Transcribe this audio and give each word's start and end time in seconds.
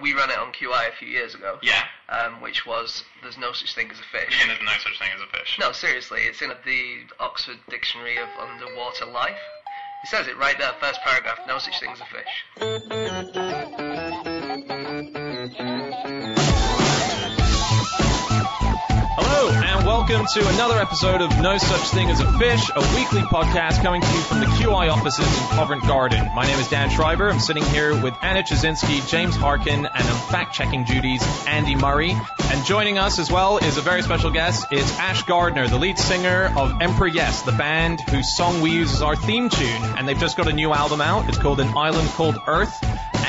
We 0.00 0.14
ran 0.14 0.30
it 0.30 0.38
on 0.38 0.52
QI 0.52 0.88
a 0.88 0.92
few 0.92 1.08
years 1.08 1.34
ago. 1.34 1.58
Yeah. 1.62 1.84
Um, 2.08 2.40
which 2.40 2.66
was 2.66 3.04
there's 3.22 3.38
no 3.38 3.52
such 3.52 3.74
thing 3.74 3.90
as 3.90 3.98
a 3.98 4.02
fish. 4.02 4.36
And 4.40 4.50
there's 4.50 4.62
no 4.62 4.72
such 4.82 4.98
thing 4.98 5.08
as 5.14 5.20
a 5.20 5.38
fish. 5.38 5.58
No, 5.60 5.72
seriously, 5.72 6.22
it's 6.22 6.42
in 6.42 6.50
the 6.64 6.98
Oxford 7.18 7.58
Dictionary 7.68 8.18
of 8.18 8.28
Underwater 8.38 9.06
Life. 9.06 9.40
It 10.02 10.08
says 10.08 10.26
it 10.28 10.36
right 10.38 10.58
there, 10.58 10.72
first 10.80 11.00
paragraph. 11.02 11.40
No 11.46 11.58
such 11.58 11.78
thing 11.78 11.90
as 11.90 12.00
a 12.00 12.06
fish. 12.06 13.49
Hello, 18.88 19.50
and 19.50 19.86
welcome 19.86 20.24
to 20.32 20.48
another 20.54 20.78
episode 20.78 21.20
of 21.20 21.30
No 21.40 21.58
Such 21.58 21.90
Thing 21.90 22.08
as 22.08 22.20
a 22.20 22.38
Fish, 22.38 22.70
a 22.74 22.80
weekly 22.96 23.20
podcast 23.20 23.82
coming 23.82 24.00
to 24.00 24.06
you 24.06 24.20
from 24.20 24.40
the 24.40 24.46
QI 24.46 24.90
offices 24.90 25.26
in 25.26 25.48
Covent 25.48 25.82
Garden. 25.82 26.30
My 26.34 26.46
name 26.46 26.58
is 26.58 26.68
Dan 26.68 26.88
Schreiber. 26.88 27.28
I'm 27.28 27.40
sitting 27.40 27.64
here 27.64 27.90
with 28.00 28.14
Anna 28.22 28.42
Ptaszynski, 28.42 29.06
James 29.08 29.36
Harkin, 29.36 29.84
and 29.84 30.08
on 30.08 30.30
fact-checking 30.30 30.84
duties, 30.84 31.22
Andy 31.46 31.74
Murray. 31.74 32.16
And 32.44 32.64
joining 32.64 32.96
us 32.96 33.18
as 33.18 33.30
well 33.30 33.58
is 33.58 33.76
a 33.76 33.82
very 33.82 34.02
special 34.02 34.30
guest. 34.30 34.66
It's 34.70 34.98
Ash 34.98 35.22
Gardner, 35.24 35.68
the 35.68 35.78
lead 35.78 35.98
singer 35.98 36.50
of 36.56 36.80
Emperor 36.80 37.08
Yes, 37.08 37.42
the 37.42 37.52
band 37.52 38.00
whose 38.00 38.34
song 38.34 38.62
we 38.62 38.70
use 38.70 38.94
as 38.94 39.02
our 39.02 39.16
theme 39.16 39.50
tune. 39.50 39.82
And 39.98 40.08
they've 40.08 40.18
just 40.18 40.36
got 40.36 40.48
a 40.48 40.52
new 40.52 40.72
album 40.72 41.00
out. 41.00 41.28
It's 41.28 41.38
called 41.38 41.60
An 41.60 41.76
Island 41.76 42.08
Called 42.10 42.38
Earth. 42.46 42.82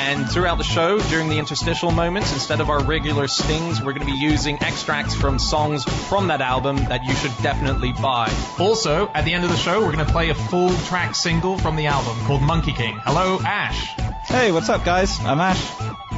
And 0.04 0.28
throughout 0.28 0.58
the 0.58 0.64
show, 0.64 0.98
during 0.98 1.28
the 1.28 1.38
interstitial 1.38 1.92
moments, 1.92 2.32
instead 2.32 2.60
of 2.60 2.68
our 2.70 2.82
regular 2.82 3.28
stings, 3.28 3.80
we're 3.80 3.92
going 3.92 4.04
to 4.04 4.12
be 4.12 4.18
using 4.18 4.60
extracts 4.60 5.14
from 5.14 5.38
songs 5.38 5.84
from 5.84 6.26
that 6.26 6.40
album 6.40 6.76
that 6.76 7.04
you 7.04 7.14
should 7.14 7.30
definitely 7.40 7.92
buy. 7.92 8.28
Also, 8.58 9.08
at 9.14 9.24
the 9.24 9.32
end 9.32 9.44
of 9.44 9.50
the 9.50 9.56
show, 9.56 9.80
we're 9.80 9.92
going 9.92 10.04
to 10.04 10.12
play 10.12 10.30
a 10.30 10.34
full 10.34 10.74
track 10.86 11.14
single 11.14 11.56
from 11.56 11.76
the 11.76 11.86
album 11.86 12.18
called 12.26 12.42
Monkey 12.42 12.72
King. 12.72 12.98
Hello, 13.04 13.38
Ash. 13.44 13.80
Hey, 14.26 14.50
what's 14.50 14.68
up, 14.68 14.84
guys? 14.84 15.20
I'm 15.20 15.38
Ash. 15.38 15.64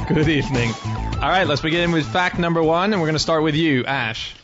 Good 0.07 0.29
evening. 0.29 0.71
All 1.21 1.29
right, 1.29 1.45
let's 1.45 1.61
begin 1.61 1.91
with 1.91 2.07
fact 2.07 2.39
number 2.39 2.63
one, 2.63 2.91
and 2.91 2.99
we're 2.99 3.07
going 3.07 3.13
to 3.13 3.19
start 3.19 3.43
with 3.43 3.55
you, 3.55 3.85
Ash. 3.85 4.35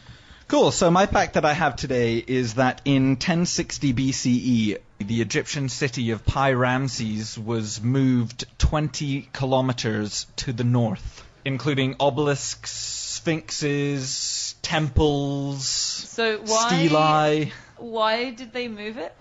Cool. 0.50 0.70
So 0.72 0.92
my 0.92 1.08
fact 1.08 1.34
that 1.34 1.46
I 1.46 1.54
have 1.54 1.78
today 1.78 2.18
is 2.18 2.56
that 2.56 2.82
in 2.86 3.12
1060 3.12 3.94
BCE, 3.94 4.78
the 5.12 5.22
Egyptian 5.22 5.68
city 5.68 6.12
of 6.12 6.26
Pi 6.26 6.54
Ramses 6.54 7.38
was 7.38 7.82
moved 7.82 8.46
20 8.60 9.28
kilometers 9.34 10.26
to 10.38 10.54
the 10.54 10.64
north, 10.64 11.26
including 11.44 11.98
obelisks, 12.00 12.72
sphinxes, 12.72 14.56
temples, 14.62 15.66
So 15.66 16.38
why 16.38 16.70
stelae. 16.70 17.52
why 17.76 18.32
did 18.32 18.54
they 18.54 18.70
move 18.70 18.98
it? 18.98 19.14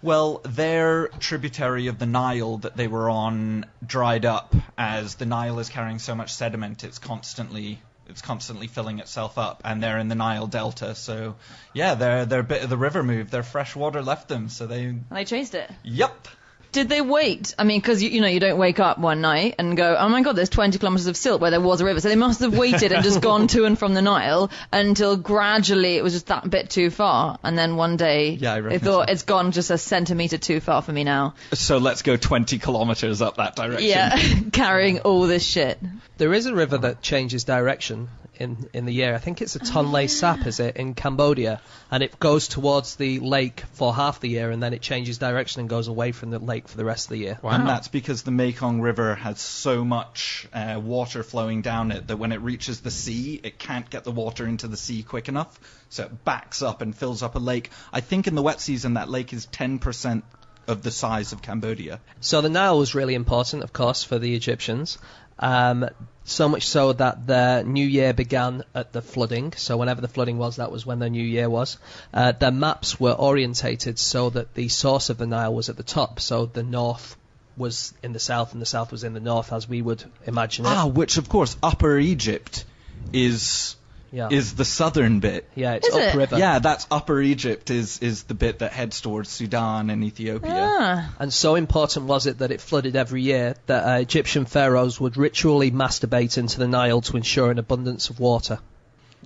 Well, 0.00 0.40
their 0.42 1.08
tributary 1.08 1.88
of 1.88 1.98
the 1.98 2.06
Nile 2.06 2.56
that 2.56 2.78
they 2.78 2.88
were 2.88 3.10
on 3.10 3.66
dried 3.86 4.24
up 4.24 4.56
as 4.78 5.16
the 5.16 5.26
Nile 5.26 5.58
is 5.58 5.68
carrying 5.68 5.98
so 5.98 6.14
much 6.14 6.32
sediment, 6.32 6.82
it's 6.82 6.98
constantly 6.98 7.78
it's 8.10 8.20
constantly 8.22 8.66
filling 8.66 8.98
itself 8.98 9.38
up, 9.38 9.62
and 9.64 9.82
they're 9.82 9.98
in 9.98 10.08
the 10.08 10.14
Nile 10.14 10.46
Delta. 10.46 10.94
So, 10.94 11.36
yeah, 11.72 11.94
their 11.94 12.26
their 12.26 12.42
bit 12.42 12.62
of 12.62 12.68
the 12.68 12.76
river 12.76 13.02
moved. 13.02 13.30
Their 13.30 13.42
fresh 13.42 13.74
water 13.74 14.02
left 14.02 14.28
them. 14.28 14.48
So 14.48 14.66
they, 14.66 14.84
And 14.84 15.04
they 15.10 15.24
chased 15.24 15.54
it. 15.54 15.70
yep. 15.82 16.28
Did 16.72 16.88
they 16.88 17.00
wait? 17.00 17.54
I 17.58 17.64
mean, 17.64 17.80
because 17.80 18.02
you, 18.02 18.10
you 18.10 18.20
know 18.20 18.28
you 18.28 18.38
don't 18.38 18.58
wake 18.58 18.78
up 18.78 18.98
one 18.98 19.20
night 19.20 19.56
and 19.58 19.76
go, 19.76 19.96
oh 19.98 20.08
my 20.08 20.22
god, 20.22 20.36
there's 20.36 20.48
20 20.48 20.78
kilometers 20.78 21.06
of 21.08 21.16
silt 21.16 21.40
where 21.40 21.50
there 21.50 21.60
was 21.60 21.80
a 21.80 21.84
river. 21.84 22.00
So 22.00 22.08
they 22.08 22.16
must 22.16 22.40
have 22.40 22.56
waited 22.56 22.92
and 22.92 23.02
just 23.02 23.20
gone 23.30 23.48
to 23.48 23.64
and 23.64 23.78
from 23.78 23.94
the 23.94 24.02
Nile 24.02 24.50
until 24.72 25.16
gradually 25.16 25.96
it 25.96 26.04
was 26.04 26.12
just 26.12 26.26
that 26.26 26.48
bit 26.48 26.70
too 26.70 26.90
far, 26.90 27.38
and 27.42 27.58
then 27.58 27.76
one 27.76 27.96
day 27.96 28.30
Yeah, 28.32 28.60
they 28.60 28.78
thought 28.78 29.08
so. 29.08 29.12
it's 29.12 29.22
gone 29.24 29.52
just 29.52 29.70
a 29.70 29.78
centimeter 29.78 30.38
too 30.38 30.60
far 30.60 30.82
for 30.82 30.92
me 30.92 31.02
now. 31.04 31.34
So 31.52 31.78
let's 31.78 32.02
go 32.02 32.16
20 32.16 32.58
kilometers 32.58 33.20
up 33.20 33.36
that 33.36 33.56
direction. 33.56 33.88
Yeah, 33.88 34.16
carrying 34.52 35.00
all 35.00 35.26
this 35.26 35.44
shit. 35.44 35.78
There 36.18 36.32
is 36.32 36.46
a 36.46 36.54
river 36.54 36.78
that 36.78 37.02
changes 37.02 37.44
direction 37.44 38.08
in, 38.40 38.68
in 38.72 38.86
the 38.86 38.92
year. 38.92 39.14
I 39.14 39.18
think 39.18 39.42
it's 39.42 39.54
a 39.54 39.60
Tonle 39.60 40.08
Sap, 40.08 40.46
is 40.46 40.60
it, 40.60 40.76
in 40.76 40.94
Cambodia? 40.94 41.60
And 41.90 42.02
it 42.02 42.18
goes 42.18 42.48
towards 42.48 42.96
the 42.96 43.20
lake 43.20 43.62
for 43.72 43.94
half 43.94 44.20
the 44.20 44.28
year 44.28 44.50
and 44.50 44.62
then 44.62 44.72
it 44.72 44.80
changes 44.80 45.18
direction 45.18 45.60
and 45.60 45.68
goes 45.68 45.88
away 45.88 46.12
from 46.12 46.30
the 46.30 46.38
lake 46.38 46.66
for 46.66 46.76
the 46.76 46.84
rest 46.84 47.06
of 47.06 47.10
the 47.10 47.18
year. 47.18 47.38
Wow. 47.42 47.50
And 47.50 47.68
that's 47.68 47.88
because 47.88 48.22
the 48.22 48.30
Mekong 48.30 48.80
River 48.80 49.14
has 49.14 49.40
so 49.40 49.84
much 49.84 50.48
uh, 50.52 50.80
water 50.82 51.22
flowing 51.22 51.62
down 51.62 51.92
it 51.92 52.06
that 52.08 52.16
when 52.16 52.32
it 52.32 52.40
reaches 52.40 52.80
the 52.80 52.90
sea, 52.90 53.40
it 53.42 53.58
can't 53.58 53.88
get 53.90 54.04
the 54.04 54.12
water 54.12 54.46
into 54.46 54.66
the 54.68 54.76
sea 54.76 55.02
quick 55.02 55.28
enough. 55.28 55.60
So 55.90 56.04
it 56.04 56.24
backs 56.24 56.62
up 56.62 56.80
and 56.80 56.96
fills 56.96 57.22
up 57.22 57.34
a 57.34 57.38
lake. 57.38 57.70
I 57.92 58.00
think 58.00 58.26
in 58.26 58.34
the 58.34 58.42
wet 58.42 58.60
season, 58.60 58.94
that 58.94 59.10
lake 59.10 59.32
is 59.32 59.46
10% 59.46 60.22
of 60.66 60.82
the 60.82 60.90
size 60.90 61.32
of 61.32 61.42
Cambodia. 61.42 62.00
So 62.20 62.40
the 62.40 62.48
Nile 62.48 62.78
was 62.78 62.94
really 62.94 63.14
important, 63.14 63.62
of 63.62 63.72
course, 63.72 64.04
for 64.04 64.18
the 64.18 64.34
Egyptians. 64.34 64.98
Um, 65.38 65.88
so 66.24 66.48
much 66.48 66.66
so 66.66 66.92
that 66.92 67.26
their 67.26 67.64
new 67.64 67.86
year 67.86 68.12
began 68.12 68.62
at 68.74 68.92
the 68.92 69.02
flooding. 69.02 69.52
So 69.56 69.76
whenever 69.78 70.00
the 70.00 70.08
flooding 70.08 70.38
was, 70.38 70.56
that 70.56 70.70
was 70.70 70.84
when 70.84 70.98
their 70.98 71.08
new 71.08 71.24
year 71.24 71.48
was. 71.48 71.78
Uh, 72.12 72.32
their 72.32 72.52
maps 72.52 73.00
were 73.00 73.12
orientated 73.12 73.98
so 73.98 74.30
that 74.30 74.54
the 74.54 74.68
source 74.68 75.10
of 75.10 75.18
the 75.18 75.26
Nile 75.26 75.54
was 75.54 75.68
at 75.68 75.76
the 75.76 75.82
top. 75.82 76.20
So 76.20 76.46
the 76.46 76.62
north 76.62 77.16
was 77.56 77.92
in 78.02 78.12
the 78.12 78.20
south 78.20 78.52
and 78.52 78.62
the 78.62 78.66
south 78.66 78.92
was 78.92 79.02
in 79.02 79.14
the 79.14 79.20
north, 79.20 79.52
as 79.52 79.68
we 79.68 79.82
would 79.82 80.04
imagine 80.26 80.66
it. 80.66 80.68
Ah, 80.68 80.86
which 80.86 81.16
of 81.16 81.28
course, 81.28 81.56
Upper 81.62 81.98
Egypt 81.98 82.64
is 83.12 83.76
yeah. 84.12 84.28
is 84.30 84.54
the 84.54 84.64
southern 84.64 85.20
bit. 85.20 85.48
yeah, 85.54 85.74
it's 85.74 85.88
Is 85.88 85.94
it? 85.96 86.08
upriver. 86.08 86.38
Yeah, 86.38 86.58
that's 86.58 86.86
Upper 86.90 87.20
Egypt 87.20 87.70
is 87.70 87.98
is 88.00 88.24
the 88.24 88.34
bit 88.34 88.58
that 88.60 88.72
heads 88.72 89.00
towards 89.00 89.28
Sudan 89.28 89.90
and 89.90 90.02
Ethiopia. 90.04 90.52
Ah, 90.78 91.14
And 91.18 91.32
so 91.32 91.54
important 91.54 92.06
was 92.06 92.26
it 92.26 92.38
that 92.38 92.50
it 92.50 92.60
flooded 92.60 92.96
every 92.96 93.22
year 93.22 93.54
that 93.66 93.84
uh, 93.86 94.00
Egyptian 94.00 94.44
pharaohs 94.46 95.00
would 95.00 95.16
ritually 95.16 95.70
masturbate 95.70 96.38
into 96.38 96.58
the 96.58 96.68
Nile 96.68 97.00
to 97.02 97.16
ensure 97.16 97.50
an 97.50 97.58
abundance 97.58 98.10
of 98.10 98.18
water. 98.20 98.58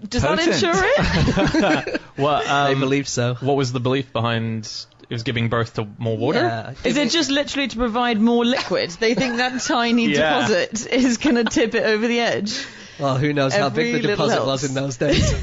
does 0.08 0.22
that 0.22 0.38
ensure 0.38 0.72
it? 0.74 2.00
What, 2.16 2.44
they 2.68 2.74
um, 2.74 2.80
believe 2.80 3.08
so. 3.08 3.34
what 3.40 3.56
was 3.56 3.72
the 3.72 3.80
belief 3.80 4.12
behind 4.12 4.66
it 4.66 5.10
was 5.14 5.22
giving 5.24 5.48
birth 5.48 5.74
to 5.74 5.86
more 5.98 6.16
water? 6.16 6.38
Yeah. 6.40 6.74
Is 6.84 6.96
it 6.96 7.10
just 7.10 7.30
literally 7.30 7.68
to 7.68 7.76
provide 7.76 8.20
more 8.20 8.44
liquid? 8.44 8.90
They 8.90 9.14
think 9.14 9.36
that 9.36 9.60
tiny 9.62 10.06
Yeah. 10.10 10.46
deposit 10.46 10.86
is 10.86 11.18
going 11.18 11.36
to 11.36 11.44
tip 11.44 11.74
it 11.74 11.82
over 11.84 12.06
the 12.06 12.20
edge. 12.20 12.64
Well, 12.98 13.16
who 13.18 13.32
knows 13.32 13.54
how 13.54 13.68
big 13.70 13.92
the 13.92 14.08
little 14.08 14.26
deposit 14.26 14.44
was 14.46 14.64
in 14.64 14.74
those 14.74 14.96
days. 14.98 15.34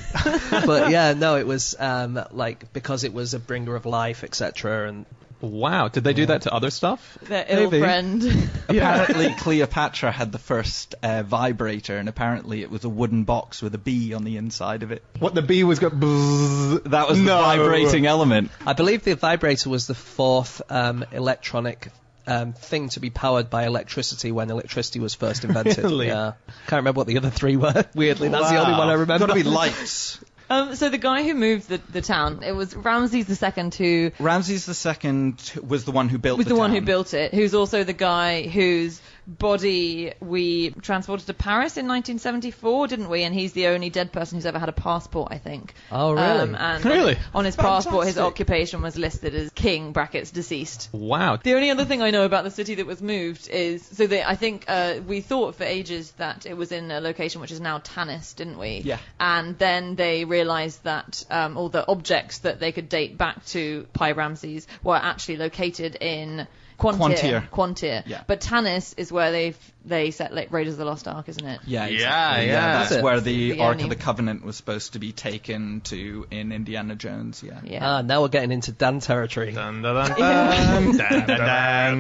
but 0.66 0.90
yeah, 0.90 1.14
no, 1.14 1.36
it 1.36 1.46
was 1.48 1.76
um, 1.80 2.20
like 2.32 2.72
because 2.74 3.04
it 3.04 3.14
was 3.14 3.34
a 3.34 3.40
bringer 3.40 3.76
of 3.76 3.86
life, 3.86 4.24
etc. 4.24 4.88
And 4.88 5.06
Wow, 5.42 5.88
did 5.88 6.04
they 6.04 6.14
do 6.14 6.28
that 6.28 6.44
to 6.44 6.54
other 6.54 6.70
stuff? 6.70 7.18
Their 7.24 7.44
ill 7.50 7.72
Maybe. 7.72 7.80
friend. 7.82 8.24
Apparently, 8.70 9.34
Cleopatra 9.34 10.12
had 10.12 10.32
the 10.32 10.38
first 10.38 10.94
uh, 11.02 11.24
vibrator, 11.24 11.98
and 11.98 12.08
apparently 12.08 12.62
it 12.62 12.70
was 12.70 12.84
a 12.84 12.90
wooden 12.90 13.24
box 13.24 13.60
with 13.60 13.74
a 13.74 13.80
bee 13.80 14.14
on 14.14 14.24
the 14.24 14.38
inside 14.38 14.84
of 14.84 14.92
it. 14.92 15.04
What 15.18 15.34
the 15.34 15.42
bee 15.42 15.64
was 15.64 15.80
going? 15.80 16.00
That 16.00 17.08
was 17.10 17.18
the 17.18 17.24
No. 17.26 17.42
vibrating 17.42 18.06
element. 18.06 18.52
I 18.68 18.74
believe 18.74 19.04
the 19.04 19.16
vibrator 19.16 19.70
was 19.72 19.88
the 19.88 19.96
fourth 19.96 20.62
um, 20.70 21.04
electronic. 21.12 21.88
Um, 22.28 22.54
thing 22.54 22.90
to 22.90 23.00
be 23.00 23.10
powered 23.10 23.50
by 23.50 23.66
electricity 23.66 24.32
when 24.32 24.52
electricity 24.52 25.00
was 25.00 25.16
first 25.16 25.44
invented. 25.44 25.78
Really? 25.84 26.08
Yeah, 26.08 26.34
can't 26.68 26.82
remember 26.82 27.00
what 27.00 27.08
the 27.08 27.18
other 27.18 27.32
three 27.32 27.58
were. 27.58 27.86
Weirdly, 27.96 28.30
that's 28.30 28.50
the 28.50 28.58
only 28.58 28.78
one 28.78 28.90
I 28.90 28.94
remember. 28.94 29.28
Got 29.28 29.34
to 29.36 29.44
be 29.44 29.50
lights. 29.50 30.20
Um, 30.52 30.76
so 30.76 30.90
the 30.90 30.98
guy 30.98 31.24
who 31.24 31.34
moved 31.34 31.70
the, 31.70 31.78
the 31.78 32.02
town, 32.02 32.44
it 32.44 32.52
was 32.52 32.76
Ramses 32.76 33.30
II 33.42 33.72
who 33.78 34.12
Ramses 34.20 34.68
II 34.68 35.36
was 35.66 35.86
the 35.86 35.92
one 35.92 36.10
who 36.10 36.18
built 36.18 36.40
was 36.40 36.48
the, 36.48 36.56
one 36.56 36.72
who 36.72 36.82
built 36.82 37.14
it, 37.14 37.34
who's 37.34 37.56
also 37.56 37.86
the 37.86 37.94
guy 37.94 38.44
whose 38.44 39.02
body 39.38 40.14
we 40.20 40.72
transported 40.82 41.28
to 41.28 41.34
Paris 41.34 41.78
in 41.78 41.88
1974, 41.88 42.88
didn't 42.88 43.10
we? 43.10 43.24
And 43.24 43.34
he's 43.34 43.54
the 43.54 43.68
only 43.68 43.90
dead 43.90 44.12
person 44.12 44.38
who's 44.38 44.46
ever 44.46 44.60
had 44.60 44.70
a 44.70 44.74
passport, 44.74 45.32
I 45.32 45.38
think. 45.38 45.74
Oh, 45.92 46.14
really? 46.14 46.26
Um, 46.26 46.56
and 46.56 46.86
Really? 46.86 47.18
On 47.34 47.46
his 47.46 47.56
passport, 47.56 48.08
his 48.08 48.18
occupation 48.18 48.82
was 48.82 48.98
listed 48.98 49.34
as 49.36 49.50
king 49.52 49.92
brackets 49.92 50.32
deceased. 50.32 50.90
Wow. 50.92 51.38
The 51.38 51.54
only 51.54 51.70
other 51.70 51.86
thing 51.86 52.02
I 52.02 52.12
know 52.12 52.26
about 52.26 52.44
the 52.44 52.52
city 52.52 52.76
that 52.76 52.86
was 52.86 53.02
moved 53.02 53.50
is 53.50 53.86
so 53.86 54.08
they, 54.08 54.24
I 54.24 54.36
think 54.36 54.66
uh, 54.68 54.96
we 55.08 55.22
thought 55.22 55.56
for 55.56 55.64
ages 55.64 56.12
that 56.14 56.46
it 56.46 56.56
was 56.56 56.72
in 56.72 56.92
a 56.92 57.00
location 57.00 57.42
which 57.42 57.52
is 57.52 57.62
now 57.62 57.80
Tanis, 57.80 58.36
didn't 58.36 58.58
we? 58.58 58.82
Yeah. 58.84 58.98
And 59.20 59.58
then 59.58 59.96
they 59.96 60.26
realised 60.26 60.84
that 60.84 61.24
um, 61.30 61.58
all 61.58 61.70
the 61.70 61.88
objects 61.88 62.40
that 62.40 62.60
they 62.60 62.72
could 62.72 62.90
date 62.90 63.18
back 63.18 63.46
to 63.48 63.88
Pi 63.94 64.12
Ramses 64.12 64.68
were 64.84 64.96
actually 64.96 65.38
located 65.38 65.96
in 65.96 66.48
Qantir. 66.82 67.00
Qantir. 67.00 67.50
Qantir. 67.50 68.04
Yeah. 68.06 68.24
But 68.28 68.42
Tanis 68.42 68.94
is 68.98 69.12
where 69.12 69.32
they've 69.32 69.71
they 69.84 70.12
set 70.12 70.34
like 70.34 70.52
Raiders 70.52 70.74
of 70.74 70.80
the 70.80 70.86
Lost 70.86 71.08
Ark, 71.08 71.28
isn't 71.30 71.46
it? 71.46 71.60
Yeah, 71.66 71.88
Yeah, 71.88 71.94
exactly. 71.96 72.48
yeah. 72.48 72.80
That's 72.80 72.92
it? 72.92 73.04
where 73.04 73.20
the, 73.20 73.52
The 73.54 73.62
Ark 73.62 73.72
only- 73.74 73.84
of 73.86 73.90
the 73.90 73.96
Covenant 73.96 74.46
was 74.46 74.56
supposed 74.56 74.94
to 74.94 75.00
be 75.00 75.12
taken 75.12 75.82
to 75.86 76.28
in 76.32 76.52
Indiana 76.52 76.96
Jones. 76.96 77.42
Yeah. 77.44 77.60
Yeah. 77.64 77.80
Ah, 77.98 78.02
now 78.02 78.22
we're 78.22 78.28
getting 78.30 78.52
into 78.52 78.72
Dan 78.72 79.00
territory. 79.00 79.52
Dun, 79.54 79.82
dun, 79.82 79.96
dun, 79.96 80.20
dun, 80.20 80.98
dun, 80.98 81.28
dun, 81.28 81.38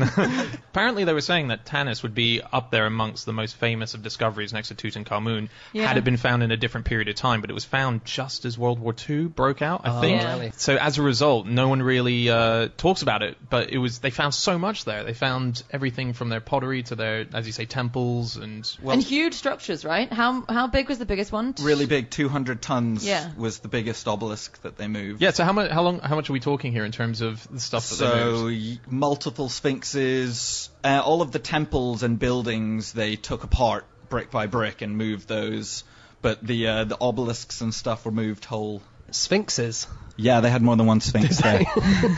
dun. 0.10 0.50
Apparently, 0.72 1.04
they 1.06 1.14
were 1.14 1.22
saying 1.22 1.48
that 1.50 1.66
Tanis 1.66 2.04
would 2.04 2.14
be 2.16 2.42
up 2.54 2.72
there 2.72 2.86
amongst 2.86 3.26
the 3.26 3.34
most 3.34 3.56
famous 3.56 3.94
of 3.94 4.04
discoveries 4.04 4.54
next 4.54 4.70
to 4.70 4.76
Tutankhamun 4.76 5.50
Yeah. 5.74 5.88
had 5.88 5.98
it 5.98 6.04
been 6.04 6.18
found 6.18 6.44
in 6.44 6.52
a 6.52 6.58
different 6.58 6.86
period 6.86 7.08
of 7.10 7.16
time, 7.16 7.42
but 7.42 7.50
it 7.50 7.54
was 7.54 7.66
found 7.66 8.06
just 8.06 8.46
as 8.46 8.58
World 8.58 8.80
War 8.80 8.94
II 9.10 9.26
broke 9.26 9.62
out, 9.62 9.82
I 9.86 9.98
Oh, 9.98 10.02
think. 10.02 10.22
Yeah. 10.22 10.34
really? 10.34 10.52
So 10.56 10.76
as 10.76 10.98
a 10.98 11.02
result, 11.02 11.48
no 11.48 11.68
one 11.68 11.82
really 11.82 12.30
uh, 12.30 12.70
talks 12.78 13.02
about 13.02 13.24
it, 13.24 13.38
but 13.50 13.72
it 13.72 13.78
was 13.78 14.00
they 14.00 14.12
found 14.12 14.34
so 14.34 14.58
much 14.58 14.86
there. 14.86 15.04
They 15.04 15.14
found 15.14 15.64
everything 15.72 16.14
from 16.14 16.30
their 16.30 16.42
pottery 16.42 16.84
to 16.84 16.96
their, 16.96 17.26
as 17.34 17.48
you 17.48 17.54
say, 17.54 17.66
temples 17.72 18.38
and 18.38 18.70
well, 18.84 18.94
and 18.94 19.02
huge 19.02 19.34
structures, 19.34 19.84
right? 19.84 20.12
How 20.14 20.44
how 20.48 20.68
big 20.68 20.88
was 20.90 21.00
the 21.00 21.06
biggest 21.08 21.32
one? 21.32 21.56
Really 21.62 21.88
big, 21.88 22.12
200 22.12 22.62
tons 22.62 23.04
Yeah. 23.04 23.32
was 23.38 23.58
the 23.60 23.68
biggest 23.68 24.08
obelisk 24.08 24.62
that 24.62 24.78
they 24.78 24.88
moved. 24.88 25.22
yeah. 25.22 25.32
So 25.32 25.44
how 25.44 25.54
much 25.54 25.72
how 25.72 25.82
long 25.82 26.00
how 26.00 26.16
much 26.16 26.30
are 26.30 26.34
we 26.34 26.40
talking 26.40 26.72
here 26.72 26.86
in 26.86 26.92
terms 26.92 27.22
of 27.22 27.48
the 27.50 27.60
stuff 27.60 27.90
that 27.90 27.98
they 28.06 28.24
moved? 28.24 28.46
y- 28.54 28.80
multiple 28.92 29.50
sphinxes, 29.50 30.70
uh, 30.84 31.02
all 31.04 31.22
of 31.24 31.32
the 31.32 31.40
temples 31.40 32.04
and 32.04 32.20
buildings 32.20 32.94
they 32.94 33.16
took 33.16 33.44
apart 33.44 33.86
brick 34.10 34.30
by 34.32 34.46
brick 34.48 34.82
and 34.82 34.98
moved 34.98 35.28
those, 35.28 35.84
but 36.22 36.46
the 36.46 36.68
uh, 36.68 36.84
the 36.84 36.98
obelisks 37.02 37.62
and 37.62 37.74
stuff 37.74 38.06
were 38.06 38.12
moved 38.12 38.46
whole. 38.46 38.82
Sphinxes. 39.12 39.88
Yeah, 40.16 40.40
they 40.42 40.50
had 40.50 40.62
more 40.62 40.76
than 40.78 40.86
one 40.88 41.02
sphinx 41.02 41.38
there. 41.40 41.60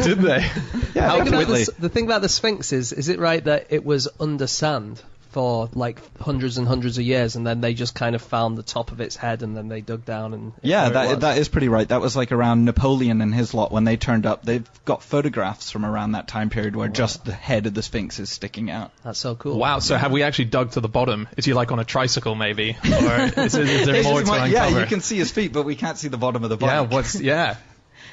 Did 0.03 0.19
they? 0.19 0.39
yeah, 0.93 1.23
The 1.23 1.31
thing, 1.31 1.47
the, 1.47 1.73
the 1.79 1.89
thing 1.89 2.05
about 2.05 2.21
the 2.21 2.29
Sphinx 2.29 2.71
is, 2.73 2.91
is 2.93 3.07
it 3.09 3.17
right 3.19 3.43
that 3.45 3.67
it 3.71 3.83
was 3.83 4.07
under 4.19 4.45
sand 4.45 5.01
for 5.33 5.69
like 5.73 5.99
hundreds 6.19 6.57
and 6.57 6.67
hundreds 6.67 6.97
of 6.97 7.03
years, 7.03 7.35
and 7.35 7.45
then 7.45 7.59
they 7.59 7.73
just 7.73 7.95
kind 7.95 8.15
of 8.15 8.21
found 8.21 8.57
the 8.57 8.63
top 8.63 8.91
of 8.91 9.01
its 9.01 9.15
head, 9.15 9.41
and 9.43 9.57
then 9.57 9.67
they 9.67 9.81
dug 9.81 10.05
down 10.05 10.33
and 10.33 10.53
Yeah, 10.61 10.89
that 10.89 11.19
that 11.21 11.37
is 11.39 11.49
pretty 11.49 11.69
right. 11.69 11.87
That 11.87 12.01
was 12.01 12.15
like 12.15 12.31
around 12.31 12.65
Napoleon 12.65 13.21
and 13.21 13.33
his 13.33 13.53
lot 13.53 13.71
when 13.71 13.83
they 13.83 13.97
turned 13.97 14.25
up. 14.25 14.45
They've 14.45 14.67
got 14.85 15.03
photographs 15.03 15.71
from 15.71 15.85
around 15.85 16.11
that 16.13 16.27
time 16.27 16.49
period 16.49 16.75
where 16.75 16.87
just 16.87 17.25
the 17.25 17.33
head 17.33 17.65
of 17.65 17.73
the 17.73 17.81
Sphinx 17.81 18.19
is 18.19 18.29
sticking 18.29 18.69
out. 18.71 18.91
That's 19.03 19.19
so 19.19 19.35
cool. 19.35 19.57
Wow. 19.57 19.79
So 19.79 19.97
have 19.97 20.11
we 20.11 20.23
actually 20.23 20.45
dug 20.45 20.71
to 20.71 20.79
the 20.81 20.87
bottom? 20.87 21.27
Is 21.35 21.45
he 21.45 21.53
like 21.53 21.71
on 21.71 21.79
a 21.79 21.85
tricycle 21.85 22.35
maybe, 22.35 22.77
or 22.83 23.21
is, 23.43 23.55
is 23.55 23.85
there 23.87 24.03
more 24.03 24.21
to 24.21 24.27
like- 24.27 24.51
uncover? 24.51 24.71
yeah, 24.71 24.79
you 24.81 24.85
can 24.85 25.01
see 25.01 25.17
his 25.17 25.31
feet, 25.31 25.51
but 25.51 25.63
we 25.63 25.75
can't 25.75 25.97
see 25.97 26.07
the 26.07 26.17
bottom 26.17 26.43
of 26.43 26.49
the 26.49 26.57
bike. 26.57 26.69
Yeah. 26.69 26.81
What's 26.81 27.19
yeah? 27.19 27.57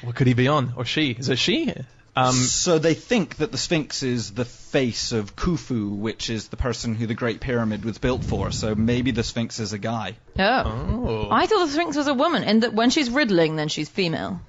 What 0.03 0.15
could 0.15 0.25
he 0.27 0.33
be 0.33 0.47
on 0.47 0.73
or 0.77 0.85
she? 0.85 1.11
Is 1.11 1.29
it 1.29 1.37
she? 1.37 1.71
Um, 2.15 2.35
so 2.35 2.77
they 2.77 2.93
think 2.93 3.37
that 3.37 3.51
the 3.51 3.57
Sphinx 3.57 4.03
is 4.03 4.31
the 4.31 4.45
face 4.45 5.11
of 5.13 5.35
Khufu, 5.35 5.97
which 5.97 6.29
is 6.29 6.49
the 6.49 6.57
person 6.57 6.93
who 6.95 7.07
the 7.07 7.13
Great 7.13 7.39
Pyramid 7.39 7.85
was 7.85 7.97
built 7.97 8.23
for. 8.23 8.51
So 8.51 8.75
maybe 8.75 9.11
the 9.11 9.23
Sphinx 9.23 9.59
is 9.59 9.71
a 9.71 9.77
guy. 9.77 10.17
Oh. 10.37 10.43
oh. 10.43 11.27
I 11.31 11.45
thought 11.47 11.65
the 11.65 11.71
Sphinx 11.71 11.95
was 11.95 12.07
a 12.07 12.13
woman, 12.13 12.43
and 12.43 12.63
that 12.63 12.73
when 12.73 12.89
she's 12.89 13.09
riddling, 13.09 13.55
then 13.55 13.69
she's 13.69 13.87
female. 13.87 14.41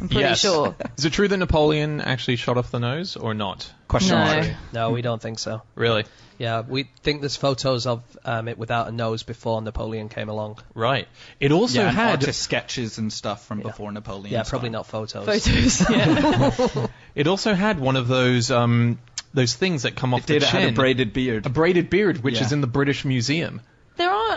I'm 0.00 0.08
pretty 0.08 0.20
yes. 0.20 0.40
sure. 0.40 0.74
Is 0.98 1.04
it 1.04 1.12
true 1.12 1.28
that 1.28 1.36
Napoleon 1.36 2.00
actually 2.00 2.36
shot 2.36 2.56
off 2.56 2.70
the 2.70 2.78
nose 2.78 3.16
or 3.16 3.34
not? 3.34 3.70
Question 3.88 4.18
No. 4.18 4.24
mark. 4.24 4.46
No, 4.72 4.90
we 4.90 5.02
don't 5.02 5.20
think 5.20 5.38
so. 5.38 5.62
Really? 5.74 6.04
Yeah, 6.38 6.60
we 6.60 6.84
think 7.02 7.20
there's 7.20 7.34
photos 7.36 7.86
of 7.86 8.02
um, 8.24 8.46
it 8.46 8.58
without 8.58 8.86
a 8.86 8.92
nose 8.92 9.24
before 9.24 9.60
Napoleon 9.60 10.08
came 10.08 10.28
along. 10.28 10.58
Right. 10.72 11.08
It 11.40 11.50
also 11.50 11.80
yeah, 11.80 11.90
had 11.90 12.10
artist 12.20 12.40
sketches 12.40 12.98
and 12.98 13.12
stuff 13.12 13.44
from 13.46 13.58
Yeah. 13.58 13.64
before 13.68 13.90
Napoleon. 13.90 14.32
Yeah, 14.32 14.44
probably 14.44 14.70
not 14.70 14.86
photos. 14.86 15.24
Photos. 15.26 15.80
Yeah. 15.90 16.86
it 17.16 17.26
also 17.26 17.54
had 17.54 17.80
one 17.80 17.96
of 17.96 18.06
those 18.06 18.50
um 18.52 18.98
those 19.34 19.54
things 19.54 19.82
that 19.82 19.96
come 19.96 20.14
off 20.14 20.20
It 20.20 20.26
did. 20.26 20.42
the 20.42 20.46
It 20.46 20.50
chin. 20.50 20.60
had 20.60 20.70
a 20.70 20.74
braided 20.76 21.12
beard. 21.12 21.46
A 21.46 21.50
braided 21.50 21.90
beard, 21.90 22.22
which 22.22 22.36
Yeah. 22.36 22.44
is 22.44 22.52
in 22.52 22.60
the 22.60 22.66
British 22.68 23.04
Museum. 23.04 23.60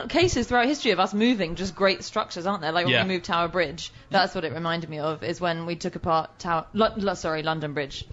Cases 0.09 0.47
throughout 0.47 0.65
history 0.67 0.91
of 0.91 0.99
us 0.99 1.13
moving 1.13 1.55
just 1.55 1.75
great 1.75 2.03
structures, 2.03 2.45
aren't 2.45 2.61
there? 2.61 2.71
Like 2.71 2.85
when 2.85 2.93
Yeah. 2.93 3.03
we 3.03 3.13
moved 3.13 3.25
Tower 3.25 3.47
Bridge. 3.47 3.91
That's 4.09 4.33
what 4.35 4.43
it 4.43 4.53
reminded 4.53 4.89
me 4.89 4.99
of. 4.99 5.23
Is 5.23 5.39
when 5.41 5.65
we 5.65 5.75
took 5.75 5.95
apart 5.95 6.39
Tower. 6.39 6.65
Lo- 6.73 7.13
sorry, 7.13 7.43
London 7.43 7.73
Bridge. 7.73 8.05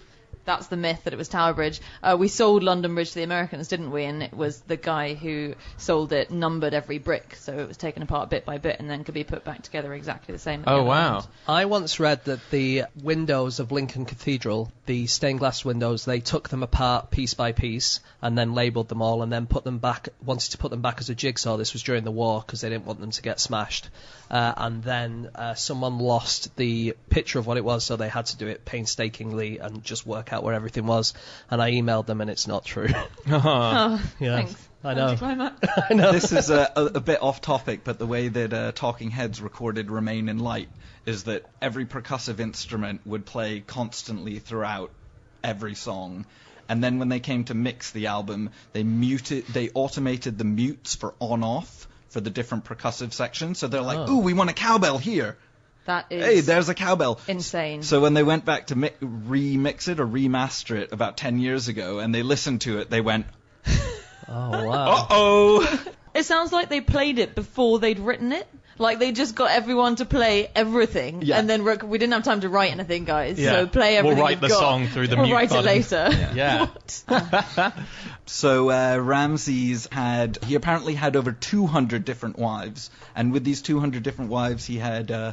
That's 0.49 0.69
the 0.69 0.79
myth 0.79 1.05
that 1.05 1.13
it 1.13 1.17
was 1.17 1.29
Tower 1.29 1.53
Bridge. 1.53 1.79
Uh, 2.03 2.17
we 2.19 2.29
sold 2.29 2.63
London 2.63 2.95
Bridge 2.95 3.11
to 3.11 3.17
the 3.17 3.23
Americans, 3.23 3.69
didn't 3.69 3.91
we? 3.91 4.05
And 4.05 4.23
it 4.23 4.33
was 4.33 4.61
the 4.61 4.79
guy 4.79 5.13
who 5.13 5.55
sold 5.77 6.11
it 6.15 6.31
numbered 6.31 6.73
every 6.73 6.97
brick, 6.97 7.35
so 7.35 7.53
it 7.53 7.69
was 7.69 7.77
taken 7.77 8.03
apart 8.03 8.31
bit 8.31 8.47
by 8.47 8.57
bit 8.57 8.77
and 8.81 8.89
then 8.89 9.05
could 9.05 9.13
be 9.13 9.25
put 9.25 9.45
back 9.45 9.61
together 9.61 9.93
exactly 9.93 10.33
the 10.33 10.39
same. 10.39 10.61
at 10.61 10.65
the 10.65 10.73
Oh 10.73 10.85
wow. 10.85 11.17
end. 11.19 11.27
I 11.47 11.67
once 11.67 12.01
read 12.01 12.25
that 12.25 12.41
the 12.49 12.85
windows 13.03 13.61
of 13.61 13.73
Lincoln 13.73 14.07
Cathedral, 14.07 14.73
the 14.87 15.07
stained 15.07 15.41
glass 15.41 15.67
windows, 15.67 16.07
they 16.07 16.21
took 16.21 16.49
them 16.49 16.63
apart 16.63 17.11
piece 17.11 17.35
by 17.35 17.53
piece 17.53 18.01
and 18.23 18.39
then 18.39 18.55
labelled 18.55 18.89
them 18.89 19.03
all 19.03 19.23
and 19.23 19.31
then 19.31 19.47
put 19.47 19.65
them 19.65 19.77
back, 19.77 20.09
wanted 20.25 20.53
to 20.53 20.57
put 20.59 20.71
them 20.71 20.81
back 20.81 20.97
as 21.01 21.11
a 21.11 21.15
jigsaw. 21.15 21.59
This 21.59 21.75
was 21.75 21.83
during 21.83 22.05
the 22.05 22.11
war 22.11 22.41
because 22.41 22.63
they 22.63 22.71
didn't 22.71 22.87
want 22.87 23.01
them 23.01 23.11
to 23.11 23.21
get 23.21 23.39
smashed. 23.39 23.91
Uh, 24.31 24.55
and 24.57 24.83
then 24.83 25.31
uh, 25.35 25.53
someone 25.55 25.99
lost 25.99 26.55
the 26.57 26.95
picture 27.11 27.39
of 27.39 27.47
what 27.47 27.59
it 27.59 27.65
was, 27.65 27.85
so 27.85 27.97
they 27.97 28.09
had 28.09 28.25
to 28.27 28.37
do 28.39 28.47
it 28.47 28.65
painstakingly 28.65 29.59
and 29.59 29.85
just 29.85 30.07
work 30.07 30.33
out 30.33 30.38
where 30.43 30.55
everything 30.55 30.87
was. 30.87 31.15
And 31.51 31.61
I 31.63 31.73
emailed 31.73 32.07
them 32.07 32.21
and 32.21 32.31
it's 32.31 32.47
not 32.47 32.65
true. 32.65 32.89
Oh, 33.31 34.03
Yeah, 34.21 34.37
thanks. 34.37 34.69
I 34.85 34.95
know. 34.95 35.17
I 35.91 35.95
know. 35.95 36.13
this 36.13 36.31
is 36.33 36.51
a, 36.51 36.71
a, 36.77 36.85
a 36.85 37.01
bit 37.01 37.21
off 37.21 37.41
topic, 37.41 37.81
but 37.83 37.99
the 37.99 38.07
way 38.07 38.29
that 38.29 38.53
uh, 38.53 38.73
Talking 38.73 39.11
Heads 39.11 39.41
recorded 39.43 39.91
Remain 39.91 40.29
in 40.29 40.39
Light 40.39 40.69
is 41.05 41.25
that 41.25 41.45
every 41.61 41.85
percussive 41.85 42.39
instrument 42.39 43.01
would 43.05 43.27
play 43.27 43.61
constantly 43.61 44.39
throughout 44.39 44.93
every 45.43 45.75
song. 45.75 46.27
And 46.69 46.85
then 46.85 46.99
when 47.01 47.09
they 47.09 47.19
came 47.19 47.45
to 47.45 47.55
mix 47.55 47.91
the 47.91 48.07
album, 48.07 48.51
they 48.73 48.85
muted, 48.85 49.47
they 49.47 49.71
automated 49.75 50.39
the 50.39 50.45
mutes 50.45 50.95
for 50.95 51.15
on 51.19 51.43
off 51.43 51.89
for 52.11 52.21
the 52.21 52.31
different 52.31 52.65
percussive 52.65 53.13
sections. 53.13 53.59
So 53.59 53.67
they're 53.69 53.81
like, 53.83 53.99
Oh. 54.09 54.13
"Ooh, 54.13 54.19
we 54.19 54.33
want 54.33 54.51
a 54.51 54.55
cowbell 54.55 54.99
here. 54.99 55.37
That 55.89 56.07
is 56.11 56.25
Hey, 56.25 56.41
there's 56.41 56.69
a 56.69 56.75
cowbell." 56.75 57.19
insane. 57.27 57.83
So 57.83 58.01
when 58.01 58.15
they 58.15 58.23
went 58.23 58.45
back 58.45 58.69
to 58.69 58.77
mi- 58.77 58.93
remix 59.03 59.89
it 59.89 60.01
or 60.01 60.07
remaster 60.07 60.77
it 60.77 60.93
about 60.93 61.17
10 61.17 61.39
years 61.41 61.69
ago 61.69 61.99
and 61.99 62.15
they 62.15 62.23
listened 62.23 62.61
to 62.63 62.79
it, 62.79 62.89
they 62.91 63.01
went, 63.01 63.27
oh, 64.29 64.67
wow. 64.67 64.91
Uh 64.93 65.07
"oh, 65.11 65.83
It 66.15 66.25
sounds 66.25 66.53
like 66.53 66.69
they 66.69 66.81
played 66.81 67.19
it 67.19 67.35
before 67.35 67.79
they'd 67.79 67.99
written 67.99 68.33
it. 68.33 68.47
Like 68.81 68.99
they 69.01 69.11
just 69.13 69.35
got 69.35 69.51
everyone 69.51 69.97
to 69.97 70.05
play 70.05 70.49
everything, 70.55 71.23
Yeah. 71.23 71.39
and 71.39 71.51
then 71.51 71.65
rec- 71.65 71.83
we 71.83 71.99
didn't 71.99 72.13
have 72.13 72.23
time 72.23 72.43
to 72.43 72.49
write 72.49 72.71
anything, 72.71 73.05
guys. 73.05 73.37
Yeah. 73.39 73.51
So 73.53 73.67
play 73.67 73.97
everything. 73.97 74.19
We'll 74.19 74.25
everything. 74.25 74.25
write 74.25 74.31
you've 74.31 74.41
the 74.41 74.49
got. 74.49 74.61
song 74.61 74.87
through 74.87 75.09
the 75.09 75.17
We'll 75.17 75.27
mute 75.27 75.35
write 75.35 75.49
button. 75.49 75.65
it 75.65 75.67
later. 75.67 76.33
Yeah. 76.35 76.67
What? 77.09 77.75
So 78.27 78.71
uh, 78.71 78.99
Ramses 78.99 79.89
had 79.91 80.39
he 80.45 80.55
apparently 80.55 80.95
had 80.95 81.17
over 81.17 81.33
200 81.33 82.05
different 82.05 82.39
wives, 82.39 82.91
and 83.17 83.33
with 83.33 83.43
these 83.45 83.63
200 83.63 84.03
different 84.03 84.31
wives, 84.31 84.65
he 84.67 84.77
had 84.79 85.11
uh, 85.11 85.33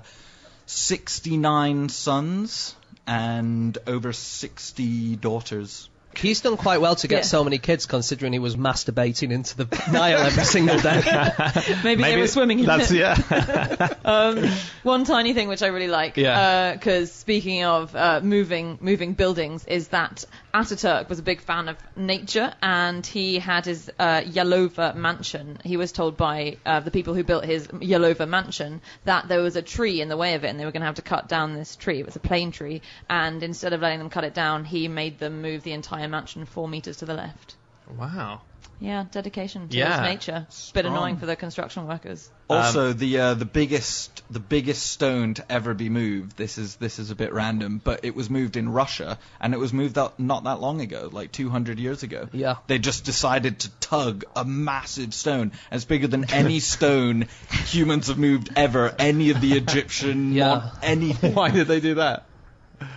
69 0.65 1.89
sons 1.89 2.75
and 3.07 3.77
over 3.88 4.13
60 4.13 5.15
daughters. 5.17 5.89
He's 6.15 6.39
done 6.39 6.56
quite 6.56 6.79
well 6.79 6.95
to 6.95 7.09
get 7.09 7.17
Yeah. 7.17 7.21
so 7.23 7.44
many 7.44 7.57
kids, 7.57 7.85
considering 7.88 8.31
he 8.31 8.39
was 8.39 8.56
masturbating 8.56 9.31
into 9.31 9.57
the 9.57 9.83
Nile 9.91 10.19
every 10.19 10.45
single 10.45 10.79
day. 10.79 11.01
Maybe, 11.83 12.03
they 12.03 12.17
were 12.17 12.27
swimming 12.27 12.59
in 12.59 12.65
That's 12.65 12.89
it. 12.89 13.00
yeah. 13.00 13.89
Um, 14.06 14.45
one 14.83 15.03
tiny 15.03 15.33
thing 15.33 15.50
which 15.50 15.62
I 15.62 15.67
really 15.67 15.89
like, 15.89 16.15
Yeah. 16.15 16.71
because 16.73 17.12
speaking 17.12 17.65
of 17.65 17.94
uh, 17.95 18.21
moving 18.23 18.77
moving 18.79 19.13
buildings, 19.13 19.65
is 19.65 19.89
that 19.89 20.23
Ataturk 20.56 21.10
was 21.10 21.19
a 21.19 21.22
big 21.22 21.42
fan 21.42 21.68
of 21.68 21.75
nature, 21.98 22.54
and 22.62 23.06
he 23.06 23.40
had 23.40 23.66
his 23.66 23.92
uh, 24.00 24.22
Yalova 24.22 24.96
mansion. 24.96 25.60
He 25.66 25.75
was 25.75 25.92
told 25.92 26.16
by 26.16 26.56
uh, 26.66 26.80
the 26.80 26.92
people 26.92 27.13
who 27.13 27.25
built 27.25 27.44
his 27.44 27.68
Yalova 27.68 28.25
mansion 28.25 28.79
that 29.03 29.27
there 29.27 29.41
was 29.41 29.58
a 29.58 29.62
tree 29.62 30.00
in 30.00 30.08
the 30.08 30.15
way 30.15 30.36
of 30.36 30.46
it, 30.46 30.48
and 30.48 30.58
they 30.58 30.63
were 30.63 30.72
going 30.72 30.79
to 30.79 30.86
have 30.86 30.96
to 30.96 31.01
cut 31.01 31.27
down 31.27 31.56
this 31.56 31.75
tree. 31.75 32.00
It 32.00 32.06
was 32.06 32.15
a 32.15 32.22
plane 32.22 32.51
tree, 32.51 32.82
and 33.10 33.44
instead 33.44 33.74
of 33.74 33.82
letting 33.82 34.00
them 34.00 34.10
cut 34.10 34.24
it 34.24 34.34
down, 34.34 34.63
he 34.63 34.88
made 34.88 35.20
them 35.20 35.41
move 35.41 35.63
the 35.63 35.74
entire 35.74 36.08
mansion 36.08 36.46
four 36.46 36.70
meters 36.70 36.98
to 36.98 37.06
the 37.06 37.15
left. 37.15 37.56
wow. 37.98 38.39
Yeah, 38.79 39.06
dedication 39.12 39.68
to 39.70 39.77
Yeah. 39.77 40.01
nature. 40.03 40.48
Bit 40.74 40.86
annoying 40.86 41.18
for 41.18 41.25
the 41.25 41.36
construction 41.36 41.86
workers. 41.88 42.29
Also, 42.50 42.94
the 42.94 43.20
uh, 43.20 43.34
the 43.34 43.46
biggest 43.46 44.22
the 44.30 44.40
biggest 44.40 44.86
stone 44.88 45.34
to 45.36 45.52
ever 45.52 45.74
be 45.74 45.90
moved. 45.90 46.38
This 46.38 46.58
is 46.58 46.75
this 46.75 47.00
is 47.00 47.10
a 47.12 47.16
bit 47.16 47.34
random, 47.34 47.82
but 47.84 48.06
it 48.06 48.16
was 48.16 48.30
moved 48.30 48.56
in 48.56 48.70
Russia, 48.70 49.18
and 49.42 49.54
it 49.54 49.58
was 49.58 49.74
moved 49.74 49.98
out 49.98 50.20
not 50.20 50.44
that 50.44 50.60
long 50.62 50.82
ago, 50.82 51.10
like 51.12 51.32
200 51.32 51.80
years 51.80 52.04
ago. 52.04 52.30
Yeah. 52.34 52.58
They 52.68 52.78
just 52.78 53.04
decided 53.06 53.60
to 53.62 53.70
tug 53.80 54.25
a 54.36 54.46
massive 54.46 55.14
stone, 55.14 55.54
as 55.72 55.86
bigger 55.86 56.08
than 56.08 56.32
any 56.32 56.60
stone 56.75 57.28
humans 57.66 58.08
have 58.08 58.20
moved 58.20 58.52
ever. 58.56 58.94
Any 59.00 59.32
of 59.32 59.42
the 59.42 59.54
Egyptian, 59.58 60.34
Yeah. 60.34 60.48
mon- 60.48 60.72
anything, 60.84 61.34
Why 61.36 61.50
did 61.50 61.68
they 61.68 61.80
do 61.80 61.96
that? 61.96 62.25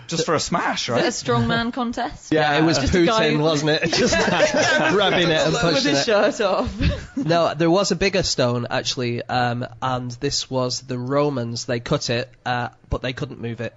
Just 0.06 0.24
for 0.26 0.34
a 0.34 0.40
smash, 0.40 0.88
Is 0.88 0.88
it 0.88 0.92
a 0.92 1.02
right? 1.02 1.12
strongman 1.12 1.72
contest? 1.72 2.32
Yeah, 2.32 2.56
it 2.58 2.62
was 2.62 2.78
Just 2.78 2.94
a 2.94 3.04
guy 3.04 3.30
Putin, 3.30 3.36
who- 3.36 3.42
wasn't 3.42 3.70
it? 3.70 3.92
Just 3.92 4.14
grabbing 4.16 5.28
it 5.28 5.40
and 5.40 5.52
With 5.52 5.60
pushing 5.62 5.90
his 5.90 6.00
it. 6.00 6.04
shirt 6.06 6.40
off. 6.40 7.16
No, 7.16 7.54
there 7.54 7.70
was 7.70 7.90
a 7.90 7.96
bigger 7.96 8.22
stone 8.22 8.66
actually, 8.70 9.22
um, 9.22 9.66
and 9.82 10.10
this 10.12 10.48
was 10.50 10.80
the 10.82 10.98
Romans. 10.98 11.64
They 11.66 11.80
cut 11.80 12.10
it, 12.10 12.30
uh, 12.46 12.68
but 12.88 13.02
they 13.02 13.12
couldn't 13.12 13.40
move 13.40 13.60
it. 13.60 13.74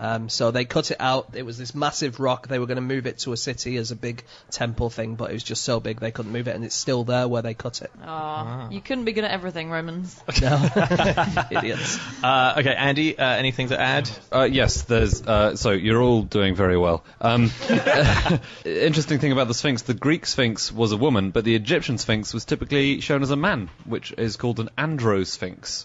Ah. 0.00 0.14
Um, 0.14 0.28
so 0.28 0.50
they 0.50 0.64
cut 0.64 0.90
it 0.90 0.96
out. 0.98 1.30
It 1.34 1.44
was 1.44 1.58
this 1.58 1.74
massive 1.74 2.20
rock. 2.20 2.48
They 2.48 2.58
were 2.58 2.66
going 2.66 2.76
to 2.76 2.82
move 2.82 3.06
it 3.06 3.18
to 3.18 3.32
a 3.32 3.36
city 3.36 3.76
as 3.76 3.90
a 3.90 3.96
big 3.96 4.24
temple 4.50 4.90
thing, 4.90 5.14
but 5.14 5.30
it 5.30 5.34
was 5.34 5.44
just 5.44 5.62
so 5.62 5.78
big 5.78 6.00
they 6.00 6.10
couldn't 6.10 6.32
move 6.32 6.48
it, 6.48 6.56
and 6.56 6.64
it's 6.64 6.74
still 6.74 7.04
there 7.04 7.28
where 7.28 7.42
they 7.42 7.54
cut 7.54 7.82
it. 7.82 7.90
Aw, 8.02 8.70
you 8.70 8.80
couldn't 8.80 9.04
be 9.04 9.12
good 9.12 9.24
at 9.24 9.30
everything, 9.30 9.70
Romans. 9.70 10.18
No, 10.40 10.56
idiots. 11.50 11.98
Uh, 12.24 12.54
okay, 12.58 12.74
Andy, 12.74 13.18
uh, 13.18 13.28
anything 13.34 13.68
to 13.68 13.78
add? 13.78 14.08
Uh, 14.32 14.44
yes, 14.44 14.82
there's. 14.82 15.20
Uh, 15.20 15.54
so 15.54 15.72
you're 15.72 16.00
all 16.00 16.22
doing 16.22 16.54
very 16.54 16.78
well. 16.78 17.04
Um, 17.20 17.50
interesting 18.64 19.18
thing 19.18 19.32
about 19.32 19.48
the 19.48 19.54
Sphinx: 19.54 19.82
the 19.82 19.92
Greek 19.92 20.24
Sphinx 20.24 20.72
was 20.72 20.92
a 20.92 20.96
woman, 20.96 21.30
but 21.30 21.44
the 21.44 21.54
Egyptian 21.54 21.98
Sphinx 21.98 22.32
was 22.32 22.46
typically 22.46 23.02
shown 23.02 23.22
as 23.22 23.30
a 23.30 23.36
man, 23.36 23.68
which 23.84 24.14
is 24.16 24.36
called 24.36 24.60
an 24.60 24.70
androsphinx. 24.78 25.84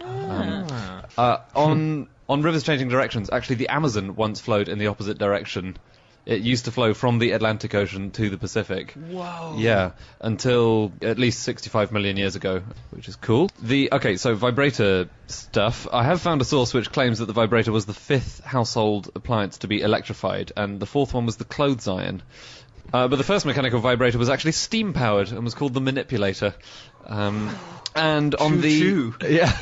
Um, 0.00 0.66
uh, 1.18 1.38
on 1.54 2.08
on 2.28 2.42
rivers 2.42 2.62
changing 2.62 2.88
directions, 2.88 3.30
actually, 3.32 3.56
the 3.56 3.68
Amazon 3.68 4.16
once 4.16 4.40
flowed 4.40 4.68
in 4.68 4.78
the 4.78 4.88
opposite 4.88 5.18
direction 5.18 5.76
It 6.26 6.40
used 6.40 6.64
to 6.64 6.72
flow 6.72 6.92
from 6.92 7.20
the 7.20 7.30
Atlantic 7.30 7.72
Ocean 7.76 8.10
to 8.10 8.28
the 8.28 8.36
Pacific. 8.36 8.94
Whoa. 8.94 9.54
Yeah, 9.58 9.92
until 10.20 10.92
at 11.00 11.20
least 11.20 11.44
65 11.44 11.92
million 11.92 12.16
years 12.16 12.34
ago, 12.34 12.62
which 12.90 13.06
is 13.08 13.14
cool. 13.14 13.48
The 13.62 13.90
okay, 13.92 14.16
so 14.16 14.34
vibrator 14.34 15.08
stuff. 15.28 15.86
I 15.92 16.02
have 16.02 16.20
found 16.20 16.40
a 16.40 16.44
source 16.44 16.74
which 16.74 16.90
claims 16.90 17.20
that 17.20 17.26
the 17.26 17.32
vibrator 17.32 17.70
was 17.70 17.86
the 17.86 17.94
fifth 17.94 18.42
household 18.44 19.08
appliance 19.14 19.58
to 19.58 19.68
be 19.68 19.80
electrified, 19.80 20.50
and 20.56 20.80
the 20.80 20.86
fourth 20.86 21.14
one 21.14 21.26
was 21.26 21.36
the 21.36 21.44
clothes 21.44 21.86
iron. 21.86 22.24
Uh, 22.92 23.06
but 23.06 23.16
the 23.16 23.24
first 23.24 23.46
mechanical 23.46 23.78
vibrator 23.78 24.18
was 24.18 24.28
actually 24.28 24.52
steam 24.52 24.92
powered 24.92 25.30
and 25.30 25.44
was 25.44 25.54
called 25.54 25.74
the 25.74 25.80
manipulator. 25.80 26.54
Um, 27.06 27.54
and 27.94 28.34
on 28.34 28.60
the 28.60 28.78
Choo-choo. 28.78 29.26
yeah, 29.26 29.56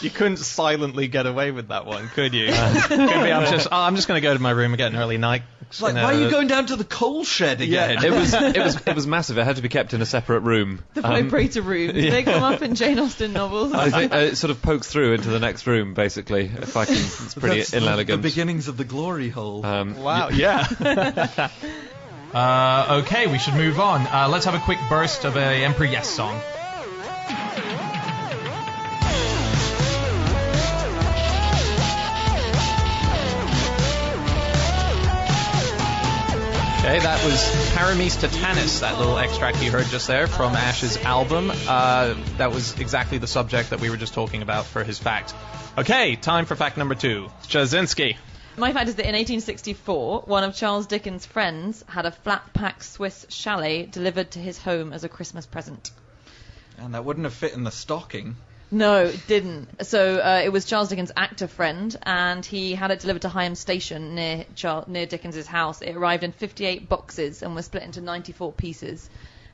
You 0.00 0.10
couldn't 0.10 0.38
silently 0.38 1.06
get 1.06 1.26
away 1.26 1.52
with 1.52 1.68
that 1.68 1.86
one, 1.86 2.08
could 2.08 2.34
you? 2.34 2.46
Could 2.52 2.88
be, 2.98 3.04
I'm 3.04 3.48
just, 3.52 3.68
oh, 3.70 3.80
I'm 3.82 3.94
just 3.94 4.08
going 4.08 4.16
to 4.20 4.20
go 4.20 4.34
to 4.34 4.40
my 4.40 4.50
room 4.50 4.72
and 4.72 4.78
get 4.78 4.92
an 4.92 4.98
early 4.98 5.16
night. 5.16 5.42
It's 5.68 5.80
like, 5.80 5.94
you 5.94 6.02
why 6.02 6.14
are 6.14 6.20
you 6.20 6.28
going 6.28 6.48
down 6.48 6.66
to 6.66 6.76
the 6.76 6.82
coal 6.84 7.22
shed 7.24 7.60
again? 7.60 7.98
Yeah, 8.02 8.04
it 8.06 8.10
was 8.10 8.34
it 8.34 8.58
was 8.58 8.86
it 8.86 8.94
was 8.96 9.06
massive. 9.16 9.38
It 9.38 9.44
had 9.44 9.56
to 9.56 9.62
be 9.62 9.68
kept 9.68 9.94
in 9.94 10.02
a 10.02 10.06
separate 10.06 10.40
room. 10.40 10.80
The 10.94 11.06
Um, 11.06 11.12
vibrator 11.30 11.62
room. 11.62 11.92
They 11.94 12.24
come 12.24 12.42
up 12.42 12.60
in 12.62 12.74
Jane 12.74 12.98
Austen 12.98 13.32
novels. 13.32 13.72
I 13.72 13.90
think 13.90 14.12
uh, 14.12 14.16
it 14.18 14.36
sort 14.36 14.50
of 14.50 14.60
pokes 14.60 14.88
through 14.88 15.12
into 15.14 15.30
the 15.30 15.38
next 15.38 15.66
room, 15.68 15.94
basically. 15.94 16.46
If 16.46 16.76
I 16.76 16.84
can, 16.84 16.96
it's 16.96 17.34
pretty 17.34 17.58
That's 17.58 17.70
the- 17.70 17.76
inelegant. 17.78 18.20
The 18.22 18.28
beginnings 18.28 18.66
of 18.68 18.76
the 18.76 18.84
glory 18.84 19.28
hole. 19.30 19.64
um, 19.64 19.96
Wow, 20.02 20.28
yeah. 20.30 20.66
uh, 22.34 23.02
okay, 23.04 23.26
we 23.28 23.38
should 23.38 23.54
move 23.54 23.78
on. 23.80 24.00
Uh, 24.06 24.28
let's 24.30 24.44
have 24.46 24.54
a 24.54 24.60
quick 24.60 24.78
burst 24.88 25.24
of 25.24 25.36
a 25.36 25.64
Emperor 25.64 25.86
Yes 25.86 26.08
song. 26.08 26.40
Okay, 36.84 36.98
that 36.98 37.24
was 37.24 37.38
Paramis 37.76 38.16
Titanus, 38.20 38.80
that 38.80 38.98
little 38.98 39.16
extract 39.16 39.62
you 39.62 39.70
heard 39.70 39.86
just 39.86 40.08
there 40.08 40.26
from 40.26 40.56
Ash's 40.56 40.96
album. 40.96 41.52
Uh, 41.68 42.14
that 42.38 42.50
was 42.50 42.76
exactly 42.80 43.18
the 43.18 43.28
subject 43.28 43.70
that 43.70 43.80
we 43.80 43.88
were 43.88 43.96
just 43.96 44.14
talking 44.14 44.42
about 44.42 44.66
for 44.66 44.82
his 44.82 44.98
fact. 44.98 45.32
Okay, 45.78 46.16
time 46.16 46.44
for 46.44 46.56
fact 46.56 46.76
number 46.76 46.96
two. 46.96 47.28
Ptaszynski. 47.44 48.16
My 48.56 48.72
fact 48.72 48.88
is 48.88 48.96
that 48.96 49.04
in 49.04 49.14
1864, 49.14 50.22
one 50.22 50.42
of 50.42 50.56
Charles 50.56 50.88
Dickens' 50.88 51.24
friends 51.24 51.84
had 51.86 52.04
a 52.04 52.10
flat 52.10 52.52
pack 52.52 52.82
Swiss 52.82 53.26
chalet 53.28 53.86
delivered 53.86 54.32
to 54.32 54.40
his 54.40 54.58
home 54.58 54.92
as 54.92 55.04
a 55.04 55.08
Christmas 55.08 55.46
present. 55.46 55.92
and 56.78 56.94
that 56.94 57.04
wouldn't 57.04 57.24
have 57.26 57.34
fit 57.34 57.52
in 57.54 57.62
the 57.62 57.70
stocking. 57.70 58.34
No, 58.72 59.04
it 59.04 59.26
didn't. 59.26 59.86
So 59.86 60.16
uh, 60.16 60.40
it 60.42 60.48
was 60.48 60.64
Charles 60.64 60.88
Dickens' 60.88 61.12
actor 61.14 61.46
friend, 61.46 61.94
and 62.02 62.44
he 62.44 62.74
had 62.74 62.90
it 62.90 63.00
delivered 63.00 63.22
to 63.22 63.28
Higham 63.28 63.54
Station 63.54 64.14
near 64.14 64.46
Char- 64.54 64.84
near 64.86 65.04
Dickens' 65.04 65.46
house. 65.46 65.82
It 65.82 65.94
arrived 65.94 66.24
in 66.24 66.32
58 66.32 66.88
boxes 66.88 67.42
and 67.42 67.54
was 67.54 67.66
split 67.66 67.82
into 67.82 68.00
94 68.00 68.52
pieces. 68.54 69.10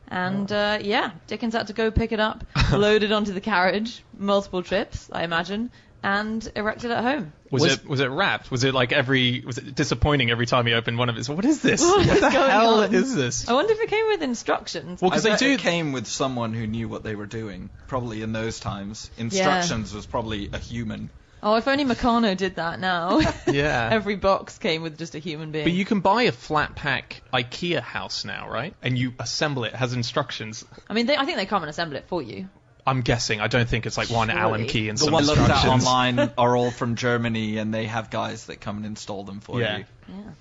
And 0.06 0.50
uh, 0.52 0.78
yeah, 0.80 1.10
Dickens 1.26 1.54
had 1.54 1.66
to 1.66 1.72
go 1.72 1.90
pick 1.90 2.12
it 2.12 2.20
up, 2.20 2.44
load 2.72 3.02
it 3.02 3.10
onto 3.10 3.32
the 3.32 3.40
carriage, 3.40 4.04
multiple 4.16 4.62
trips, 4.62 5.10
I 5.12 5.24
imagine, 5.24 5.70
and 6.02 6.50
erected 6.54 6.90
at 6.90 7.02
home. 7.02 7.32
Was, 7.50 7.62
Was- 7.62 7.72
it 7.74 7.88
was 7.88 8.00
it 8.00 8.06
wrapped? 8.06 8.50
Was 8.50 8.64
it 8.64 8.74
like 8.74 8.92
every 8.92 9.42
was 9.44 9.58
it 9.58 9.74
disappointing 9.74 10.30
every 10.30 10.46
time 10.46 10.68
you 10.68 10.74
opened 10.74 10.98
one 10.98 11.08
of 11.08 11.16
his? 11.16 11.28
What 11.28 11.44
is 11.44 11.62
this? 11.62 11.80
What 11.82 12.06
what 12.06 12.16
is 12.16 12.20
the 12.20 12.30
going 12.30 12.50
hell 12.50 12.80
on? 12.80 12.94
is 12.94 13.14
this? 13.14 13.48
I 13.48 13.54
wonder 13.54 13.72
if 13.72 13.80
it 13.80 13.88
came 13.88 14.06
with 14.08 14.22
instructions. 14.22 15.00
Well, 15.00 15.10
because 15.10 15.22
they 15.24 15.30
bet 15.30 15.38
do. 15.38 15.50
it 15.52 15.60
came 15.60 15.92
with 15.92 16.06
someone 16.06 16.52
who 16.54 16.66
knew 16.66 16.88
what 16.88 17.02
they 17.02 17.14
were 17.14 17.26
doing. 17.26 17.70
Probably 17.86 18.22
in 18.22 18.32
those 18.32 18.60
times, 18.60 19.10
instructions 19.18 19.94
was 19.94 20.06
probably 20.06 20.50
a 20.52 20.58
human. 20.58 21.10
Oh, 21.40 21.54
if 21.54 21.68
only 21.68 21.84
Meccano 21.84 22.36
did 22.36 22.56
that 22.56 22.80
now. 22.80 23.20
Yeah. 23.46 23.88
Every 23.92 24.16
box 24.16 24.58
came 24.58 24.82
with 24.82 24.98
just 24.98 25.14
a 25.14 25.18
human 25.20 25.52
being. 25.52 25.64
But 25.64 25.72
you 25.72 25.84
can 25.84 26.00
buy 26.00 26.24
a 26.24 26.32
flat 26.32 26.74
pack 26.74 27.22
IKEA 27.32 27.80
house 27.80 28.24
now, 28.24 28.50
right? 28.50 28.74
And 28.82 28.98
you 28.98 29.14
assemble 29.18 29.64
it. 29.64 29.68
it 29.68 29.76
has 29.76 29.92
instructions. 29.92 30.64
I 30.88 30.94
mean, 30.94 31.06
they, 31.06 31.16
I 31.16 31.24
think 31.24 31.38
they 31.38 31.46
come 31.46 31.62
and 31.62 31.70
assemble 31.70 31.96
it 31.96 32.06
for 32.08 32.20
you. 32.20 32.48
I'm 32.88 33.02
guessing. 33.02 33.40
I 33.40 33.46
don't 33.48 33.68
think 33.68 33.86
it's 33.86 33.96
like 33.96 34.10
one 34.10 34.28
Surely. 34.28 34.40
Allen 34.42 34.66
key 34.66 34.88
and 34.88 34.98
The 34.98 35.04
some 35.04 35.12
ones 35.12 35.26
looked 35.28 35.40
at 35.40 35.50
instructions. 35.50 35.86
online 35.86 36.32
are 36.38 36.56
all 36.56 36.70
from 36.70 36.96
Germany, 36.96 37.58
and 37.58 37.72
they 37.72 37.86
have 37.86 38.10
guys 38.10 38.46
that 38.46 38.60
come 38.60 38.78
and 38.78 38.86
install 38.86 39.24
them 39.24 39.40
for 39.40 39.60
Yeah. 39.60 39.78
you. 39.78 39.84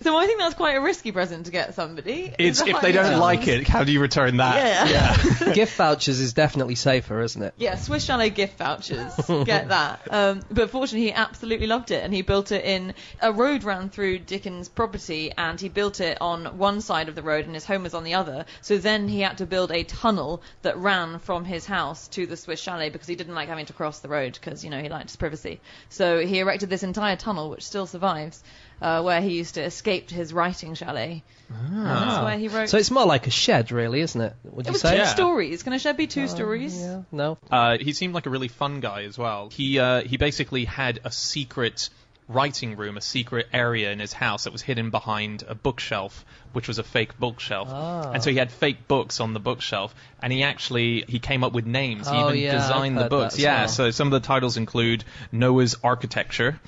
So 0.01 0.15
I 0.15 0.25
think 0.25 0.39
that's 0.39 0.55
quite 0.55 0.75
a 0.75 0.81
risky 0.81 1.11
present 1.11 1.47
to 1.47 1.51
get 1.51 1.73
somebody. 1.73 2.33
It's 2.37 2.61
if 2.61 2.81
they 2.81 2.91
don't 2.91 3.19
like 3.19 3.47
it, 3.47 3.67
how 3.67 3.83
do 3.83 3.91
you 3.91 3.99
return 3.99 4.37
that? 4.37 4.89
Yeah. 4.89 5.53
Gift 5.53 5.75
vouchers 5.75 6.19
is 6.19 6.33
definitely 6.33 6.75
safer, 6.75 7.21
isn't 7.21 7.41
it? 7.41 7.53
Yeah, 7.57 7.75
Swiss 7.75 8.05
Chalet 8.05 8.29
gift 8.29 8.57
vouchers. 8.57 9.13
Get 9.45 9.69
that. 9.69 10.07
Um, 10.09 10.41
but 10.51 10.69
fortunately, 10.69 11.07
he 11.07 11.13
absolutely 11.13 11.67
loved 11.67 11.91
it, 11.91 12.03
and 12.03 12.13
he 12.13 12.21
built 12.21 12.51
it 12.51 12.63
in 12.63 12.93
a 13.21 13.31
road 13.33 13.63
ran 13.63 13.89
through 13.89 14.19
Dickens' 14.19 14.69
property, 14.69 15.31
and 15.35 15.59
he 15.59 15.69
built 15.69 15.99
it 15.99 16.19
on 16.21 16.57
one 16.57 16.81
side 16.81 17.09
of 17.09 17.15
the 17.15 17.23
road, 17.23 17.45
and 17.45 17.53
his 17.53 17.65
home 17.65 17.83
was 17.83 17.93
on 17.93 18.03
the 18.03 18.13
other. 18.13 18.45
So 18.61 18.77
then 18.77 19.07
he 19.07 19.21
had 19.21 19.39
to 19.39 19.45
build 19.45 19.71
a 19.71 19.83
tunnel 19.83 20.41
that 20.61 20.77
ran 20.77 21.19
from 21.19 21.43
his 21.43 21.65
house 21.65 22.07
to 22.09 22.25
the 22.25 22.37
Swiss 22.37 22.61
Chalet 22.61 22.89
because 22.89 23.07
he 23.07 23.15
didn't 23.15 23.35
like 23.35 23.49
having 23.49 23.65
to 23.65 23.73
cross 23.73 23.99
the 23.99 24.09
road 24.09 24.33
because 24.39 24.63
you 24.63 24.69
know 24.69 24.81
he 24.81 24.89
liked 24.89 25.09
his 25.09 25.15
privacy. 25.15 25.59
So 25.89 26.19
he 26.19 26.39
erected 26.39 26.69
this 26.69 26.83
entire 26.83 27.15
tunnel, 27.15 27.49
which 27.49 27.65
still 27.65 27.87
survives, 27.87 28.43
uh, 28.81 29.01
where 29.01 29.21
he 29.21 29.35
used 29.37 29.55
to 29.55 29.63
escape 29.63 30.07
to 30.07 30.15
his 30.15 30.33
writing 30.33 30.73
chalet. 30.75 31.23
And 31.49 31.85
that's 31.85 32.23
where 32.23 32.37
he 32.37 32.47
wrote. 32.49 32.69
So 32.69 32.77
it's 32.77 32.91
more 32.91 33.05
like 33.05 33.25
a 33.27 33.31
shed, 33.31 33.71
really, 33.71 34.01
isn't 34.01 34.19
it? 34.19 34.33
Would 34.43 34.65
it 34.65 34.69
you 34.69 34.73
was 34.73 34.81
say? 34.81 34.91
two 34.91 34.97
Yeah. 34.97 35.05
stories. 35.05 35.63
Can 35.63 35.73
a 35.73 35.79
shed 35.79 35.95
be 35.97 36.07
two 36.07 36.27
stories? 36.27 36.77
Yeah. 36.77 37.03
No. 37.11 37.37
Uh, 37.49 37.77
he 37.79 37.93
seemed 37.93 38.13
like 38.13 38.25
a 38.25 38.29
really 38.29 38.49
fun 38.49 38.79
guy 38.81 39.03
as 39.03 39.17
well. 39.17 39.49
He 39.49 39.79
uh, 39.79 40.01
he 40.01 40.17
basically 40.17 40.65
had 40.65 40.99
a 41.05 41.11
secret 41.11 41.89
writing 42.29 42.75
room, 42.75 42.97
a 42.97 43.01
secret 43.01 43.47
area 43.53 43.89
in 43.93 43.99
his 43.99 44.11
house 44.11 44.43
that 44.43 44.51
was 44.51 44.61
hidden 44.61 44.89
behind 44.89 45.45
a 45.47 45.55
bookshelf, 45.55 46.25
which 46.51 46.67
was 46.67 46.77
a 46.77 46.83
fake 46.83 47.17
bookshelf. 47.17 47.69
Ah. 47.71 48.11
And 48.11 48.21
so 48.21 48.29
he 48.29 48.35
had 48.35 48.51
fake 48.51 48.85
books 48.89 49.21
on 49.21 49.33
the 49.33 49.39
bookshelf, 49.39 49.95
and 50.21 50.33
he 50.33 50.43
actually 50.43 51.05
he 51.07 51.19
came 51.19 51.45
up 51.45 51.53
with 51.53 51.65
names. 51.65 52.09
He 52.09 52.13
Oh, 52.13 52.27
even 52.27 52.39
yeah, 52.41 52.55
I've 52.55 52.61
designed 52.63 52.97
the 52.97 53.03
heard 53.03 53.09
books. 53.09 53.35
as 53.35 53.39
Yeah. 53.39 53.59
well. 53.61 53.67
So 53.69 53.91
some 53.91 54.07
of 54.07 54.21
the 54.21 54.27
titles 54.27 54.57
include 54.57 55.05
Noah's 55.31 55.77
Architecture, 55.81 56.59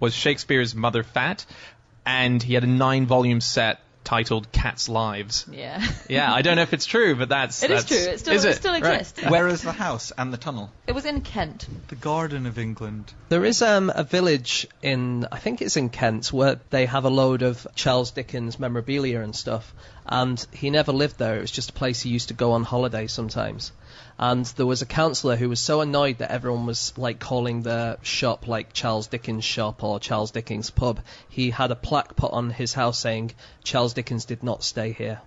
was 0.00 0.14
Shakespeare's 0.14 0.74
Mother 0.74 1.02
Fat, 1.02 1.44
and 2.04 2.42
he 2.42 2.54
had 2.54 2.64
a 2.64 2.68
nine-volume 2.68 3.40
set 3.40 3.80
titled 4.04 4.52
Cats' 4.52 4.88
Lives. 4.88 5.46
Yeah. 5.50 5.84
Yeah, 6.08 6.32
I 6.32 6.42
don't 6.42 6.54
know 6.54 6.62
if 6.62 6.72
it's 6.72 6.86
true, 6.86 7.16
but 7.16 7.28
that's 7.30 7.64
It 7.64 7.72
is 7.72 7.82
that's- 7.84 8.04
true. 8.04 8.12
It 8.12 8.18
still, 8.20 8.34
is 8.34 8.44
it 8.44 8.50
it? 8.50 8.54
still 8.56 8.72
Right. 8.80 9.00
exists. 9.00 9.20
Where 9.28 9.48
is 9.48 9.62
the 9.62 9.72
house 9.72 10.12
and 10.16 10.32
the 10.32 10.36
tunnel? 10.36 10.70
It 10.86 10.92
was 10.92 11.04
in 11.06 11.22
Kent. 11.22 11.66
The 11.88 11.96
Garden 11.96 12.46
of 12.46 12.56
England. 12.56 13.12
There 13.30 13.44
is 13.44 13.62
um, 13.62 13.90
a 13.92 14.04
village 14.04 14.68
in, 14.80 15.26
I 15.32 15.38
think 15.40 15.60
it's 15.60 15.76
in 15.76 15.88
Kent, 15.88 16.32
where 16.32 16.60
they 16.70 16.86
have 16.86 17.04
a 17.04 17.10
load 17.10 17.42
of 17.42 17.66
Charles 17.74 18.12
Dickens 18.12 18.60
memorabilia 18.60 19.22
and 19.22 19.34
stuff. 19.34 19.74
And 20.06 20.46
he 20.52 20.70
never 20.70 20.92
lived 20.92 21.18
there. 21.18 21.38
It 21.38 21.40
was 21.40 21.50
just 21.50 21.70
a 21.70 21.72
place 21.72 22.00
he 22.00 22.10
used 22.10 22.28
to 22.28 22.34
go 22.34 22.52
on 22.52 22.62
holiday 22.62 23.08
sometimes. 23.08 23.72
And 24.18 24.46
there 24.46 24.64
was 24.64 24.80
a 24.80 24.86
councillor 24.86 25.36
who 25.36 25.50
was 25.50 25.60
so 25.60 25.82
annoyed 25.82 26.18
that 26.18 26.30
everyone 26.30 26.64
was 26.64 26.94
like 26.96 27.18
calling 27.18 27.62
the 27.62 27.98
shop 28.02 28.48
like 28.48 28.72
Charles 28.72 29.08
Dickens 29.08 29.44
shop 29.44 29.84
or 29.84 30.00
Charles 30.00 30.30
Dickens 30.30 30.70
pub. 30.70 31.00
He 31.28 31.50
had 31.50 31.70
a 31.70 31.76
plaque 31.76 32.16
put 32.16 32.32
on 32.32 32.48
his 32.48 32.72
house 32.72 32.98
saying 32.98 33.32
Charles 33.62 33.92
Dickens 33.92 34.24
did 34.24 34.42
not 34.42 34.62
stay 34.62 34.92
here. 34.92 35.20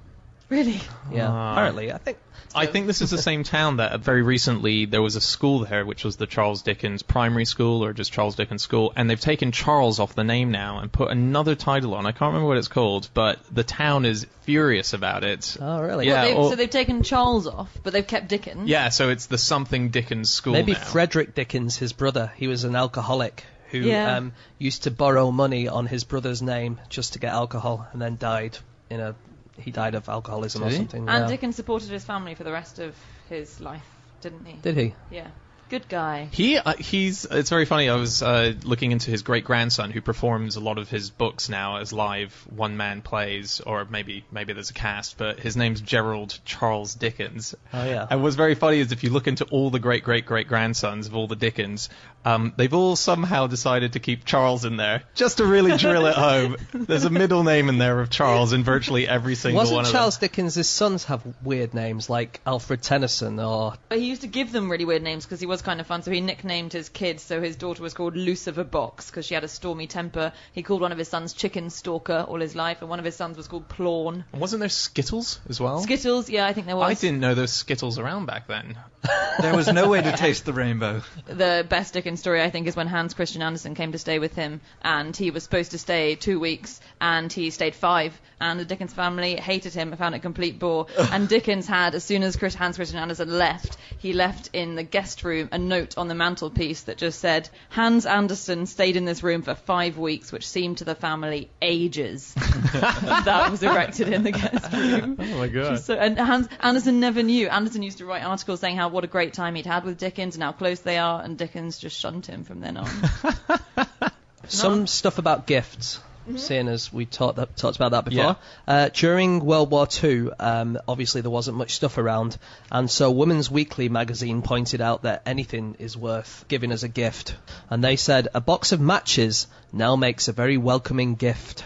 Really? 0.50 0.82
Yeah, 1.12 1.30
Ah. 1.30 1.52
apparently. 1.54 1.92
I 1.94 1.98
think 1.98 2.18
I 2.56 2.66
think 2.66 2.88
this 2.88 3.04
is 3.04 3.12
the 3.12 3.20
same 3.20 3.44
town 3.44 3.78
that 3.78 4.00
very 4.00 4.24
recently 4.24 4.86
there 4.86 5.04
was 5.04 5.16
a 5.16 5.22
school 5.22 5.60
there, 5.60 5.86
which 5.86 6.04
was 6.04 6.16
the 6.16 6.26
Charles 6.26 6.64
Dickens 6.64 7.04
Primary 7.04 7.46
School 7.46 7.84
or 7.86 7.94
just 7.94 8.12
Charles 8.12 8.36
Dickens 8.36 8.64
School, 8.64 8.92
and 8.96 9.08
they've 9.08 9.20
taken 9.20 9.52
Charles 9.52 10.00
off 10.00 10.16
the 10.16 10.24
name 10.24 10.50
now 10.50 10.80
and 10.80 10.92
put 10.92 11.12
another 11.12 11.54
title 11.54 11.94
on. 11.94 12.08
I 12.08 12.12
can't 12.12 12.30
remember 12.34 12.48
what 12.48 12.58
it's 12.58 12.68
called, 12.68 13.08
but 13.14 13.38
the 13.52 13.64
town 13.64 14.04
is 14.06 14.26
furious 14.42 14.94
about 14.94 15.24
it. 15.24 15.58
Oh, 15.62 15.80
really? 15.80 16.08
Yeah. 16.08 16.26
They've- 16.26 16.36
or- 16.38 16.50
so 16.50 16.56
they've 16.56 16.68
taken 16.68 17.04
Charles 17.04 17.46
off, 17.46 17.70
but 17.84 17.94
they've 17.94 18.08
kept 18.08 18.30
Dickens. 18.30 18.68
Yeah, 18.68 18.90
so 18.90 19.10
it's 19.10 19.28
the 19.28 19.38
something 19.38 19.90
Dickens 19.90 20.32
School 20.32 20.54
Maybe 20.54 20.72
now. 20.72 20.80
Frederick 20.80 21.36
Dickens, 21.36 21.78
his 21.78 21.94
brother, 21.94 22.32
he 22.36 22.48
was 22.48 22.64
an 22.64 22.76
alcoholic 22.76 23.44
who 23.70 23.78
Yeah. 23.78 24.18
um, 24.18 24.32
used 24.58 24.84
to 24.86 24.92
borrow 24.92 25.30
money 25.30 25.68
on 25.68 25.86
his 25.86 26.04
brother's 26.04 26.42
name 26.42 26.80
just 26.90 27.14
to 27.14 27.20
get 27.20 27.32
alcohol, 27.32 27.86
and 27.94 28.02
then 28.02 28.18
died 28.18 28.58
in 28.90 29.00
a 29.02 29.14
he 29.60 29.72
died 29.72 29.96
of 29.96 30.08
alcoholism 30.10 30.64
or 30.64 30.70
he? 30.70 30.78
something. 30.78 31.08
And 31.08 31.24
yeah. 31.24 31.28
Dickens 31.28 31.56
supported 31.56 31.90
his 31.90 32.04
family 32.04 32.36
for 32.36 32.44
the 32.44 32.52
rest 32.52 32.80
of 32.80 32.96
his 33.30 33.60
life, 33.60 33.86
didn't 34.22 34.46
he? 34.46 34.54
Did 34.62 34.78
he? 34.78 34.94
Yeah. 35.12 35.28
Good 35.70 35.88
guy. 35.88 36.30
He 36.32 36.58
uh, 36.58 36.74
he's 36.74 37.26
it's 37.26 37.52
very 37.52 37.66
funny. 37.66 37.90
I 37.90 37.96
was 37.96 38.24
uh, 38.24 38.54
looking 38.64 38.92
into 38.92 39.12
his 39.12 39.22
great 39.22 39.44
grandson 39.44 39.92
who 39.92 40.02
performs 40.02 40.56
a 40.56 40.60
lot 40.60 40.80
of 40.80 40.90
his 40.90 41.12
books 41.12 41.48
now 41.48 41.78
as 41.78 41.94
live 41.94 42.34
one 42.50 42.76
man 42.76 43.04
plays, 43.04 43.62
or 43.62 43.86
maybe 43.86 44.26
maybe 44.32 44.54
there's 44.54 44.72
a 44.72 44.74
cast. 44.74 45.20
But 45.20 45.40
his 45.40 45.56
name's 45.56 45.80
Gerald 45.80 46.40
Charles 46.44 46.96
Dickens. 46.96 47.54
Oh 47.72 47.86
yeah. 47.86 48.08
And 48.10 48.24
what's 48.24 48.36
very 48.36 48.56
funny 48.56 48.80
is 48.80 48.92
if 48.92 49.04
you 49.04 49.12
look 49.12 49.28
into 49.28 49.46
all 49.46 49.70
the 49.70 49.78
great 49.78 50.04
great 50.04 50.26
great 50.26 50.48
grandsons 50.48 51.06
of 51.06 51.16
all 51.16 51.28
the 51.28 51.36
Dickens, 51.36 51.90
um, 52.26 52.52
they've 52.58 52.74
all 52.74 52.96
somehow 52.96 53.46
decided 53.46 53.94
to 53.94 54.00
keep 54.00 54.26
Charles 54.26 54.66
in 54.66 54.76
there 54.76 55.04
just 55.14 55.38
to 55.38 55.46
really 55.46 55.78
drill 55.78 56.08
it 56.08 56.16
home. 56.16 56.58
There's 56.74 57.06
a 57.06 57.12
middle 57.12 57.44
name 57.44 57.70
in 57.70 57.78
there 57.78 58.00
of 58.00 58.10
Charles 58.10 58.54
in 58.54 58.64
virtually 58.64 59.08
every 59.08 59.36
single 59.36 59.60
one 59.60 59.72
Wasn't 59.72 59.88
of 59.88 59.94
Charles 59.94 60.18
them. 60.18 60.30
Dickens' 60.30 60.68
sons 60.68 61.06
have 61.06 61.22
weird 61.44 61.76
names 61.76 62.10
like 62.10 62.42
Alfred 62.48 62.82
Tennyson 62.82 63.40
or 63.40 63.76
But 63.88 64.00
he 64.00 64.08
used 64.08 64.22
to 64.22 64.28
give 64.28 64.52
them 64.52 64.72
really 64.72 64.86
weird 64.86 65.04
names 65.04 65.26
because 65.26 65.40
he 65.40 65.46
wasn't 65.46 65.59
was 65.60 65.66
kind 65.66 65.82
of 65.82 65.88
fun. 65.88 66.02
So 66.02 66.12
he 66.12 66.22
nicknamed 66.22 66.72
his 66.72 66.88
kids. 66.88 67.22
So 67.22 67.42
his 67.42 67.58
daughter 67.58 67.84
was 67.84 67.94
called 67.94 68.16
Lucifer 68.16 68.64
Box 68.64 69.10
because 69.10 69.26
she 69.26 69.34
had 69.34 69.44
a 69.44 69.48
stormy 69.50 69.88
temper. 69.88 70.32
He 70.54 70.64
called 70.64 70.80
one 70.80 70.94
of 70.94 70.98
his 70.98 71.10
sons 71.10 71.34
Chicken 71.34 71.70
Stalker 71.70 72.26
all 72.28 72.40
his 72.40 72.56
life, 72.56 72.80
and 72.80 72.90
one 72.90 73.00
of 73.00 73.06
his 73.06 73.16
sons 73.16 73.36
was 73.36 73.50
called 73.50 73.68
Plorn. 73.68 74.24
And 74.32 74.42
Wasn't 74.42 74.62
there 74.62 74.70
Skittles 74.70 75.42
as 75.50 75.60
well? 75.60 75.80
Skittles, 75.82 76.30
yeah, 76.30 76.46
I 76.48 76.54
think 76.54 76.68
there 76.68 76.78
was. 76.78 76.90
I 76.90 76.94
didn't 76.94 77.20
know 77.20 77.36
there 77.36 77.42
was 77.42 77.52
Skittles 77.52 78.00
around 78.00 78.26
back 78.26 78.48
then. 78.48 78.78
There 79.42 79.56
was 79.56 79.72
no 79.72 79.88
way 79.88 80.02
to 80.02 80.12
taste 80.18 80.44
the 80.44 80.52
rainbow. 80.52 81.02
the 81.26 81.66
best 81.70 81.94
Dickens 81.94 82.20
story, 82.20 82.42
I 82.42 82.50
think, 82.50 82.68
is 82.68 82.76
when 82.76 82.88
Hans 82.88 83.14
Christian 83.14 83.42
Andersen 83.42 83.74
came 83.74 83.94
to 83.94 83.98
stay 83.98 84.20
with 84.20 84.36
him, 84.36 84.60
and 84.82 85.16
he 85.16 85.32
was 85.32 85.44
supposed 85.44 85.72
to 85.72 85.78
stay 85.78 86.16
two 86.16 86.42
weeks, 86.42 86.82
and 87.00 87.32
he 87.32 87.50
stayed 87.50 87.74
five, 87.74 88.20
and 88.42 88.60
the 88.60 88.66
Dickens 88.66 88.94
family 88.94 89.36
hated 89.36 89.74
him, 89.74 89.90
and 89.90 89.98
found 89.98 90.16
it 90.16 90.20
a 90.20 90.22
complete 90.22 90.60
bore, 90.60 90.88
and 91.12 91.28
Dickens 91.28 91.68
had, 91.68 91.96
as 91.96 92.04
soon 92.04 92.24
as 92.24 92.36
Chris, 92.36 92.56
Hans 92.56 92.76
Christian 92.76 93.00
Andersen 93.00 93.30
left, 93.30 93.78
he 93.98 94.14
left 94.14 94.50
in 94.54 94.76
the 94.76 94.84
guest 94.84 95.24
room 95.24 95.50
a 95.52 95.58
note 95.58 95.98
on 95.98 96.08
the 96.08 96.16
mantelpiece 96.16 96.84
that 96.84 96.98
just 96.98 97.20
said, 97.20 97.50
Hans 97.70 98.06
Andersen 98.06 98.66
stayed 98.66 98.96
in 98.96 99.06
this 99.06 99.24
room 99.24 99.42
for 99.42 99.56
five 99.56 99.98
weeks, 99.98 100.32
which 100.32 100.48
seemed 100.48 100.78
to 100.78 100.86
the 100.86 100.96
family 100.96 101.50
ages. 101.62 102.34
that 102.74 103.48
was 103.52 103.64
erected 103.64 104.10
in 104.10 104.24
the 104.24 104.32
guest 104.32 104.72
room. 104.74 105.18
Oh 105.20 105.38
my 105.38 105.48
god. 105.48 105.80
So, 105.80 105.96
and 105.96 106.18
Hans, 106.18 106.48
Andersen 106.60 107.00
never 107.00 107.24
knew. 107.24 107.48
Andersen 107.48 107.84
used 107.84 108.00
to 108.00 108.06
write 108.06 108.24
articles 108.24 108.60
saying 108.60 108.78
how 108.78 108.90
what 108.90 109.04
a 109.04 109.08
great 109.08 109.34
time 109.34 109.56
he'd 109.56 109.66
had 109.66 109.84
with 109.84 109.98
Dickens 109.98 110.36
and 110.36 110.44
how 110.44 110.52
close 110.52 110.80
they 110.80 110.98
are, 110.98 111.22
and 111.22 111.38
Dickens 111.38 111.78
just 111.78 112.00
shunned 112.00 112.26
him 112.26 112.44
from 112.44 112.62
then 112.62 112.78
on. 112.78 112.90
Some 114.48 114.88
stuff 114.88 115.18
about 115.18 115.46
gifts. 115.46 116.00
Seeing 116.36 116.68
as 116.68 116.94
we 116.94 117.06
talked 117.06 117.38
that, 117.38 117.58
talked 117.58 117.76
about 117.76 117.92
that 117.92 118.06
before, 118.06 118.24
Yeah. 118.24 118.36
uh, 118.68 118.90
during 118.94 119.44
World 119.44 119.72
War 119.72 119.88
II, 120.04 120.30
um, 120.40 120.78
obviously 120.88 121.22
there 121.22 121.32
wasn't 121.32 121.58
much 121.58 121.76
stuff 121.76 121.98
around, 121.98 122.38
and 122.72 122.90
so 122.90 123.10
Women's 123.10 123.50
Weekly 123.50 123.90
magazine 123.90 124.42
pointed 124.42 124.80
out 124.82 125.04
that 125.04 125.24
anything 125.26 125.76
is 125.80 125.98
worth 125.98 126.46
giving 126.48 126.72
as 126.72 126.84
a 126.84 126.88
gift, 126.88 127.36
and 127.70 127.84
they 127.84 127.96
said 127.96 128.28
a 128.34 128.42
box 128.42 128.72
of 128.72 128.80
matches 128.80 129.48
now 129.74 129.96
makes 129.96 130.28
a 130.28 130.34
very 130.34 130.58
welcoming 130.58 131.16
gift, 131.16 131.64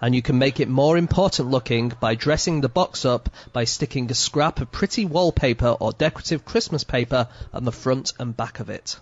and 0.00 0.14
you 0.14 0.22
can 0.22 0.38
make 0.38 0.60
it 0.60 0.68
more 0.68 0.96
important 0.96 1.50
looking 1.50 1.92
by 2.00 2.14
dressing 2.14 2.60
the 2.60 2.68
box 2.68 3.04
up 3.04 3.28
by 3.52 3.64
sticking 3.64 4.10
a 4.10 4.14
scrap 4.14 4.60
of 4.60 4.70
pretty 4.70 5.04
wallpaper 5.06 5.68
or 5.80 5.92
decorative 5.92 6.44
Christmas 6.44 6.84
paper 6.84 7.26
on 7.52 7.64
the 7.64 7.72
front 7.72 8.12
and 8.20 8.36
back 8.36 8.60
of 8.60 8.70
it. 8.70 8.98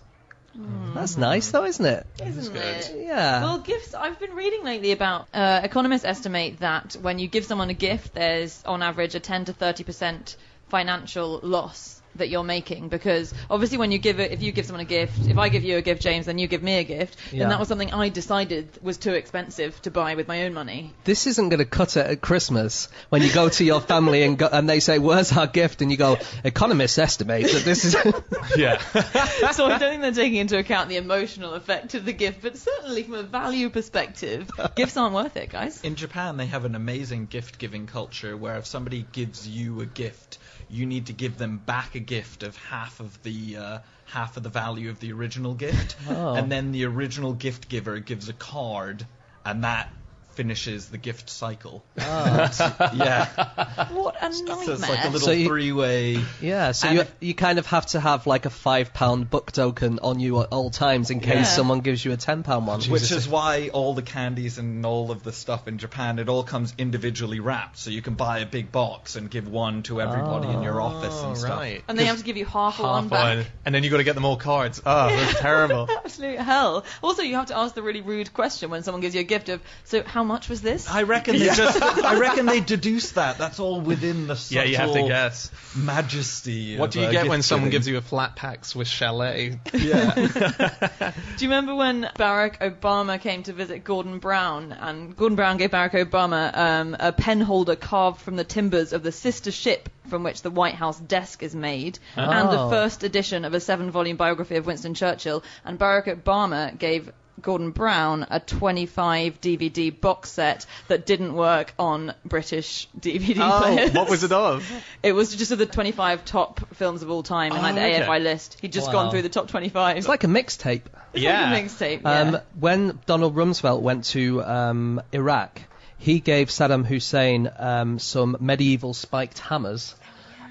That's 0.93 1.17
nice, 1.17 1.51
though, 1.51 1.65
isn't 1.65 1.85
it? 1.85 2.07
Isn't 2.25 2.55
it? 2.55 2.93
Yeah. 3.05 3.41
Well, 3.43 3.59
gifts. 3.59 3.93
I've 3.93 4.19
been 4.19 4.33
reading 4.33 4.63
lately 4.63 4.91
about 4.91 5.27
uh, 5.33 5.61
economists 5.63 6.05
estimate 6.05 6.59
that 6.59 6.97
when 7.01 7.19
you 7.19 7.27
give 7.27 7.45
someone 7.45 7.69
a 7.69 7.75
gift, 7.75 8.13
there's 8.15 8.63
on 8.65 8.81
average 8.81 9.13
a 9.13 9.19
10 9.19 9.45
to 9.45 9.53
30 9.53 9.83
percent 9.83 10.37
financial 10.69 11.39
loss 11.43 11.96
that 12.17 12.29
you're 12.29 12.43
making 12.43 12.89
because 12.89 13.33
obviously 13.49 13.77
when 13.77 13.91
you 13.91 13.97
give 13.97 14.19
it, 14.19 14.31
if 14.31 14.41
you 14.41 14.51
give 14.51 14.65
someone 14.65 14.81
a 14.81 14.85
gift, 14.89 15.27
if 15.27 15.37
I 15.37 15.49
give 15.49 15.63
you 15.63 15.77
a 15.77 15.81
gift, 15.81 16.01
James, 16.01 16.25
then 16.25 16.37
you 16.37 16.47
give 16.47 16.63
me 16.63 16.77
a 16.77 16.83
gift, 16.83 17.17
Yeah. 17.31 17.39
then 17.39 17.49
that 17.49 17.59
was 17.59 17.67
something 17.67 17.93
I 17.93 18.09
decided 18.09 18.69
was 18.81 18.97
too 18.97 19.13
expensive 19.13 19.81
to 19.83 19.91
buy 19.91 20.15
with 20.15 20.27
my 20.27 20.43
own 20.45 20.53
money. 20.53 20.93
this 21.03 21.27
isn't 21.27 21.49
going 21.49 21.59
to 21.59 21.65
cut 21.65 21.97
it 21.97 22.05
at 22.05 22.21
Christmas 22.21 22.89
when 23.09 23.21
you 23.21 23.31
go 23.31 23.49
to 23.49 23.63
your 23.63 23.81
family 23.81 24.23
and 24.23 24.37
go, 24.37 24.47
and 24.51 24.69
they 24.69 24.79
say, 24.79 24.99
"Where's 24.99 25.31
our 25.31 25.47
gift?" 25.47 25.81
and 25.81 25.91
you 25.91 25.97
go, 25.97 26.17
"Economists 26.43 26.97
estimate 26.97 27.51
that 27.51 27.63
this 27.63 27.85
is." 27.85 27.95
yeah. 28.57 28.77
so 29.51 29.65
I 29.65 29.77
don't 29.77 29.89
think 29.89 30.01
they're 30.01 30.11
taking 30.11 30.37
into 30.37 30.57
account 30.57 30.89
the 30.89 30.97
emotional 30.97 31.53
effect 31.53 31.93
of 31.95 32.05
the 32.05 32.13
gift, 32.13 32.41
but 32.41 32.57
certainly 32.57 33.03
from 33.03 33.15
a 33.15 33.23
value 33.23 33.69
perspective, 33.69 34.49
gifts 34.75 34.97
aren't 34.97 35.13
worth 35.15 35.37
it, 35.37 35.49
guys. 35.49 35.81
In 35.81 35.95
Japan, 35.95 36.37
they 36.37 36.45
have 36.47 36.65
an 36.65 36.75
amazing 36.75 37.25
gift 37.27 37.57
giving 37.59 37.87
culture 37.87 38.35
where 38.35 38.57
if 38.57 38.65
somebody 38.65 39.05
gives 39.11 39.47
you 39.47 39.81
a 39.81 39.85
gift, 39.85 40.37
you 40.69 40.85
need 40.85 41.05
to 41.07 41.13
give 41.13 41.37
them 41.37 41.57
back 41.57 41.95
a 41.95 41.99
gift 41.99 42.43
of 42.43 42.57
half 42.57 42.99
of 42.99 43.21
the 43.23 43.57
uh, 43.57 43.79
half 44.05 44.37
of 44.37 44.43
the 44.43 44.49
value 44.49 44.89
of 44.89 44.99
the 44.99 45.11
original 45.11 45.53
gift, 45.53 45.95
Oh. 46.09 46.33
and 46.35 46.51
then 46.51 46.71
the 46.71 46.85
original 46.85 47.33
gift 47.33 47.69
giver 47.69 47.99
gives 47.99 48.29
a 48.29 48.33
card, 48.33 49.05
and 49.45 49.63
that 49.63 49.89
finishes 50.37 50.89
the 50.89 50.99
gift 50.99 51.31
cycle. 51.31 51.83
Ah. 51.99 52.91
yeah, 52.95 53.87
What 53.91 54.15
a 54.21 54.29
nightmare. 54.29 54.65
so 54.65 54.73
it's 54.73 54.81
like 54.87 55.03
a 55.03 55.09
little 55.09 55.19
So 55.27 55.31
you- 55.31 55.47
three-way. 55.47 56.23
yeah, 56.41 56.73
so 56.73 56.89
you 56.91 57.01
if- 57.01 57.15
you 57.19 57.33
kind 57.33 57.57
of 57.57 57.65
have 57.65 57.87
to 57.87 57.99
have 57.99 58.27
like 58.27 58.45
a 58.45 58.51
five 58.51 58.93
pound 58.93 59.31
book 59.31 59.51
token 59.51 59.97
on 59.99 60.19
you 60.19 60.39
at 60.41 60.49
all 60.49 60.69
times 60.69 61.09
in 61.09 61.21
case 61.21 61.33
Yeah. 61.35 61.43
someone 61.43 61.79
gives 61.79 62.05
you 62.05 62.11
a 62.11 62.17
ten 62.17 62.43
pound 62.43 62.67
one. 62.67 62.81
Which 62.83 63.11
is 63.11 63.27
why 63.27 63.69
all 63.73 63.95
the 63.95 64.03
candies 64.03 64.59
and 64.59 64.85
all 64.85 65.09
of 65.09 65.23
the 65.23 65.31
stuff 65.33 65.67
in 65.67 65.79
Japan, 65.79 66.19
it 66.19 66.29
all 66.29 66.43
comes 66.43 66.73
individually 66.77 67.39
wrapped. 67.39 67.79
So 67.79 67.89
you 67.89 68.03
can 68.03 68.13
buy 68.13 68.39
a 68.39 68.45
big 68.45 68.71
box 68.71 69.15
and 69.15 69.31
give 69.31 69.47
one 69.47 69.81
to 69.83 69.99
everybody 70.01 70.49
in 70.49 70.61
your 70.61 70.79
ah, 70.81 70.85
office 70.89 71.15
Oh, 71.17 71.29
and 71.29 71.37
stuff. 71.37 71.59
right. 71.59 71.83
and 71.87 71.97
they 71.97 72.05
have 72.05 72.19
to 72.19 72.23
give 72.23 72.37
you 72.37 72.45
half, 72.45 72.79
or 72.79 72.83
one 72.83 73.07
back. 73.07 73.37
one, 73.37 73.45
and 73.65 73.73
then 73.73 73.83
you've 73.83 73.91
got 73.91 73.97
to 73.97 74.03
get 74.03 74.13
them 74.13 74.25
all 74.25 74.37
cards. 74.37 74.81
Oh, 74.85 75.07
that's 75.09 75.39
terrible. 75.49 75.89
Absolute 76.05 76.39
hell. 76.39 76.85
Also, 77.01 77.23
you 77.23 77.33
have 77.35 77.47
to 77.47 77.57
ask 77.57 77.73
the 77.73 77.81
really 77.81 78.01
rude 78.01 78.31
question 78.33 78.69
when 78.69 78.83
someone 78.83 79.01
gives 79.01 79.15
you 79.15 79.21
a 79.21 79.29
gift 79.35 79.49
of, 79.49 79.61
so 79.85 80.03
how 80.03 80.23
much 80.27 80.47
was 80.49 80.61
this? 80.61 80.87
I 80.87 81.03
reckon 81.03 81.39
they 81.39 81.45
just. 81.55 81.81
I 81.81 82.19
reckon 82.19 82.45
they 82.45 82.59
deduce 82.59 83.11
that. 83.13 83.37
That's 83.39 83.59
all 83.59 83.81
within 83.81 84.27
the 84.27 84.33
Yeah, 84.49 84.61
subtle 84.61 84.67
you 84.69 84.77
have 84.77 84.93
to 84.93 85.07
guess. 85.07 85.51
majesty. 85.75 86.77
What 86.77 86.85
of, 86.85 86.91
do 86.91 86.99
you 87.01 87.05
uh, 87.07 87.11
get 87.11 87.19
gift 87.23 87.29
when 87.29 87.41
someone 87.41 87.69
giving. 87.69 87.77
gives 87.79 87.87
you 87.87 87.97
a 87.97 88.01
flat 88.01 88.35
pack 88.35 88.65
Swiss 88.65 88.87
chalet? 88.89 89.59
Yeah. 89.73 90.13
Do 91.37 91.45
you 91.45 91.49
remember 91.49 91.75
when 91.75 92.03
Barack 92.17 92.59
Obama 92.59 93.19
came 93.19 93.43
to 93.43 93.53
visit 93.53 93.83
Gordon 93.83 94.19
Brown, 94.19 94.71
and 94.71 95.15
Gordon 95.15 95.35
Brown 95.35 95.57
gave 95.57 95.71
Barack 95.71 95.91
Obama 95.93 96.55
um, 96.57 96.95
a 96.99 97.11
pen 97.11 97.41
holder 97.41 97.75
carved 97.75 98.21
from 98.21 98.35
the 98.35 98.43
timbers 98.43 98.93
of 98.93 99.03
the 99.03 99.11
sister 99.11 99.51
ship 99.51 99.89
from 100.09 100.23
which 100.23 100.41
the 100.41 100.49
White 100.49 100.75
House 100.75 100.99
desk 100.99 101.43
is 101.43 101.53
made, 101.55 101.99
and 102.15 102.49
the 102.49 102.57
Oh. 102.59 102.69
first 102.69 103.03
edition 103.03 103.45
of 103.45 103.53
a 103.53 103.59
seven-volume 103.59 104.17
biography 104.17 104.55
of 104.55 104.65
Winston 104.65 104.93
Churchill. 104.93 105.43
And 105.65 105.77
Barack 105.77 106.05
Obama 106.07 106.77
gave 106.77 107.11
Gordon 107.41 107.71
Brown 107.71 108.25
a 108.29 108.39
25 108.39 109.39
DVD 109.41 109.99
box 109.99 110.31
set 110.31 110.65
that 110.87 111.05
didn't 111.05 111.33
work 111.33 111.73
on 111.77 112.13
British 112.25 112.87
DVD 112.99 113.37
oh, 113.39 113.61
players. 113.61 113.93
what 113.93 114.09
was 114.09 114.23
it 114.23 114.31
of? 114.31 114.69
It 115.03 115.13
was 115.13 115.35
just 115.35 115.51
of 115.51 115.59
the 115.59 115.65
25 115.65 116.25
top 116.25 116.75
films 116.75 117.03
of 117.03 117.09
all 117.09 117.23
time 117.23 117.51
in 117.51 117.61
like 117.61 117.75
the 117.75 117.81
Oh, 117.81 117.85
okay. 117.85 118.01
AFI 118.05 118.23
list. 118.23 118.57
He'd 118.61 118.73
just 118.73 118.87
Wow. 118.87 118.93
gone 118.93 119.11
through 119.11 119.21
the 119.21 119.29
top 119.29 119.47
25. 119.47 119.97
It's 119.97 120.07
like 120.07 120.23
a 120.23 120.27
mixtape. 120.27 120.81
Yeah. 121.13 121.51
like 121.51 121.63
a 121.63 121.65
mixtape. 121.67 122.05
Um, 122.05 122.39
when 122.59 122.99
Donald 123.05 123.35
Rumsfeld 123.35 123.81
went 123.81 124.05
to 124.05 124.43
um, 124.43 125.01
Iraq, 125.11 125.61
he 125.97 126.19
gave 126.19 126.49
Saddam 126.49 126.85
Hussein 126.85 127.51
um, 127.57 127.99
some 127.99 128.37
medieval 128.39 128.93
spiked 128.93 129.39
hammers, 129.39 129.95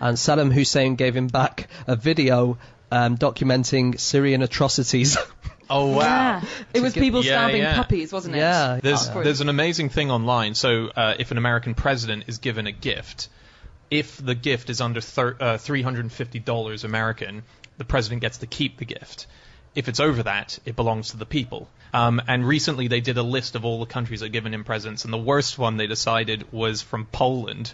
and 0.01 0.17
Saddam 0.17 0.53
Hussein 0.53 0.97
gave 0.97 1.17
him 1.17 1.29
back 1.29 1.69
a 1.87 1.97
video 1.97 2.59
um, 2.91 3.17
documenting 3.17 3.99
Syrian 3.99 4.43
atrocities. 4.43 5.17
Oh 5.69 5.89
wow. 5.89 6.01
Yeah. 6.01 6.45
It 6.75 6.81
was 6.81 6.95
people 6.95 7.25
Yeah, 7.25 7.33
stabbing 7.45 7.63
yeah. 7.63 7.75
puppies, 7.77 8.13
wasn't 8.13 8.37
it? 8.37 8.39
Yeah. 8.39 8.81
There's 8.83 9.09
Oh. 9.09 9.23
there's 9.23 9.41
an 9.41 9.49
amazing 9.49 9.89
thing 9.89 10.11
online. 10.11 10.55
So 10.55 10.89
uh, 10.89 11.15
if 11.19 11.31
an 11.31 11.39
American 11.39 11.75
president 11.75 12.25
is 12.29 12.39
given 12.39 12.67
a 12.67 12.73
gift, 12.73 13.29
if 13.91 14.17
the 14.25 14.35
gift 14.35 14.71
is 14.71 14.81
under 14.81 15.01
thir- 15.01 15.37
uh, 15.41 15.59
three 15.59 15.83
hundred 15.83 16.01
and 16.05 16.13
fifty 16.13 16.39
dollars 16.39 16.85
American, 16.85 17.43
the 17.79 17.85
president 17.85 18.21
gets 18.23 18.39
to 18.39 18.47
keep 18.47 18.79
the 18.79 18.85
gift. 18.85 19.27
If 19.75 19.89
it's 19.89 20.01
over 20.01 20.23
that, 20.23 20.59
it 20.65 20.75
belongs 20.77 21.11
to 21.11 21.19
the 21.19 21.27
people. 21.27 21.69
Um, 21.93 22.23
and 22.27 22.47
recently 22.47 22.89
they 22.89 23.01
did 23.01 23.19
a 23.19 23.23
list 23.23 23.57
of 23.57 23.65
all 23.65 23.79
the 23.81 23.87
countries 23.87 24.21
that 24.21 24.27
are 24.27 24.31
given 24.31 24.55
him 24.55 24.65
presents, 24.65 25.05
and 25.05 25.13
the 25.13 25.19
worst 25.19 25.59
one 25.59 25.77
they 25.77 25.87
decided 25.87 26.51
was 26.53 26.81
from 26.83 27.07
Poland. 27.07 27.73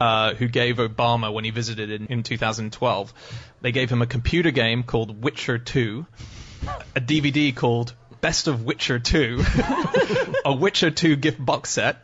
Uh, 0.00 0.34
who 0.34 0.48
gave 0.48 0.78
Obama 0.78 1.32
when 1.32 1.44
he 1.44 1.50
visited 1.50 1.88
in, 1.88 2.06
in 2.08 2.22
2012? 2.24 3.14
They 3.60 3.70
gave 3.70 3.90
him 3.90 4.02
a 4.02 4.06
computer 4.06 4.50
game 4.50 4.82
called 4.82 5.22
Witcher 5.22 5.56
2, 5.58 6.04
a 6.94 7.00
DVD 7.00 7.54
called 7.54 7.92
Best 8.20 8.48
of 8.48 8.64
Witcher 8.64 8.98
2, 8.98 9.44
a 10.44 10.54
Witcher 10.54 10.90
2 10.90 11.16
gift 11.16 11.44
box 11.44 11.70
set, 11.70 11.96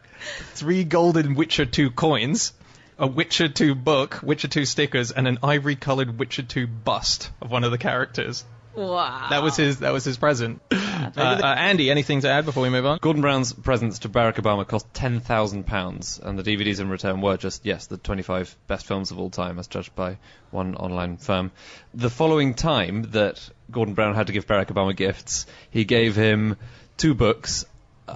three 0.54 0.84
golden 0.84 1.34
Witcher 1.34 1.64
2 1.66 1.90
coins, 1.92 2.52
a 3.00 3.06
Witcher 3.06 3.48
2 3.48 3.74
book, 3.74 4.20
Witcher 4.22 4.46
2 4.46 4.66
stickers, 4.66 5.10
and 5.10 5.26
an 5.26 5.38
ivory 5.42 5.74
colored 5.74 6.18
Witcher 6.18 6.42
2 6.42 6.66
bust 6.66 7.30
of 7.40 7.50
one 7.50 7.64
of 7.64 7.70
the 7.70 7.78
characters. 7.78 8.44
Wow. 8.74 9.28
That 9.30 9.42
was 9.42 9.56
his. 9.56 9.80
That 9.80 9.92
was 9.92 10.04
his 10.04 10.16
present. 10.16 10.62
Uh, 10.70 11.40
uh, 11.42 11.54
Andy, 11.58 11.90
anything 11.90 12.20
to 12.20 12.28
add 12.28 12.44
before 12.44 12.62
we 12.62 12.68
move 12.68 12.86
on? 12.86 12.98
Gordon 13.00 13.22
Brown's 13.22 13.52
presents 13.52 14.00
to 14.00 14.08
Barack 14.08 14.34
Obama 14.34 14.66
cost 14.66 14.86
ten 14.94 15.18
thousand 15.20 15.66
pounds, 15.66 16.20
and 16.22 16.38
the 16.38 16.42
DVDs 16.42 16.78
in 16.78 16.88
return 16.88 17.20
were 17.20 17.36
just 17.36 17.66
yes, 17.66 17.86
the 17.86 17.96
twenty-five 17.96 18.54
best 18.66 18.86
films 18.86 19.10
of 19.10 19.18
all 19.18 19.30
time, 19.30 19.58
as 19.58 19.66
judged 19.66 19.96
by 19.96 20.18
one 20.50 20.76
online 20.76 21.16
firm. 21.16 21.50
The 21.94 22.10
following 22.10 22.54
time 22.54 23.10
that 23.10 23.40
Gordon 23.70 23.94
Brown 23.94 24.14
had 24.14 24.28
to 24.28 24.32
give 24.32 24.46
Barack 24.46 24.66
Obama 24.66 24.94
gifts, 24.94 25.46
he 25.70 25.84
gave 25.84 26.14
him 26.14 26.56
two 26.96 27.14
books. 27.14 27.64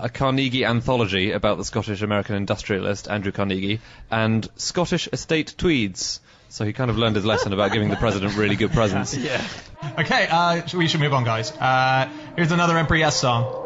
A 0.00 0.08
Carnegie 0.08 0.64
anthology 0.64 1.32
about 1.32 1.58
the 1.58 1.64
Scottish 1.64 2.02
American 2.02 2.34
industrialist 2.36 3.08
Andrew 3.08 3.32
Carnegie 3.32 3.80
and 4.10 4.48
Scottish 4.56 5.08
estate 5.12 5.54
tweeds. 5.56 6.20
So 6.48 6.64
he 6.64 6.72
kind 6.72 6.90
of 6.90 6.98
learned 6.98 7.16
his 7.16 7.24
lesson 7.24 7.52
about 7.52 7.72
giving 7.72 7.88
the 7.88 7.96
president 7.96 8.36
really 8.36 8.56
good 8.56 8.72
presents. 8.72 9.16
Yeah. 9.16 9.44
Okay. 9.98 10.28
Uh, 10.30 10.62
we 10.74 10.88
should 10.88 11.00
move 11.00 11.12
on, 11.12 11.24
guys. 11.24 11.50
Uh, 11.52 12.08
here's 12.36 12.52
another 12.52 12.78
Yes 12.78 13.20
song. 13.20 13.63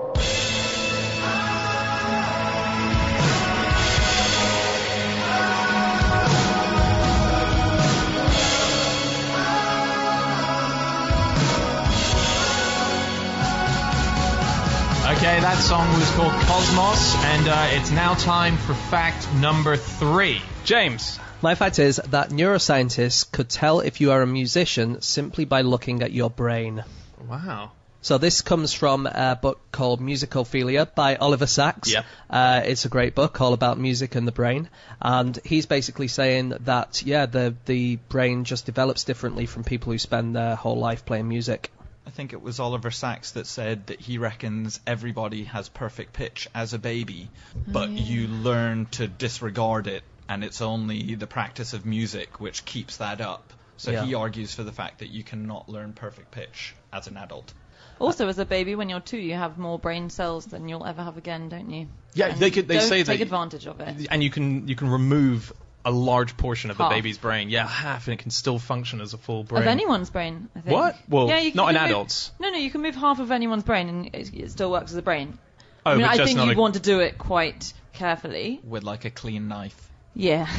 That 15.59 15.65
song 15.65 15.93
was 15.99 16.11
called 16.13 16.33
Cosmos, 16.45 17.17
and 17.17 17.49
uh, 17.49 17.69
it's 17.73 17.91
now 17.91 18.15
time 18.15 18.57
for 18.57 18.75
fact 18.75 19.33
number 19.35 19.77
three. 19.77 20.41
James. 20.65 21.19
My 21.43 21.57
fact 21.57 21.81
is 21.81 21.97
that 21.97 22.31
neuroscientists 22.31 23.31
could 23.33 23.49
tell 23.49 23.81
if 23.81 24.01
you 24.01 24.13
are 24.13 24.23
a 24.23 24.27
musician 24.27 25.03
simply 25.03 25.47
by 25.47 25.63
looking 25.63 26.03
at 26.03 26.13
your 26.13 26.31
brain. 26.31 26.85
Wow. 27.29 27.73
So 28.03 28.19
this 28.19 28.41
comes 28.43 28.73
from 28.73 29.07
a 29.07 29.37
book 29.41 29.59
called 29.73 30.01
Musicophilia 30.01 30.95
by 30.95 31.17
Oliver 31.17 31.49
Sacks. 31.49 31.93
Yep. 31.93 32.05
Uh, 32.31 32.61
it's 32.65 32.85
a 32.85 32.89
great 32.89 33.17
book 33.17 33.41
all 33.41 33.53
about 33.53 33.81
music 33.81 34.15
and 34.15 34.29
the 34.29 34.33
brain, 34.33 34.69
and 35.03 35.37
he's 35.45 35.67
basically 35.67 36.07
saying 36.07 36.55
that 36.61 37.03
yeah, 37.05 37.27
the 37.27 37.57
the 37.67 37.97
brain 38.09 38.45
just 38.45 38.65
develops 38.65 39.03
differently 39.03 39.47
from 39.47 39.65
people 39.65 39.91
who 39.91 39.99
spend 39.99 40.37
their 40.37 40.55
whole 40.55 40.79
life 40.79 41.05
playing 41.05 41.29
music. 41.29 41.73
I 42.09 42.11
think 42.11 42.33
it 42.33 42.41
was 42.41 42.59
Oliver 42.59 42.91
Sacks 42.91 43.33
that 43.33 43.47
said 43.47 43.89
that 43.89 44.01
he 44.01 44.17
reckons 44.17 44.81
everybody 44.87 45.45
has 45.45 45.69
perfect 45.69 46.15
pitch 46.15 46.49
as 46.55 46.73
a 46.73 46.79
baby, 46.79 47.29
but 47.67 47.91
mm. 47.91 48.03
you 48.03 48.29
learn 48.29 48.87
to 48.93 49.07
disregard 49.07 49.89
it, 49.89 50.03
and 50.27 50.43
it's 50.43 50.63
only 50.63 51.17
the 51.17 51.27
practice 51.27 51.75
of 51.75 51.85
music 51.85 52.41
which 52.41 52.65
keeps 52.65 52.97
that 52.97 53.21
up. 53.21 53.53
So 53.77 53.91
Yeah. 53.91 54.07
he 54.07 54.15
argues 54.15 54.55
for 54.55 54.63
the 54.63 54.73
fact 54.73 55.01
that 55.01 55.09
you 55.09 55.23
cannot 55.23 55.69
learn 55.69 55.93
perfect 55.93 56.31
pitch 56.31 56.75
as 56.95 57.09
an 57.09 57.19
adult. 57.19 57.53
Also, 57.99 58.27
as 58.27 58.39
a 58.39 58.47
baby, 58.47 58.75
when 58.75 58.89
you're 58.89 59.01
two, 59.01 59.19
you 59.19 59.35
have 59.35 59.59
more 59.59 59.79
brain 59.79 60.09
cells 60.09 60.47
than 60.47 60.67
you'll 60.67 60.87
ever 60.87 61.05
have 61.05 61.19
again, 61.19 61.51
don't 61.51 61.69
you? 61.69 61.89
Yeah, 62.15 62.29
And 62.29 62.41
they 62.41 62.51
could- 62.51 62.69
they 62.69 62.79
don't 62.79 62.89
say 62.89 63.05
take 63.05 63.19
that- 63.19 63.25
advantage 63.25 63.67
of 63.67 63.81
it. 63.81 64.07
And 64.11 64.23
you 64.23 64.31
can 64.31 64.67
you 64.67 64.77
can 64.77 64.89
remove 64.89 65.53
a 65.89 65.91
large 65.91 66.37
portion 66.37 66.71
of 66.71 66.77
the 66.79 66.89
baby's 66.89 67.19
brain. 67.19 67.49
Yeah, 67.49 67.67
half, 67.67 68.07
and 68.07 68.15
it 68.15 68.19
can 68.23 68.31
still 68.31 68.59
function 68.59 69.01
as 69.01 69.15
a 69.15 69.19
full 69.19 69.43
brain. 69.45 69.63
Of 69.63 69.69
anyone's 69.69 70.11
brain, 70.11 70.49
I 70.55 70.61
think. 70.61 70.75
What? 70.75 70.97
Well, 71.09 71.29
yeah, 71.29 71.39
you 71.39 71.51
can, 71.53 71.57
not 71.57 71.65
you 71.73 71.77
in 71.77 71.83
move- 71.83 71.91
adults. 71.91 72.31
No, 72.39 72.51
no, 72.51 72.59
you 72.59 72.71
can 72.71 72.83
move 72.83 72.95
half 72.95 73.19
of 73.21 73.31
anyone's 73.31 73.65
brain 73.65 73.89
and 73.89 74.07
it, 74.15 74.35
it 74.35 74.51
still 74.51 74.71
works 74.71 74.91
as 74.93 74.97
a 74.99 75.03
brain. 75.03 75.39
Oh, 75.87 75.93
I 75.93 75.95
mean, 75.95 76.03
but 76.03 76.11
I 76.11 76.17
just 76.17 76.27
think 76.27 76.37
not 76.37 76.49
you'd 76.49 76.57
a- 76.57 76.61
want 76.61 76.75
to 76.75 76.81
do 76.81 77.01
it 77.01 77.17
quite 77.19 77.73
carefully. 77.95 78.61
With 78.65 78.83
like 78.85 79.05
a 79.05 79.11
clean 79.11 79.49
knife. 79.49 79.91
Yeah. 80.15 80.49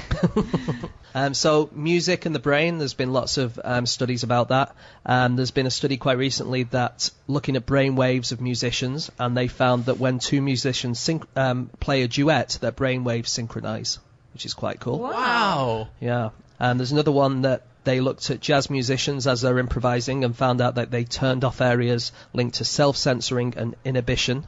Um, 1.15 1.33
so 1.33 1.71
music 1.73 2.27
and 2.27 2.35
the 2.35 2.39
brain, 2.39 2.77
there's 2.77 2.93
been 2.93 3.11
lots 3.11 3.39
of 3.39 3.59
um, 3.63 3.87
studies 3.87 4.21
about 4.21 4.49
that. 4.49 4.75
Um, 5.05 5.35
there's 5.37 5.49
been 5.49 5.65
a 5.65 5.71
study 5.71 5.97
quite 5.97 6.19
recently 6.19 6.63
that 6.63 7.09
looking 7.27 7.55
at 7.55 7.65
brain 7.65 7.95
waves 7.95 8.31
of 8.31 8.41
musicians, 8.41 9.09
and 9.17 9.35
they 9.35 9.47
found 9.47 9.85
that 9.85 9.97
when 9.97 10.19
two 10.19 10.39
musicians 10.39 10.99
synch- 10.99 11.25
um, 11.35 11.71
play 11.79 12.03
a 12.03 12.07
duet, 12.07 12.59
their 12.61 12.71
brain 12.71 13.03
waves 13.03 13.31
synchronize, 13.31 13.97
which 14.33 14.45
is 14.45 14.53
quite 14.53 14.79
cool. 14.79 14.99
Wow. 14.99 15.89
Yeah. 15.99 16.29
And 16.59 16.79
there's 16.79 16.91
another 16.91 17.11
one 17.11 17.43
that 17.43 17.63
they 17.83 18.01
looked 18.01 18.29
at 18.29 18.41
jazz 18.41 18.69
musicians 18.69 19.27
as 19.27 19.41
they're 19.41 19.57
improvising 19.59 20.23
and 20.23 20.35
found 20.35 20.61
out 20.61 20.75
that 20.75 20.91
they 20.91 21.05
turned 21.05 21.43
off 21.43 21.61
areas 21.61 22.11
linked 22.33 22.57
to 22.57 22.65
self-censoring 22.65 23.53
and 23.57 23.75
inhibition 23.85 24.45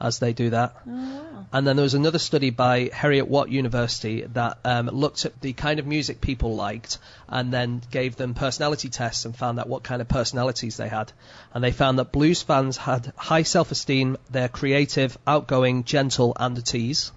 as 0.00 0.18
they 0.18 0.32
do 0.32 0.50
that. 0.50 0.74
Oh, 0.86 0.90
wow. 0.90 1.46
And 1.52 1.66
then 1.66 1.76
there 1.76 1.82
was 1.82 1.92
another 1.92 2.18
study 2.18 2.48
by 2.48 2.88
Heriot 2.88 3.28
Watt 3.28 3.50
University 3.50 4.22
that 4.32 4.58
um, 4.64 4.86
looked 4.86 5.26
at 5.26 5.38
the 5.42 5.52
kind 5.52 5.78
of 5.78 5.86
music 5.86 6.22
people 6.22 6.54
liked 6.56 6.98
and 7.28 7.52
then 7.52 7.82
gave 7.90 8.16
them 8.16 8.32
personality 8.32 8.88
tests 8.88 9.26
and 9.26 9.36
found 9.36 9.60
out 9.60 9.68
what 9.68 9.82
kind 9.82 10.00
of 10.00 10.08
personalities 10.08 10.78
they 10.78 10.88
had. 10.88 11.12
And 11.52 11.62
they 11.62 11.70
found 11.70 11.98
that 11.98 12.10
blues 12.10 12.40
fans 12.40 12.78
had 12.78 13.12
high 13.16 13.42
self-esteem, 13.42 14.16
they're 14.30 14.48
creative, 14.48 15.18
outgoing, 15.26 15.84
gentle, 15.84 16.32
and 16.40 16.56
at 16.56 16.74
ease. 16.74 17.12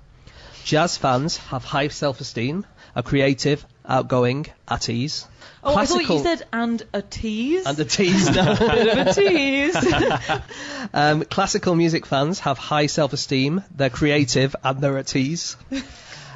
Jazz 0.66 0.98
fans 0.98 1.38
have 1.38 1.64
high 1.64 1.90
self-esteem, 1.90 2.66
are 2.96 3.04
creative, 3.04 3.64
outgoing, 3.88 4.48
at 4.68 4.90
ease. 4.90 5.28
Oh, 5.64 5.76
I 5.76 5.86
thought 5.86 6.10
you 6.10 6.24
said 6.24 6.42
and 6.52 6.82
a 6.92 7.04
tease. 7.04 7.68
and 7.68 7.80
at 7.80 8.00
ease. 8.00 8.36
No. 8.36 8.56
Bit 8.60 8.98
of 8.98 9.08
a 9.08 9.14
tease. 9.14 9.78
Um, 10.94 11.24
classical 11.24 11.74
music 11.76 12.06
fans 12.06 12.40
have 12.40 12.58
high 12.58 12.86
self-esteem, 12.88 13.64
they're 13.76 13.90
creative, 13.92 14.56
and 14.64 14.82
they're 14.82 14.98
at 14.98 15.16
ease. 15.16 15.56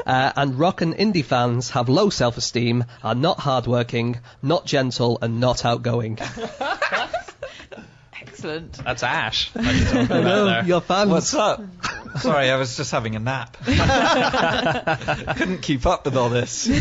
Uh, 0.05 0.31
and 0.37 0.57
rock 0.57 0.79
and 0.79 0.95
indie 0.95 1.25
fans 1.25 1.71
have 1.71 1.89
low 1.89 2.09
self-esteem, 2.09 2.85
are 3.03 3.15
not 3.15 3.37
hardworking, 3.37 4.17
not 4.41 4.65
gentle, 4.65 5.19
and 5.21 5.41
not 5.41 5.65
outgoing. 5.65 6.17
Excellent. 8.21 8.73
That's 8.73 9.03
Ash. 9.03 9.51
that 9.51 9.75
you're 9.75 9.85
talking 9.85 10.03
about 10.05 10.45
there. 10.45 10.63
your 10.65 10.79
fans. 10.79 11.11
What's 11.11 11.33
up? 11.33 11.61
Sorry, 12.21 12.49
I 12.51 12.55
was 12.57 12.75
just 12.77 12.91
having 12.91 13.15
a 13.15 13.19
nap. 13.19 13.57
Couldn't 15.37 15.61
keep 15.61 15.85
up 15.85 16.05
with 16.05 16.15
all 16.17 16.29
this. 16.29 16.69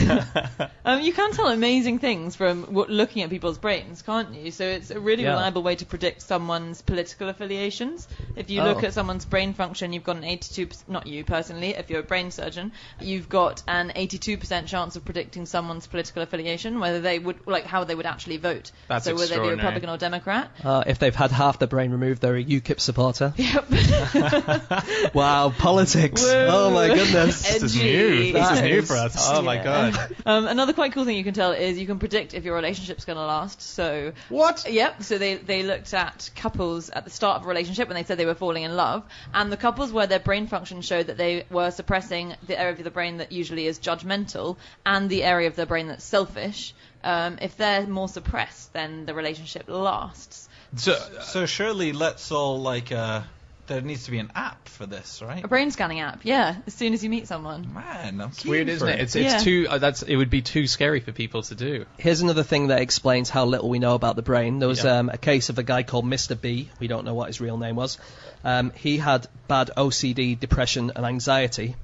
Um, 0.85 1.03
you 1.03 1.12
can 1.12 1.33
tell 1.33 1.48
amazing 1.48 1.98
things 1.98 2.35
from 2.35 2.62
w- 2.62 2.87
looking 2.88 3.22
at 3.22 3.29
people's 3.29 3.59
brains, 3.59 4.01
can't 4.01 4.33
you? 4.33 4.51
So 4.51 4.64
it's 4.64 4.90
a 4.90 4.98
really 4.98 5.24
Yeah. 5.24 5.33
reliable 5.33 5.62
way 5.62 5.77
to 5.77 5.85
predict 5.85 6.22
someone's 6.22 6.81
political 6.81 7.29
affiliations. 7.29 8.09
If 8.37 8.48
you 8.48 8.62
Oh. 8.62 8.64
look 8.64 8.83
at 8.85 8.94
someone's 8.94 9.27
brain 9.27 9.53
function, 9.53 9.92
you've 9.92 10.05
got 10.05 10.16
an 10.16 10.24
82, 10.24 10.68
not 10.88 11.07
you 11.07 11.24
personally, 11.24 11.74
if 11.74 11.90
you're 11.90 12.01
a 12.01 12.05
brain 12.05 12.31
surgeon, 12.31 12.72
you've 13.01 13.29
got 13.29 13.62
an 13.68 13.92
82% 13.96 14.66
chance 14.66 14.96
of 14.96 15.05
predicting 15.05 15.44
someone's 15.44 15.87
political 15.87 16.22
affiliation, 16.22 16.81
whether 16.81 17.03
they 17.03 17.18
would, 17.18 17.46
like 17.46 17.64
how 17.66 17.85
they 17.85 17.94
would 17.94 18.07
actually 18.07 18.38
vote. 18.38 18.72
That's 18.88 19.05
so 19.05 19.12
whether 19.14 19.27
they 19.27 19.35
be 19.35 19.40
extraordinary. 19.40 19.57
Republican 19.59 19.90
or 19.90 19.98
Democrat. 19.98 20.51
Uh, 20.64 20.85
if 20.87 20.98
they've 20.98 21.14
had 21.14 21.33
half 21.33 21.59
their 21.59 21.68
brain 21.68 21.90
removed, 21.90 22.22
they're 22.22 22.37
a 22.37 22.42
UKIP 22.44 22.81
supporter. 22.81 23.35
Yep. 23.37 23.66
Wow, 25.29 25.51
politics. 25.51 26.25
Oh 26.27 26.71
my 26.71 26.88
goodness. 26.88 27.47
This 27.59 27.62
is 27.62 27.77
new. 27.77 28.33
This 28.33 28.51
is 28.51 28.62
new 28.62 28.83
for 28.83 28.97
us. 28.97 29.29
Oh 29.31 29.43
my 29.43 29.62
god. 29.62 30.17
Um, 30.25 30.47
another 30.47 30.73
quite 30.73 30.93
cool 30.93 31.05
thing 31.05 31.17
you 31.17 31.25
can 31.25 31.35
tell 31.35 31.53
is 31.53 31.79
you 31.79 31.87
can 31.87 31.99
predict 31.99 32.33
if 32.33 32.45
your 32.45 32.55
relationship's 32.55 33.05
going 33.05 33.17
to 33.17 33.25
last. 33.25 33.61
So 33.61 34.12
What? 34.31 34.67
Yep. 34.71 35.03
So 35.03 35.19
they 35.19 35.35
they 35.35 35.62
looked 35.64 35.93
at 35.93 36.31
couples 36.35 36.88
at 36.88 37.05
the 37.05 37.11
start 37.11 37.37
of 37.41 37.45
a 37.45 37.49
relationship 37.49 37.88
when 37.88 37.97
they 37.97 38.05
said 38.05 38.19
they 38.19 38.27
were 38.27 38.35
falling 38.35 38.62
in 38.62 38.75
love, 38.75 39.05
and 39.35 39.53
the 39.53 39.57
couples 39.59 39.93
where 39.93 40.07
their 40.07 40.19
brain 40.19 40.47
function 40.47 40.81
showed 40.81 41.09
that 41.09 41.19
they 41.19 41.45
were 41.51 41.71
suppressing 41.71 42.35
the 42.47 42.59
area 42.59 42.73
of 42.73 42.83
the 42.83 42.91
brain 42.91 43.19
that 43.19 43.31
usually 43.31 43.67
is 43.67 43.79
judgmental 43.79 44.57
and 44.87 45.11
the 45.11 45.25
area 45.25 45.49
of 45.49 45.57
their 45.57 45.67
brain 45.67 45.88
that's 45.88 46.05
selfish. 46.05 46.75
Um, 47.05 47.38
if 47.43 47.57
they're 47.57 47.87
more 47.87 48.09
suppressed, 48.09 48.73
then 48.73 49.05
the 49.07 49.14
relationship 49.14 49.64
lasts. 49.69 50.49
So, 50.77 50.95
So 51.23 51.47
surely 51.47 51.93
let's 51.93 52.31
all 52.33 52.61
like 52.61 52.93
uh 52.93 53.23
there 53.69 53.81
needs 53.81 54.05
to 54.05 54.11
be 54.11 54.19
an 54.19 54.33
app 54.35 54.69
for 54.69 54.87
this, 54.87 55.23
right? 55.25 55.45
A 55.45 55.49
brain 55.49 55.71
scanning 55.71 56.01
app, 56.01 56.21
yeah. 56.25 56.57
As 56.67 56.75
soon 56.75 56.93
as 56.95 57.05
you 57.05 57.11
meet 57.11 57.29
someone. 57.29 57.73
Man, 57.73 58.21
I'm 58.21 58.29
it's 58.31 58.45
weird, 58.45 58.69
isn't 58.69 58.89
it? 58.89 59.01
It's 59.01 59.15
it's 59.15 59.33
Yeah. 59.35 59.39
too. 59.39 59.67
Uh, 59.71 59.79
that's 59.79 60.03
it 60.03 60.17
would 60.17 60.31
be 60.31 60.43
too 60.43 60.67
scary 60.67 61.01
for 61.01 61.13
people 61.13 61.43
to 61.43 61.55
do. 61.55 61.85
Here's 61.99 62.21
another 62.21 62.43
thing 62.43 62.69
that 62.69 62.81
explains 62.83 63.31
how 63.31 63.45
little 63.45 63.69
we 63.69 63.79
know 63.79 63.95
about 63.95 64.17
the 64.17 64.23
brain. 64.23 64.59
There 64.59 64.69
was 64.69 64.83
Yeah. 64.85 64.99
um, 64.99 65.09
a 65.11 65.19
case 65.19 65.49
of 65.51 65.59
a 65.59 65.63
guy 65.63 65.83
called 65.85 66.05
Mr. 66.05 66.41
B. 66.41 66.71
We 66.81 66.89
don't 66.89 67.05
know 67.05 67.15
what 67.15 67.29
his 67.29 67.41
real 67.41 67.57
name 67.59 67.77
was. 67.77 67.99
Um, 68.45 68.73
he 68.75 68.99
had 68.99 69.27
bad 69.49 69.71
OCD, 69.77 70.35
depression, 70.39 70.93
and 70.97 71.05
anxiety. 71.05 71.77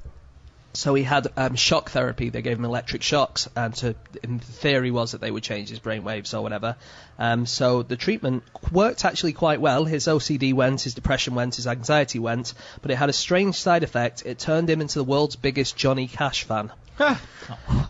So 0.75 0.93
he 0.95 1.05
had 1.05 1.29
um, 1.37 1.55
shock 1.55 1.91
therapy. 1.91 2.31
They 2.31 2.43
gave 2.43 2.59
him 2.59 2.65
electric 2.65 3.03
shocks, 3.03 3.49
and 3.55 3.73
to, 3.77 3.95
in 4.25 4.41
theory 4.41 4.91
was 4.91 5.13
that 5.13 5.21
they 5.21 5.31
would 5.31 5.45
change 5.45 5.69
his 5.69 5.79
brain 5.79 6.03
waves 6.03 6.35
or 6.35 6.43
whatever. 6.43 6.77
Um, 7.17 7.47
so 7.47 7.85
the 7.85 7.97
treatment 7.97 8.43
worked 8.73 9.05
actually 9.05 9.35
quite 9.35 9.61
well. 9.61 9.85
His 9.85 10.07
OCD 10.07 10.53
went, 10.53 10.81
his 10.81 10.95
depression 10.95 11.37
went, 11.37 11.55
his 11.55 11.69
anxiety 11.69 12.19
went, 12.19 12.55
but 12.83 12.91
it 12.91 12.97
had 12.97 13.09
a 13.09 13.13
strange 13.13 13.55
side 13.55 13.85
effect. 13.85 14.27
It 14.27 14.41
turned 14.41 14.69
him 14.69 14.81
into 14.81 14.99
the 14.99 15.05
world's 15.05 15.37
biggest 15.37 15.77
Johnny 15.77 16.09
Cash 16.09 16.43
fan. 16.43 16.73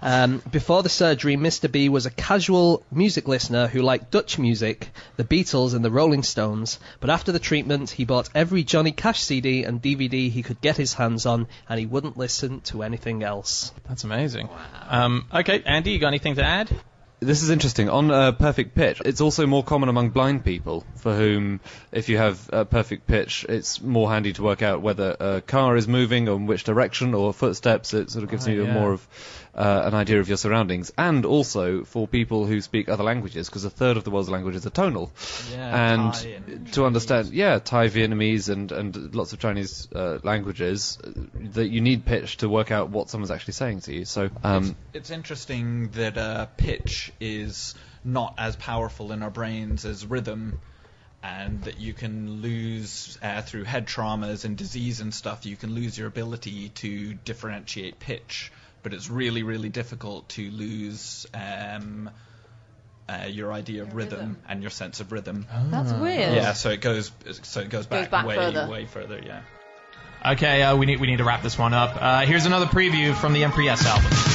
Um, 0.02 0.42
before 0.50 0.82
the 0.82 0.88
surgery, 0.88 1.36
Mr. 1.36 1.70
B 1.70 1.88
was 1.88 2.06
a 2.06 2.10
casual 2.10 2.84
music 2.90 3.28
listener 3.28 3.68
who 3.68 3.80
liked 3.80 4.10
Dutch 4.10 4.38
music, 4.38 4.90
the 5.16 5.24
Beatles 5.24 5.74
and 5.74 5.84
the 5.84 5.90
Rolling 5.90 6.22
Stones. 6.22 6.78
But 7.00 7.10
after 7.10 7.32
the 7.32 7.38
treatment, 7.38 7.90
he 7.90 8.04
bought 8.04 8.28
every 8.34 8.64
Johnny 8.64 8.92
Cash 8.92 9.20
CD 9.20 9.64
and 9.64 9.80
DVD 9.80 10.30
he 10.30 10.42
could 10.42 10.60
get 10.60 10.76
his 10.76 10.94
hands 10.94 11.24
on, 11.24 11.46
and 11.68 11.80
he 11.80 11.86
wouldn't 11.86 12.18
listen 12.18 12.60
to 12.62 12.82
anything 12.82 13.22
else. 13.22 13.72
That's 13.88 14.04
amazing. 14.04 14.48
Um, 14.88 15.26
okay, 15.32 15.62
Andy, 15.64 15.92
you 15.92 15.98
got 15.98 16.08
anything 16.08 16.34
to 16.34 16.44
add? 16.44 16.68
This 17.20 17.42
is 17.42 17.48
interesting. 17.48 17.88
On 17.88 18.10
uh, 18.10 18.32
perfect 18.32 18.74
pitch, 18.74 19.00
it's 19.04 19.20
also 19.22 19.46
more 19.46 19.64
common 19.64 19.88
among 19.88 20.10
blind 20.10 20.44
people, 20.44 20.84
for 20.96 21.14
whom, 21.14 21.60
if 21.90 22.08
you 22.10 22.18
have 22.18 22.50
uh, 22.52 22.64
perfect 22.64 23.06
pitch, 23.06 23.46
it's 23.48 23.80
more 23.80 24.10
handy 24.10 24.32
to 24.34 24.42
work 24.42 24.60
out 24.60 24.82
whether 24.82 25.16
a 25.18 25.40
car 25.40 25.76
is 25.76 25.88
moving 25.88 26.28
or 26.28 26.36
in 26.36 26.46
which 26.46 26.64
direction, 26.64 27.14
or 27.14 27.32
footsteps. 27.32 27.94
It 27.94 28.10
sort 28.10 28.24
of 28.24 28.30
gives 28.30 28.46
Right, 28.46 28.56
you 28.56 28.64
yeah. 28.66 28.74
more 28.74 28.92
of 28.92 29.06
uh, 29.54 29.82
an 29.84 29.94
idea 29.94 30.20
of 30.20 30.28
your 30.28 30.36
surroundings. 30.36 30.92
And 30.98 31.24
also 31.24 31.84
for 31.84 32.08
people 32.08 32.46
who 32.46 32.60
speak 32.60 32.88
other 32.88 33.04
languages, 33.04 33.48
because 33.48 33.64
a 33.64 33.70
third 33.70 33.96
of 33.96 34.04
the 34.04 34.10
world's 34.10 34.28
languages 34.28 34.66
are 34.66 34.70
tonal. 34.70 35.12
Yeah, 35.52 35.92
and 35.92 36.14
Thai 36.14 36.28
and 36.28 36.72
to 36.72 36.84
understand, 36.84 37.28
yeah, 37.32 37.58
Thai, 37.58 37.88
Vietnamese, 37.88 38.48
and 38.48 38.72
and 38.72 39.14
lots 39.14 39.32
of 39.32 39.38
Chinese 39.38 39.88
uh, 39.94 40.18
languages, 40.22 40.98
uh, 41.02 41.10
that 41.52 41.68
you 41.68 41.80
need 41.80 42.04
pitch 42.04 42.38
to 42.38 42.48
work 42.48 42.70
out 42.70 42.90
what 42.90 43.10
someone's 43.10 43.30
actually 43.30 43.54
saying 43.54 43.80
to 43.82 43.94
you. 43.94 44.04
So, 44.04 44.30
um, 44.42 44.76
It's 44.92 45.10
interesting 45.10 45.88
that 45.90 46.18
uh, 46.18 46.46
pitch 46.56 47.12
is 47.20 47.74
not 48.04 48.34
as 48.38 48.56
powerful 48.56 49.12
in 49.12 49.22
our 49.22 49.30
brains 49.30 49.84
as 49.84 50.04
rhythm, 50.04 50.60
and 51.22 51.62
that 51.62 51.80
you 51.80 51.94
can 51.94 52.42
lose 52.42 53.18
uh, 53.22 53.40
through 53.40 53.64
head 53.64 53.86
traumas 53.86 54.44
and 54.44 54.58
disease 54.58 55.00
and 55.00 55.14
stuff. 55.14 55.46
You 55.46 55.56
can 55.56 55.74
lose 55.74 55.96
your 55.96 56.06
ability 56.06 56.68
to 56.70 57.14
differentiate 57.14 57.98
pitch, 57.98 58.52
but 58.84 58.94
it's 58.94 59.10
really, 59.10 59.42
really 59.42 59.70
difficult 59.70 60.28
to 60.28 60.48
lose 60.50 61.26
um, 61.34 62.08
uh, 63.08 63.24
your 63.28 63.52
idea 63.52 63.82
of 63.82 63.94
rhythm, 63.94 64.36
and 64.48 64.62
your 64.62 64.70
sense 64.70 65.00
of 65.00 65.10
rhythm. 65.10 65.46
That's 65.70 65.92
weird. 65.92 66.36
Yeah, 66.36 66.52
so 66.52 66.70
it 66.70 66.80
goes 66.80 67.10
so 67.42 67.60
it 67.60 67.70
goes 67.70 67.86
back, 67.86 68.10
back 68.10 68.26
way 68.26 68.36
further. 68.36 68.68
way 68.68 68.84
further. 68.84 69.20
Yeah. 69.24 69.40
Okay, 70.24 70.62
uh, 70.62 70.76
we 70.76 70.86
need 70.86 71.00
we 71.00 71.08
need 71.08 71.18
to 71.18 71.24
wrap 71.24 71.42
this 71.42 71.58
one 71.58 71.74
up. 71.74 71.96
Uh, 72.00 72.20
here's 72.26 72.46
another 72.46 72.66
preview 72.66 73.14
from 73.14 73.32
the 73.32 73.42
Emperor 73.42 73.62
Yes 73.62 73.84
album. 73.84 74.33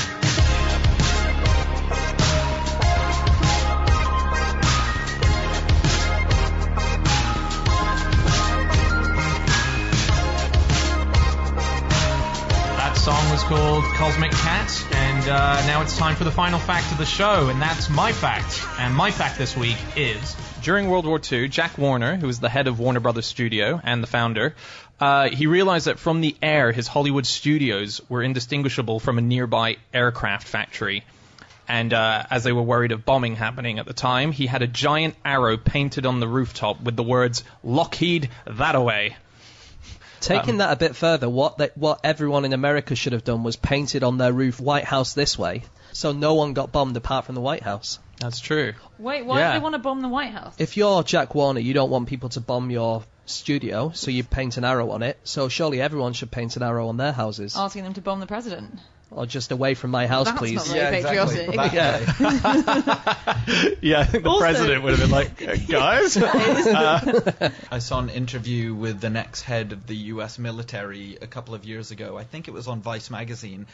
Called 13.50 13.84
Cosmic 13.96 14.30
Cat, 14.30 14.86
and 14.92 15.28
uh, 15.28 15.66
now 15.66 15.82
it's 15.82 15.98
time 15.98 16.16
for 16.16 16.24
the 16.24 16.30
final 16.30 16.60
fact 16.60 16.92
of 16.92 17.00
the 17.00 17.06
show, 17.06 17.50
and 17.50 17.60
that's 17.60 17.90
my 17.90 18.12
fact. 18.12 18.62
And 18.78 18.94
my 18.94 19.10
fact 19.10 19.40
this 19.40 19.58
week 19.58 19.78
is 19.96 20.36
during 20.62 20.88
World 20.88 21.08
War 21.08 21.20
II, 21.20 21.48
Jack 21.48 21.76
Warner, 21.76 22.16
who 22.16 22.28
was 22.28 22.40
the 22.40 22.48
head 22.48 22.68
of 22.68 22.80
Warner 22.80 23.00
Brothers 23.00 23.26
Studio 23.26 23.82
and 23.84 24.04
the 24.04 24.08
founder, 24.08 24.54
uh, 25.00 25.30
he 25.30 25.48
realized 25.48 25.88
that 25.88 25.98
from 25.98 26.22
the 26.22 26.36
air, 26.44 26.72
his 26.72 26.88
Hollywood 26.88 27.26
studios 27.26 28.02
were 28.08 28.22
indistinguishable 28.22 29.00
from 29.00 29.18
a 29.18 29.22
nearby 29.22 29.78
aircraft 29.96 30.48
factory. 30.48 31.04
And 31.68 31.92
uh, 31.92 32.28
as 32.30 32.44
they 32.44 32.52
were 32.52 32.62
worried 32.62 32.92
of 32.92 33.04
bombing 33.04 33.36
happening 33.36 33.80
at 33.80 33.88
the 33.88 33.94
time, 33.94 34.32
he 34.32 34.46
had 34.46 34.62
a 34.62 34.68
giant 34.68 35.16
arrow 35.26 35.58
painted 35.58 36.06
on 36.06 36.20
the 36.20 36.28
rooftop 36.28 36.82
with 36.82 36.96
the 36.96 37.02
words 37.02 37.44
"Lockheed 37.64 38.30
that 38.46 38.76
away." 38.76 39.16
Taking 40.22 40.52
um, 40.52 40.58
that 40.58 40.72
a 40.72 40.76
bit 40.76 40.96
further, 40.96 41.30
what 41.30 41.58
they, 41.58 41.70
what 41.76 42.02
everyone 42.04 42.46
in 42.46 42.54
America 42.54 42.96
should 42.96 43.14
have 43.14 43.24
done 43.24 43.44
was 43.44 43.56
painted 43.56 44.04
on 44.04 44.18
their 44.18 44.34
roof 44.34 44.60
"White 44.60 44.86
House 44.86 45.14
this 45.14 45.38
way," 45.38 45.64
so 45.94 46.12
no 46.12 46.34
one 46.36 46.54
got 46.54 46.72
bombed 46.72 46.98
apart 46.98 47.26
from 47.26 47.36
the 47.36 47.42
White 47.42 47.64
House. 47.64 48.00
That's 48.20 48.40
true. 48.40 48.74
Wait, 48.98 49.26
why 49.26 49.40
Yeah. 49.40 49.54
do 49.54 49.60
they 49.60 49.64
want 49.64 49.76
to 49.76 49.80
bomb 49.80 50.02
the 50.02 50.10
White 50.10 50.32
House? 50.32 50.54
If 50.58 50.76
you're 50.76 51.04
Jack 51.04 51.36
Warner, 51.36 51.62
you 51.62 51.74
don't 51.74 51.90
want 51.90 52.10
people 52.10 52.30
to 52.30 52.42
bomb 52.42 52.70
your 52.70 53.04
studio, 53.26 53.92
so 53.94 54.12
you 54.12 54.24
paint 54.24 54.58
an 54.58 54.66
arrow 54.66 54.92
on 54.92 55.04
it. 55.04 55.18
So 55.24 55.48
surely 55.48 55.82
everyone 55.82 56.14
should 56.14 56.32
paint 56.32 56.58
an 56.58 56.64
arrow 56.64 56.90
on 56.90 56.98
their 56.98 57.14
houses, 57.14 57.56
Asking 57.56 57.84
them 57.84 57.94
to 57.94 58.02
bomb 58.02 58.20
the 58.20 58.28
president. 58.28 58.80
Or 59.12 59.26
just 59.26 59.52
away 59.52 59.74
from 59.74 59.90
my 59.92 60.06
house, 60.08 60.28
That's 60.28 60.38
please. 60.38 60.56
not 60.56 60.68
very 60.68 61.02
patriotic. 61.02 61.50
That 61.56 61.74
guy. 61.74 63.16
Yeah, 63.82 64.00
I 64.02 64.06
think 64.06 64.24
the 64.24 64.30
Also- 64.30 64.42
president 64.42 64.84
would 64.84 64.92
have 64.98 65.02
been 65.02 65.12
like, 65.12 65.42
"Uh, 65.42 65.56
"Guys, 65.68 66.16
I 67.72 67.80
saw 67.80 68.00
an 68.00 68.10
interview 68.10 68.74
with 68.76 69.02
the 69.02 69.10
next 69.10 69.42
head 69.42 69.72
of 69.72 69.88
the 69.88 69.96
U.S. 70.14 70.38
military 70.38 71.18
a 71.22 71.28
couple 71.28 71.56
of 71.56 71.66
years 71.66 71.92
ago. 71.92 72.18
I 72.18 72.24
think 72.24 72.48
it 72.48 72.52
was 72.52 72.68
on 72.68 72.82
Vice 72.82 73.10
magazine, 73.10 73.66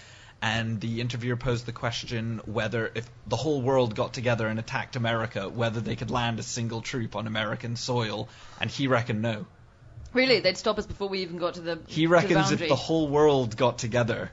and 0.42 0.80
the 0.80 1.02
interviewer 1.02 1.36
posed 1.36 1.66
the 1.66 1.72
question 1.74 2.42
whether, 2.46 2.92
if 2.96 3.10
the 3.28 3.36
whole 3.36 3.62
world 3.62 3.96
got 3.96 4.14
together 4.14 4.48
and 4.48 4.60
attacked 4.60 4.96
America, 4.96 5.50
whether 5.50 5.82
they 5.82 5.96
could 5.96 6.12
land 6.12 6.40
a 6.40 6.44
single 6.44 6.82
troop 6.82 7.16
on 7.16 7.28
American 7.28 7.76
soil, 7.76 8.30
and 8.62 8.70
he 8.70 8.88
reckoned 8.88 9.22
no. 9.22 9.46
Really, 10.14 10.40
they'd 10.40 10.58
stop 10.58 10.78
us 10.80 10.86
before 10.86 11.10
we 11.10 11.20
even 11.20 11.38
got 11.38 11.56
to 11.56 11.62
the. 11.62 11.80
He 11.88 12.04
to 12.04 12.08
the 12.08 12.08
reckons 12.08 12.52
if 12.52 12.68
the 12.70 12.76
whole 12.76 13.10
world 13.10 13.58
got 13.58 13.78
together, 13.78 14.32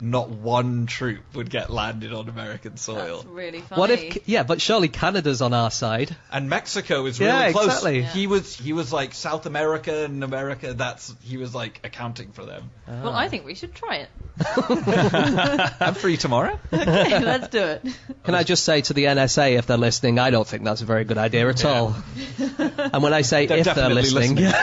not 0.00 0.28
one 0.28 0.86
troop 0.86 1.22
would 1.34 1.48
get 1.48 1.70
landed 1.70 2.12
on 2.12 2.28
American 2.28 2.76
soil. 2.76 3.18
That's 3.18 3.28
really 3.28 3.60
funny. 3.60 3.78
What 3.80 3.90
if? 3.90 4.28
Yeah, 4.28 4.42
but 4.42 4.60
surely 4.60 4.88
Canada's 4.88 5.40
on 5.40 5.54
our 5.54 5.70
side. 5.70 6.14
And 6.32 6.50
Mexico 6.50 7.06
is 7.06 7.18
Yeah, 7.20 7.40
really 7.40 7.52
close. 7.52 7.66
exactly. 7.66 8.00
Yeah. 8.00 8.08
He 8.08 8.26
was 8.26 8.56
he 8.56 8.72
was 8.72 8.92
like 8.92 9.14
South 9.14 9.46
America 9.46 10.04
and 10.04 10.24
America. 10.24 10.74
That's 10.74 11.14
he 11.22 11.36
was 11.36 11.54
like 11.54 11.80
accounting 11.84 12.32
for 12.32 12.44
them. 12.44 12.70
Ah. 12.88 13.02
Well, 13.04 13.14
I 13.14 13.28
think 13.28 13.44
we 13.46 13.54
should 13.54 13.74
try 13.74 13.96
it. 13.98 14.08
I'm 15.80 15.94
free 15.94 16.16
tomorrow. 16.16 16.58
Okay, 16.72 17.20
let's 17.24 17.48
do 17.48 17.62
it. 17.62 17.86
Can 18.24 18.34
I 18.34 18.42
just 18.42 18.64
say 18.64 18.80
to 18.82 18.92
the 18.94 19.04
NSA, 19.04 19.58
if 19.58 19.66
they're 19.66 19.76
listening, 19.76 20.18
I 20.18 20.30
don't 20.30 20.46
think 20.46 20.64
that's 20.64 20.82
a 20.82 20.84
very 20.84 21.04
good 21.04 21.18
idea 21.18 21.48
at 21.48 21.64
all. 21.64 21.94
and 22.38 23.02
when 23.02 23.12
I 23.14 23.22
say 23.22 23.46
They're 23.46 23.58
if 23.58 23.64
they're 23.66 23.74
definitely 23.74 24.10
listening, 24.10 24.34
listening. 24.36 24.54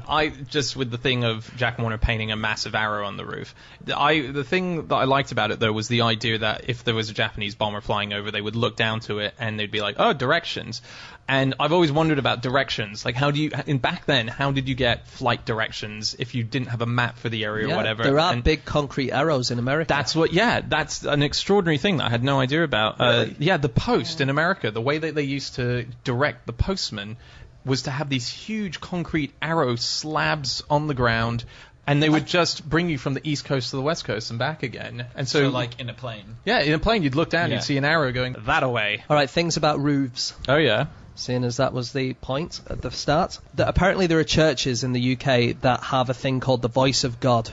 I 0.07 0.29
just 0.29 0.75
with 0.75 0.91
the 0.91 0.97
thing 0.97 1.23
of 1.23 1.49
Jack 1.57 1.77
Warner 1.79 1.97
painting 1.97 2.31
a 2.31 2.35
massive 2.35 2.75
arrow 2.75 3.05
on 3.05 3.17
the 3.17 3.25
roof. 3.25 3.53
the- 3.83 3.97
I 3.99 4.31
the 4.31 4.43
thing 4.43 4.87
that 4.87 4.95
I 4.95 5.03
liked 5.05 5.31
about 5.31 5.51
it 5.51 5.59
though 5.59 5.71
was 5.71 5.87
the 5.87 6.01
idea 6.01 6.37
that 6.39 6.65
if 6.69 6.83
there 6.83 6.95
was 6.95 7.09
a 7.09 7.13
Japanese 7.13 7.55
bomber 7.55 7.81
flying 7.81 8.13
over, 8.13 8.31
they 8.31 8.41
would 8.41 8.55
look 8.55 8.75
down 8.75 8.99
to 9.01 9.19
it 9.19 9.33
and 9.39 9.59
they'd 9.59 9.71
be 9.71 9.81
like, 9.81 9.95
"Oh, 9.99 10.13
directions." 10.13 10.81
And 11.27 11.53
I've 11.61 11.71
always 11.71 11.91
wondered 11.93 12.19
about 12.19 12.41
directions. 12.41 13.05
Like, 13.05 13.15
how 13.15 13.31
do 13.31 13.39
you 13.41 13.51
in 13.65 13.77
back 13.77 14.05
then? 14.05 14.27
How 14.27 14.51
did 14.51 14.67
you 14.67 14.75
get 14.75 15.07
flight 15.07 15.45
directions 15.45 16.15
if 16.19 16.35
you 16.35 16.43
didn't 16.43 16.67
have 16.69 16.81
a 16.81 16.85
map 16.85 17.19
for 17.19 17.29
the 17.29 17.45
area 17.45 17.67
Yeah, 17.67 17.73
or 17.73 17.77
whatever? 17.77 18.03
there 18.03 18.19
are 18.19 18.33
And 18.33 18.43
big 18.43 18.65
concrete 18.65 19.11
arrows 19.11 19.49
in 19.51 19.57
America. 19.59 19.87
That's 19.87 20.13
what. 20.15 20.33
Yeah, 20.33 20.61
that's 20.67 21.05
an 21.05 21.23
extraordinary 21.23 21.77
thing 21.77 21.97
that 21.97 22.05
I 22.07 22.09
had 22.09 22.23
no 22.23 22.39
idea 22.41 22.63
about. 22.63 22.95
Uh, 22.99 23.25
yeah, 23.39 23.57
the 23.57 23.69
post 23.69 24.19
in 24.19 24.29
America, 24.29 24.71
the 24.71 24.81
way 24.81 24.97
that 24.97 25.15
they 25.15 25.23
used 25.23 25.55
to 25.55 25.85
direct 26.03 26.47
the 26.47 26.53
postman 26.53 27.15
was 27.65 27.83
to 27.83 27.91
have 27.91 28.09
these 28.09 28.27
huge 28.27 28.79
concrete 28.81 29.31
arrow 29.41 29.75
slabs 29.75 30.63
on 30.69 30.87
the 30.87 30.93
ground, 30.93 31.43
and 31.87 32.01
they 32.01 32.09
would 32.09 32.25
just 32.27 32.67
bring 32.67 32.89
you 32.89 32.97
from 32.97 33.13
the 33.13 33.21
east 33.27 33.45
coast 33.45 33.71
to 33.71 33.75
the 33.75 33.81
west 33.81 34.05
coast 34.05 34.29
and 34.29 34.39
back 34.39 34.63
again. 34.63 35.05
And 35.15 35.27
so, 35.27 35.39
So 35.43 35.49
like 35.49 35.79
in 35.79 35.89
a 35.89 35.93
plane. 35.93 36.37
yeah, 36.45 36.59
in 36.61 36.73
a 36.73 36.79
plane, 36.79 37.03
you'd 37.03 37.15
look 37.15 37.29
down, 37.29 37.49
Yeah. 37.49 37.55
you'd 37.57 37.63
see 37.63 37.77
an 37.77 37.85
arrow 37.85 38.11
going 38.11 38.35
that 38.45 38.63
away. 38.63 39.03
All 39.09 39.15
right, 39.15 39.29
things 39.29 39.57
about 39.57 39.79
roofs. 39.79 40.33
Oh 40.47 40.57
yeah. 40.57 40.85
seeing 41.15 41.43
as 41.43 41.57
that 41.57 41.73
was 41.73 41.91
the 41.91 42.13
point 42.15 42.61
at 42.69 42.81
the 42.81 42.89
start. 42.89 43.37
That 43.55 43.67
apparently 43.67 44.07
there 44.07 44.17
are 44.19 44.23
churches 44.23 44.83
in 44.83 44.93
the 44.93 45.13
UK 45.13 45.59
that 45.61 45.83
have 45.83 46.09
a 46.09 46.13
thing 46.15 46.39
called 46.39 46.61
the 46.61 46.69
Voice 46.69 47.03
of 47.03 47.19
God, 47.19 47.51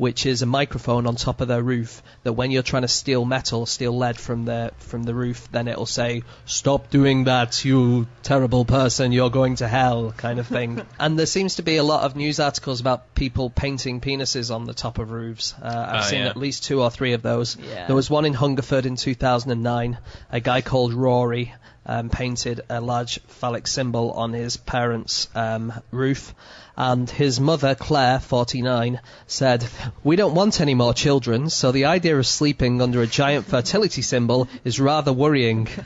which 0.00 0.24
is 0.24 0.40
a 0.40 0.46
microphone 0.46 1.06
on 1.06 1.14
top 1.14 1.42
of 1.42 1.48
their 1.48 1.62
roof 1.62 2.02
that 2.22 2.32
when 2.32 2.50
you're 2.50 2.62
trying 2.62 2.80
to 2.82 2.88
steal 2.88 3.22
metal, 3.26 3.66
steal 3.66 3.94
lead 3.96 4.16
from 4.16 4.46
the 4.46 4.72
from 4.78 5.02
the 5.02 5.14
roof, 5.14 5.46
then 5.52 5.68
it'll 5.68 5.84
say, 5.84 6.22
"Stop 6.46 6.88
doing 6.88 7.24
that, 7.24 7.62
you 7.66 8.06
terrible 8.22 8.64
person! 8.64 9.12
You're 9.12 9.28
going 9.28 9.56
to 9.56 9.68
hell," 9.68 10.12
kind 10.16 10.38
of 10.38 10.46
thing. 10.46 10.80
and 10.98 11.18
there 11.18 11.26
seems 11.26 11.56
to 11.56 11.62
be 11.62 11.76
a 11.76 11.84
lot 11.84 12.04
of 12.04 12.16
news 12.16 12.40
articles 12.40 12.80
about 12.80 13.14
people 13.14 13.50
painting 13.50 14.00
penises 14.00 14.50
on 14.54 14.64
the 14.64 14.72
top 14.74 14.98
of 14.98 15.10
roofs. 15.10 15.52
Uh, 15.60 15.66
I've 15.92 16.04
Oh, 16.04 16.08
seen 16.08 16.20
yeah. 16.20 16.28
at 16.28 16.36
least 16.38 16.64
two 16.64 16.80
or 16.82 16.90
three 16.90 17.12
of 17.12 17.20
those. 17.20 17.58
Yeah. 17.58 17.86
There 17.86 17.96
was 17.96 18.08
one 18.08 18.24
in 18.24 18.32
Hungerford 18.32 18.86
in 18.86 18.96
2009. 18.96 19.98
A 20.32 20.40
guy 20.40 20.62
called 20.62 20.94
Rory 20.94 21.52
um, 21.90 22.08
painted 22.08 22.60
a 22.70 22.80
large 22.80 23.20
phallic 23.26 23.66
symbol 23.66 24.12
on 24.12 24.32
his 24.32 24.56
parents' 24.56 25.28
um, 25.34 25.72
roof. 25.90 26.32
And 26.76 27.10
his 27.10 27.40
mother, 27.40 27.74
Claire, 27.74 28.20
49, 28.20 29.00
said, 29.26 29.66
We 30.04 30.14
don't 30.14 30.36
want 30.36 30.60
any 30.60 30.74
more 30.74 30.94
children, 30.94 31.50
so 31.50 31.72
the 31.72 31.86
idea 31.86 32.16
of 32.16 32.26
sleeping 32.28 32.80
under 32.80 33.02
a 33.02 33.08
giant 33.08 33.46
fertility 33.46 34.02
symbol 34.02 34.48
is 34.64 34.78
rather 34.78 35.12
worrying. 35.12 35.66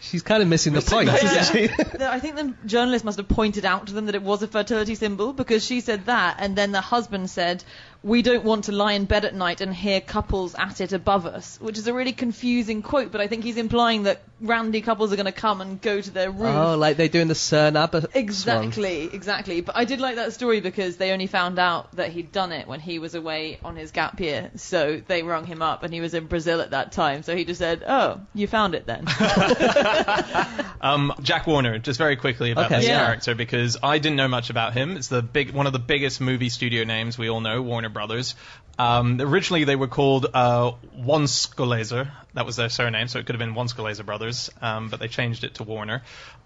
She's 0.00 0.22
kind 0.22 0.42
of 0.42 0.48
missing 0.48 0.72
the 0.72 0.80
point, 0.80 1.10
isn't 1.10 1.54
she? 1.54 1.68
I 2.00 2.18
think 2.20 2.36
the 2.36 2.54
journalist 2.64 3.04
must 3.04 3.18
have 3.18 3.28
pointed 3.28 3.66
out 3.66 3.88
to 3.88 3.92
them 3.92 4.06
that 4.06 4.14
it 4.14 4.22
was 4.22 4.42
a 4.42 4.48
fertility 4.48 4.94
symbol 4.94 5.34
because 5.34 5.64
she 5.64 5.82
said 5.82 6.06
that, 6.06 6.36
and 6.38 6.56
then 6.56 6.72
the 6.72 6.80
husband 6.80 7.28
said, 7.28 7.62
"We 8.02 8.22
don't 8.22 8.44
want 8.44 8.64
to 8.64 8.72
lie 8.72 8.92
in 8.92 9.04
bed 9.04 9.24
at 9.24 9.34
night 9.34 9.60
and 9.60 9.74
hear 9.74 10.00
couples 10.00 10.54
at 10.54 10.80
it 10.80 10.92
above 10.92 11.26
us," 11.26 11.58
which 11.60 11.78
is 11.78 11.86
a 11.86 11.92
really 11.94 12.12
confusing 12.12 12.82
quote. 12.82 13.12
But 13.12 13.20
I 13.20 13.26
think 13.26 13.44
he's 13.44 13.56
implying 13.56 14.04
that 14.04 14.22
randy 14.40 14.80
couples 14.80 15.12
are 15.12 15.16
going 15.16 15.26
to 15.26 15.32
come 15.32 15.60
and 15.60 15.80
go 15.82 16.00
to 16.00 16.10
their 16.10 16.30
roof. 16.30 16.54
Oh, 16.56 16.76
like 16.78 16.96
they 16.96 17.08
do 17.08 17.20
in 17.20 17.28
the 17.28 17.34
Cerne 17.34 17.76
Abbas 17.76 18.02
song. 18.04 18.10
Exactly, 18.14 19.10
exactly. 19.12 19.60
But 19.60 19.76
I 19.76 19.84
did 19.84 20.00
like 20.00 20.16
that 20.16 20.32
story 20.32 20.60
because 20.60 20.96
they 20.96 21.12
only 21.12 21.26
found 21.26 21.58
out 21.58 21.92
that 21.96 22.10
he'd 22.10 22.32
done 22.32 22.52
it 22.52 22.66
when 22.66 22.80
he 22.80 22.98
was 22.98 23.14
away 23.14 23.58
on 23.62 23.76
his 23.76 23.90
gap 23.90 24.18
year. 24.18 24.50
So 24.56 25.02
they 25.06 25.22
rung 25.22 25.44
him 25.46 25.60
up, 25.60 25.82
and 25.82 25.92
he 25.92 26.00
was 26.00 26.14
in 26.14 26.26
Brazil 26.26 26.60
at 26.62 26.70
that 26.70 26.92
time. 26.92 27.22
So 27.22 27.36
he 27.36 27.44
just 27.44 27.58
said, 27.58 27.82
"Oh, 27.86 28.20
you 28.34 28.46
found 28.46 28.74
it 28.74 28.86
then." 28.86 29.06
Um, 30.82 31.12
Jack 31.20 31.46
Warner, 31.46 31.78
just 31.78 31.98
very 31.98 32.16
quickly 32.16 32.52
about 32.52 32.66
Okay. 32.66 32.76
this 32.76 32.86
Yeah. 32.88 33.04
character 33.04 33.34
because 33.34 33.76
I 33.82 33.98
didn't 33.98 34.16
know 34.16 34.28
much 34.28 34.48
about 34.48 34.72
him. 34.72 34.96
It's 34.96 35.08
the 35.08 35.20
big, 35.20 35.50
one 35.50 35.66
of 35.66 35.74
the 35.74 35.78
biggest 35.78 36.22
movie 36.22 36.48
studio 36.48 36.84
names 36.84 37.18
we 37.18 37.28
all 37.28 37.42
know, 37.42 37.60
Warner 37.60 37.89
Brothers. 37.90 38.34
Um, 38.78 39.20
originally, 39.20 39.64
they 39.64 39.76
were 39.76 39.88
called 39.88 40.26
uh, 40.32 40.72
Wonskolaser. 40.98 42.10
That 42.34 42.46
was 42.46 42.56
their 42.56 42.68
surname, 42.68 43.08
so 43.08 43.18
it 43.18 43.26
could 43.26 43.34
have 43.34 43.40
been 43.40 43.54
Wonskolaser 43.54 44.06
Brothers, 44.06 44.50
um, 44.62 44.88
but 44.88 45.00
they 45.00 45.08
changed 45.08 45.42
it 45.44 45.54
to 45.54 45.64
Warner. 45.64 46.02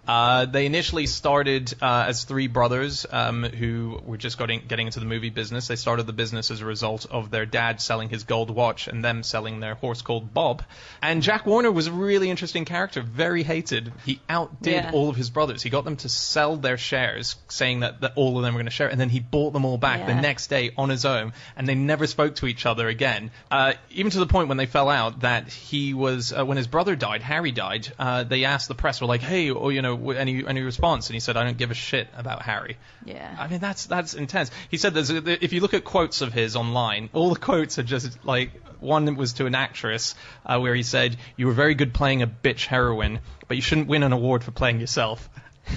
Uh, 0.07 0.45
they 0.45 0.65
initially 0.67 1.07
started 1.07 1.73
uh, 1.81 2.05
as 2.07 2.23
three 2.25 2.45
brothers 2.47 3.07
um, 3.11 3.43
who 3.43 3.99
were 4.05 4.17
just 4.17 4.37
getting, 4.37 4.61
getting 4.67 4.85
into 4.87 4.99
the 4.99 5.05
movie 5.05 5.31
business. 5.31 5.67
They 5.67 5.75
started 5.75 6.05
the 6.05 6.13
business 6.13 6.51
as 6.51 6.61
a 6.61 6.65
result 6.65 7.07
of 7.09 7.31
their 7.31 7.47
dad 7.47 7.81
selling 7.81 8.09
his 8.09 8.23
gold 8.23 8.51
watch 8.51 8.87
and 8.87 9.03
them 9.03 9.23
selling 9.23 9.59
their 9.59 9.73
horse 9.75 10.03
called 10.03 10.31
Bob. 10.31 10.63
And 11.01 11.23
Jack 11.23 11.47
Warner 11.47 11.71
was 11.71 11.87
a 11.87 11.91
really 11.91 12.29
interesting 12.29 12.65
character, 12.65 13.01
very 13.01 13.41
hated. 13.41 13.91
He 14.05 14.19
outdid 14.29 14.73
Yeah. 14.73 14.91
all 14.93 15.09
of 15.09 15.15
his 15.15 15.31
brothers. 15.31 15.63
He 15.63 15.71
got 15.71 15.85
them 15.85 15.95
to 15.97 16.09
sell 16.09 16.55
their 16.57 16.77
shares, 16.77 17.35
saying 17.47 17.79
that, 17.79 18.01
that 18.01 18.13
all 18.15 18.37
of 18.37 18.43
them 18.43 18.53
were 18.53 18.59
going 18.59 18.65
to 18.67 18.71
share, 18.71 18.87
it, 18.87 18.91
and 18.91 19.01
then 19.01 19.09
he 19.09 19.19
bought 19.19 19.53
them 19.53 19.65
all 19.65 19.77
back 19.79 20.05
the 20.05 20.13
next 20.15 20.47
day 20.47 20.71
on 20.77 20.89
his 20.89 21.05
own, 21.05 21.33
and 21.55 21.67
they 21.67 21.75
never 21.75 22.05
spoke 22.05 22.35
to 22.35 22.45
each 22.47 22.65
other 22.67 22.87
again. 22.87 23.31
Uh, 23.49 23.73
even 23.89 24.11
to 24.11 24.19
the 24.19 24.27
point 24.27 24.49
when 24.49 24.57
they 24.57 24.67
fell 24.67 24.89
out 24.89 25.21
that 25.21 25.47
he 25.47 25.74
he 25.75 25.93
was 25.93 26.31
uh, 26.31 26.45
when 26.45 26.57
his 26.57 26.67
brother 26.67 26.95
died, 26.95 27.21
Harry 27.21 27.51
died. 27.51 27.91
Uh, 27.99 28.23
they 28.23 28.45
asked 28.45 28.67
the 28.67 28.75
press, 28.75 29.01
were 29.01 29.07
like, 29.07 29.21
"Hey, 29.21 29.49
or 29.49 29.71
you 29.71 29.81
know, 29.81 30.11
any 30.11 30.45
any 30.47 30.61
response?" 30.61 31.07
And 31.07 31.15
he 31.15 31.19
said, 31.19 31.35
"I 31.37 31.43
don't 31.43 31.57
give 31.57 31.71
a 31.71 31.73
shit 31.73 32.07
about 32.15 32.41
Harry." 32.41 32.77
Yeah. 33.03 33.35
I 33.37 33.47
mean, 33.47 33.59
that's 33.59 33.85
that's 33.85 34.13
intense. 34.13 34.51
He 34.69 34.77
said, 34.77 34.93
"There's 34.93 35.09
a, 35.09 35.43
if 35.43 35.53
you 35.53 35.61
look 35.61 35.73
at 35.73 35.83
quotes 35.83 36.21
of 36.21 36.33
his 36.33 36.55
online, 36.55 37.09
all 37.13 37.33
the 37.33 37.39
quotes 37.39 37.77
are 37.79 37.83
just 37.83 38.25
like 38.25 38.51
one 38.79 39.15
was 39.15 39.33
to 39.33 39.45
an 39.45 39.55
actress 39.55 40.15
uh, 40.45 40.59
where 40.59 40.75
he 40.75 40.83
said, 40.83 41.17
"You 41.35 41.47
were 41.47 41.53
very 41.53 41.75
good 41.75 41.93
playing 41.93 42.21
a 42.21 42.27
bitch 42.27 42.65
heroine, 42.65 43.19
but 43.47 43.57
you 43.57 43.61
shouldn't 43.61 43.87
win 43.87 44.03
an 44.03 44.13
award 44.13 44.43
for 44.43 44.51
playing 44.51 44.79
yourself." 44.79 45.29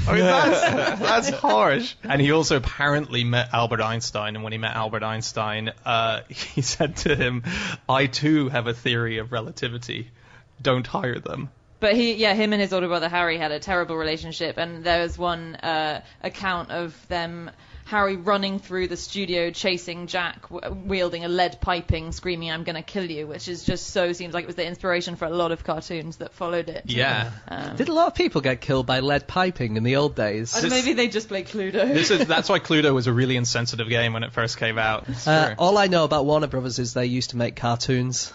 I 0.06 0.12
mean, 0.12 0.24
that's, 0.24 1.00
that's 1.00 1.30
harsh. 1.30 1.94
And 2.02 2.20
he 2.20 2.32
also 2.32 2.56
apparently 2.56 3.24
met 3.24 3.50
Albert 3.52 3.80
Einstein, 3.80 4.34
and 4.34 4.44
when 4.44 4.52
he 4.52 4.58
met 4.58 4.74
Albert 4.74 5.02
Einstein, 5.02 5.72
uh, 5.84 6.22
he 6.28 6.62
said 6.62 6.96
to 6.98 7.14
him, 7.14 7.44
"I 7.88 8.06
too 8.06 8.48
have 8.48 8.66
a 8.66 8.74
theory 8.74 9.18
of 9.18 9.32
relativity. 9.32 10.10
Don't 10.60 10.86
hire 10.86 11.18
them." 11.18 11.50
But 11.80 11.94
he, 11.94 12.14
yeah, 12.14 12.34
him 12.34 12.52
and 12.52 12.60
his 12.60 12.72
older 12.72 12.88
brother 12.88 13.08
Harry 13.08 13.38
had 13.38 13.52
a 13.52 13.60
terrible 13.60 13.96
relationship, 13.96 14.58
and 14.58 14.82
there 14.82 15.02
was 15.02 15.16
one 15.16 15.54
uh, 15.56 16.02
account 16.22 16.72
of 16.72 16.94
them, 17.08 17.50
Harry 17.88 18.16
running 18.16 18.58
through 18.58 18.86
the 18.86 18.98
studio 18.98 19.50
chasing 19.50 20.08
Jack, 20.08 20.44
wielding 20.50 21.24
a 21.24 21.28
lead 21.28 21.58
piping, 21.58 22.12
screaming, 22.12 22.50
"I'm 22.50 22.62
gonna 22.62 22.82
kill 22.82 23.10
you," 23.10 23.26
which 23.26 23.48
is 23.48 23.64
just 23.64 23.86
so 23.86 24.12
seems 24.12 24.34
like 24.34 24.44
it 24.44 24.46
was 24.46 24.56
the 24.56 24.66
inspiration 24.66 25.16
for 25.16 25.24
a 25.24 25.30
lot 25.30 25.52
of 25.52 25.64
cartoons 25.64 26.18
that 26.18 26.34
followed 26.34 26.68
it. 26.68 26.82
Yeah. 26.84 27.30
Um, 27.48 27.76
Did 27.76 27.88
a 27.88 27.94
lot 27.94 28.08
of 28.08 28.14
people 28.14 28.42
get 28.42 28.60
killed 28.60 28.84
by 28.84 29.00
lead 29.00 29.26
piping 29.26 29.78
in 29.78 29.84
the 29.84 29.96
old 29.96 30.14
days? 30.14 30.54
and 30.54 30.68
maybe 30.68 30.92
they 30.92 31.08
just 31.08 31.28
played 31.28 31.48
Cluedo. 31.48 31.88
This 31.94 32.10
is 32.10 32.26
that's 32.26 32.50
why 32.50 32.58
Cluedo 32.58 32.92
was 32.92 33.06
a 33.06 33.12
really 33.12 33.36
insensitive 33.36 33.88
game 33.88 34.12
when 34.12 34.22
it 34.22 34.34
first 34.34 34.58
came 34.58 34.76
out. 34.76 35.06
Uh, 35.26 35.54
all 35.58 35.78
I 35.78 35.86
know 35.86 36.04
about 36.04 36.26
Warner 36.26 36.46
Brothers 36.46 36.78
is 36.78 36.92
they 36.92 37.06
used 37.06 37.30
to 37.30 37.38
make 37.38 37.56
cartoons. 37.56 38.34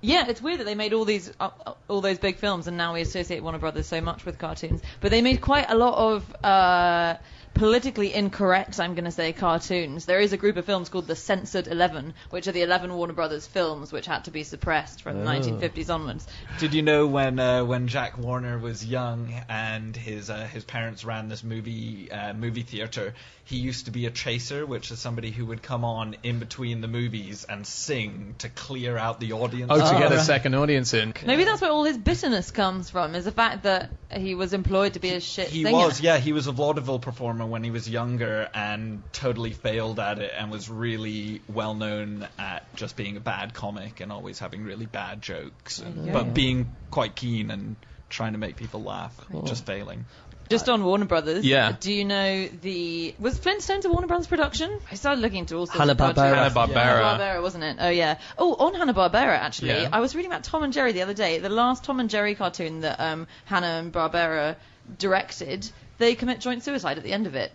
Yeah, 0.00 0.28
it's 0.28 0.40
weird 0.40 0.60
that 0.60 0.64
they 0.64 0.76
made 0.76 0.92
all 0.92 1.04
these 1.04 1.32
uh, 1.40 1.50
uh, 1.66 1.72
all 1.88 2.00
those 2.00 2.18
big 2.18 2.36
films, 2.36 2.68
and 2.68 2.76
now 2.76 2.94
we 2.94 3.00
associate 3.00 3.42
Warner 3.42 3.58
Brothers 3.58 3.88
so 3.88 4.00
much 4.00 4.24
with 4.24 4.38
cartoons. 4.38 4.80
But 5.00 5.10
they 5.10 5.20
made 5.22 5.40
quite 5.40 5.66
a 5.68 5.74
lot 5.74 6.14
of 6.14 6.44
uh, 6.44 7.16
politically 7.54 8.14
incorrect, 8.14 8.78
I'm 8.78 8.94
going 8.94 9.04
to 9.04 9.10
say, 9.10 9.32
cartoons. 9.32 10.04
There 10.04 10.20
is 10.20 10.32
a 10.32 10.36
group 10.36 10.56
of 10.56 10.64
films 10.64 10.88
called 10.88 11.06
the 11.06 11.16
Censored 11.16 11.66
Eleven, 11.66 12.14
which 12.30 12.46
are 12.46 12.52
the 12.52 12.62
eleven 12.62 12.94
Warner 12.94 13.12
Brothers 13.12 13.46
films 13.46 13.92
which 13.92 14.06
had 14.06 14.24
to 14.24 14.30
be 14.30 14.42
suppressed 14.44 15.02
from 15.02 15.18
the 15.18 15.24
1950s 15.24 15.92
onwards. 15.92 16.26
Did 16.58 16.74
you 16.74 16.82
know 16.82 17.06
when 17.06 17.38
uh, 17.38 17.64
when 17.64 17.88
Jack 17.88 18.18
Warner 18.18 18.58
was 18.58 18.84
young 18.84 19.32
and 19.48 19.96
his 19.96 20.30
uh, 20.30 20.46
his 20.46 20.64
parents 20.64 21.04
ran 21.04 21.28
this 21.28 21.42
movie 21.42 22.10
uh, 22.10 22.32
movie 22.34 22.62
theater? 22.62 23.14
He 23.44 23.56
used 23.56 23.86
to 23.86 23.90
be 23.90 24.04
a 24.04 24.10
chaser, 24.10 24.66
which 24.66 24.90
is 24.90 24.98
somebody 24.98 25.30
who 25.30 25.46
would 25.46 25.62
come 25.62 25.82
on 25.82 26.16
in 26.22 26.38
between 26.38 26.82
the 26.82 26.86
movies 26.88 27.46
and 27.48 27.66
sing 27.66 28.34
to 28.38 28.50
clear 28.50 28.98
out 28.98 29.20
the 29.20 29.32
audience. 29.32 29.70
oh, 29.74 29.92
to 29.94 29.98
get 29.98 30.12
a 30.12 30.20
second 30.20 30.54
audience 30.54 30.92
in. 30.92 31.14
Maybe 31.24 31.44
that's 31.44 31.62
where 31.62 31.70
all 31.70 31.84
his 31.84 31.96
bitterness 31.96 32.50
comes 32.50 32.90
from, 32.90 33.14
is 33.14 33.24
the 33.24 33.32
fact 33.32 33.62
that 33.62 33.88
he 34.14 34.34
was 34.34 34.52
employed 34.52 34.92
to 34.94 35.00
be 35.00 35.14
a 35.14 35.20
shit 35.20 35.48
He 35.48 35.62
singer. 35.64 35.78
was, 35.78 35.98
yeah, 36.02 36.18
he 36.18 36.34
was 36.34 36.46
a 36.46 36.52
vaudeville 36.52 36.98
performer 36.98 37.37
when 37.46 37.64
he 37.64 37.70
was 37.70 37.88
younger 37.88 38.48
and 38.54 39.02
totally 39.12 39.52
failed 39.52 40.00
at 40.00 40.18
it 40.18 40.32
and 40.36 40.50
was 40.50 40.68
really 40.68 41.40
well 41.48 41.74
known 41.74 42.26
at 42.38 42.74
just 42.76 42.96
being 42.96 43.16
a 43.16 43.20
bad 43.20 43.54
comic 43.54 44.00
and 44.00 44.10
always 44.12 44.38
having 44.38 44.64
really 44.64 44.86
bad 44.86 45.22
jokes, 45.22 45.78
and, 45.78 46.06
Yeah. 46.06 46.12
but 46.12 46.34
being 46.34 46.74
quite 46.90 47.14
keen 47.14 47.50
and 47.50 47.76
trying 48.08 48.32
to 48.32 48.38
make 48.38 48.56
people 48.56 48.82
laugh, 48.82 49.14
just 49.44 49.66
failing. 49.66 50.06
Just 50.48 50.70
on 50.70 50.82
Warner 50.82 51.04
Brothers. 51.04 51.44
Yeah. 51.44 51.72
Do 51.78 51.92
you 51.92 52.06
know 52.06 52.48
the 52.48 53.14
was 53.18 53.38
Flintstones 53.38 53.84
a 53.84 53.90
Warner 53.90 54.06
Brothers 54.06 54.28
production? 54.28 54.78
I 54.90 54.94
started 54.94 55.20
looking 55.20 55.40
into 55.40 55.56
all 55.56 55.66
sorts 55.66 55.78
Hanna-Barbera. 55.78 56.08
of 56.08 56.14
projects. 56.54 56.54
Hanna-Barbera. 56.56 57.18
Hanna-Barbera, 57.18 57.42
wasn't 57.42 57.64
it? 57.64 57.76
Oh 57.78 57.90
yeah. 57.90 58.16
Oh, 58.38 58.54
on 58.54 58.72
Hanna 58.72 58.94
Barbera 58.94 59.36
actually. 59.36 59.68
Yeah. 59.72 59.90
I 59.92 60.00
was 60.00 60.14
reading 60.16 60.30
about 60.32 60.44
Tom 60.44 60.62
and 60.62 60.72
Jerry 60.72 60.92
the 60.92 61.02
other 61.02 61.12
day. 61.12 61.38
The 61.38 61.50
last 61.50 61.84
Tom 61.84 62.00
and 62.00 62.08
Jerry 62.08 62.34
cartoon 62.34 62.80
that 62.80 62.98
um, 62.98 63.26
Hanna 63.44 63.66
and 63.66 63.92
Barbera 63.92 64.56
directed, 64.98 65.70
they 65.98 66.14
commit 66.14 66.40
joint 66.40 66.62
suicide 66.62 66.96
at 66.98 67.04
the 67.04 67.12
end 67.12 67.26
of 67.26 67.34
it. 67.34 67.52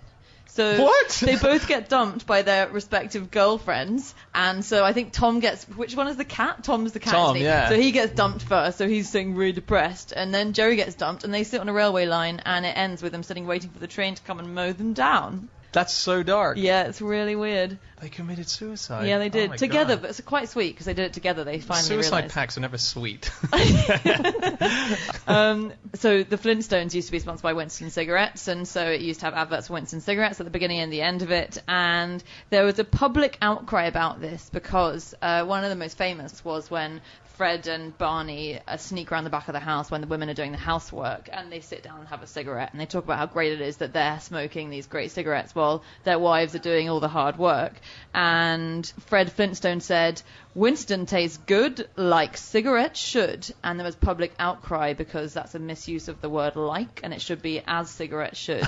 So 0.48 0.84
What? 0.84 1.10
they 1.26 1.36
both 1.36 1.68
get 1.68 1.90
dumped 1.90 2.28
by 2.28 2.44
their 2.44 2.70
respective 2.70 3.32
girlfriends, 3.32 4.14
and 4.36 4.64
so 4.64 4.86
I 4.86 4.94
think 4.94 5.12
Tom 5.12 5.40
gets 5.40 5.64
which 5.68 5.96
one 5.96 6.08
is 6.08 6.16
the 6.16 6.26
cat? 6.26 6.64
Tom's 6.64 6.92
the 6.92 7.00
cat. 7.00 7.14
Tom, 7.14 7.38
yeah. 7.38 7.70
So 7.70 7.76
he 7.76 7.92
gets 7.92 8.14
dumped 8.14 8.44
first, 8.44 8.78
so 8.78 8.88
he's 8.88 9.10
sitting 9.10 9.36
really 9.36 9.52
depressed, 9.52 10.14
and 10.16 10.32
then 10.32 10.54
Jerry 10.54 10.76
gets 10.76 10.94
dumped, 10.94 11.24
and 11.24 11.34
they 11.34 11.44
sit 11.44 11.60
on 11.60 11.70
a 11.70 11.74
railway 11.74 12.06
line, 12.06 12.40
and 12.46 12.66
it 12.68 12.78
ends 12.78 13.02
with 13.02 13.12
them 13.12 13.24
sitting 13.24 13.48
waiting 13.48 13.72
for 13.72 13.80
the 13.80 13.88
train 13.88 14.14
to 14.14 14.22
come 14.22 14.40
and 14.40 14.54
mow 14.54 14.74
them 14.74 14.94
down. 14.94 15.50
That's 15.74 15.94
so 15.94 16.24
dark. 16.24 16.58
Yeah, 16.58 16.84
it's 16.84 17.02
really 17.02 17.36
weird. 17.36 17.78
They 18.02 18.10
committed 18.10 18.48
suicide. 18.50 19.08
yeah, 19.08 19.18
they 19.18 19.26
Oh 19.28 19.30
did 19.30 19.50
my 19.52 19.56
together, 19.56 19.96
God. 19.96 20.02
but 20.02 20.10
it's 20.12 20.22
quite 20.22 20.50
sweet 20.50 20.74
because 20.74 20.86
they 20.86 20.94
did 20.94 21.06
it 21.06 21.14
together. 21.14 21.44
They 21.44 21.60
finally 21.60 21.90
realized. 21.90 22.06
Suicide 22.10 22.16
realised. 22.18 22.34
packs 22.34 22.58
are 22.58 22.62
never 22.62 22.78
sweet. 22.78 23.32
Um, 25.28 25.74
so 25.96 26.24
the 26.24 26.38
Flintstones 26.38 26.94
used 26.94 27.08
to 27.08 27.12
be 27.12 27.20
sponsored 27.20 27.44
by 27.44 27.54
Winston 27.54 27.90
cigarettes, 27.90 28.48
and 28.48 28.68
so 28.68 28.86
it 28.86 29.02
used 29.02 29.20
to 29.22 29.26
have 29.26 29.34
adverts 29.36 29.68
for 29.68 29.74
Winston 29.74 30.02
cigarettes 30.02 30.40
at 30.40 30.46
the 30.46 30.52
beginning 30.52 30.80
and 30.80 30.92
the 30.92 31.02
end 31.02 31.22
of 31.22 31.32
it. 31.32 31.58
And 31.68 32.24
there 32.50 32.66
was 32.66 32.80
a 32.80 32.84
public 32.84 33.38
outcry 33.42 33.86
about 33.86 34.22
this 34.22 34.50
because 34.52 35.16
uh, 35.22 35.46
one 35.46 35.64
of 35.64 35.70
the 35.70 35.76
most 35.76 35.98
famous 35.98 36.44
was 36.44 36.70
when 36.70 37.02
Fred 37.34 37.68
and 37.68 37.98
Barney 37.98 38.60
uh, 38.68 38.78
sneak 38.78 39.12
around 39.12 39.24
the 39.24 39.30
back 39.32 39.48
of 39.48 39.54
the 39.54 39.60
house 39.60 39.90
when 39.90 40.02
the 40.02 40.08
women 40.08 40.30
are 40.30 40.36
doing 40.36 40.52
the 40.52 40.58
housework, 40.58 41.30
and 41.32 41.52
they 41.52 41.62
sit 41.62 41.82
down 41.82 42.00
and 42.00 42.08
have 42.08 42.22
a 42.22 42.28
cigarette, 42.28 42.72
and 42.72 42.80
they 42.80 42.86
talk 42.86 43.04
about 43.04 43.18
how 43.18 43.26
great 43.26 43.54
it 43.54 43.62
is 43.62 43.78
that 43.78 43.94
they're 43.94 44.20
smoking 44.20 44.70
these 44.70 44.86
great 44.86 45.12
cigarettes 45.12 45.56
while 45.56 45.84
their 46.04 46.20
wives 46.20 46.54
are 46.54 46.60
doing 46.60 46.90
all 46.90 47.00
the 47.00 47.08
hard 47.08 47.38
work. 47.38 47.74
And 48.14 48.86
Fred 49.08 49.32
Flintstone 49.32 49.82
said, 49.82 50.22
Winston 50.54 51.08
tastes 51.08 51.38
good 51.38 51.90
like 51.96 52.38
cigarettes 52.38 53.00
should. 53.00 53.52
And 53.64 53.80
there 53.80 53.86
was 53.86 53.96
public 53.96 54.34
outcry 54.38 54.94
because 54.94 55.34
that's 55.34 55.56
a 55.56 55.60
misuse 55.60 56.08
of 56.08 56.22
the 56.22 56.30
word 56.30 56.56
like, 56.56 57.00
and 57.04 57.14
it 57.14 57.22
should 57.22 57.42
be 57.42 57.64
as 57.66 57.90
cigarettes 57.90 58.38
should. 58.38 58.62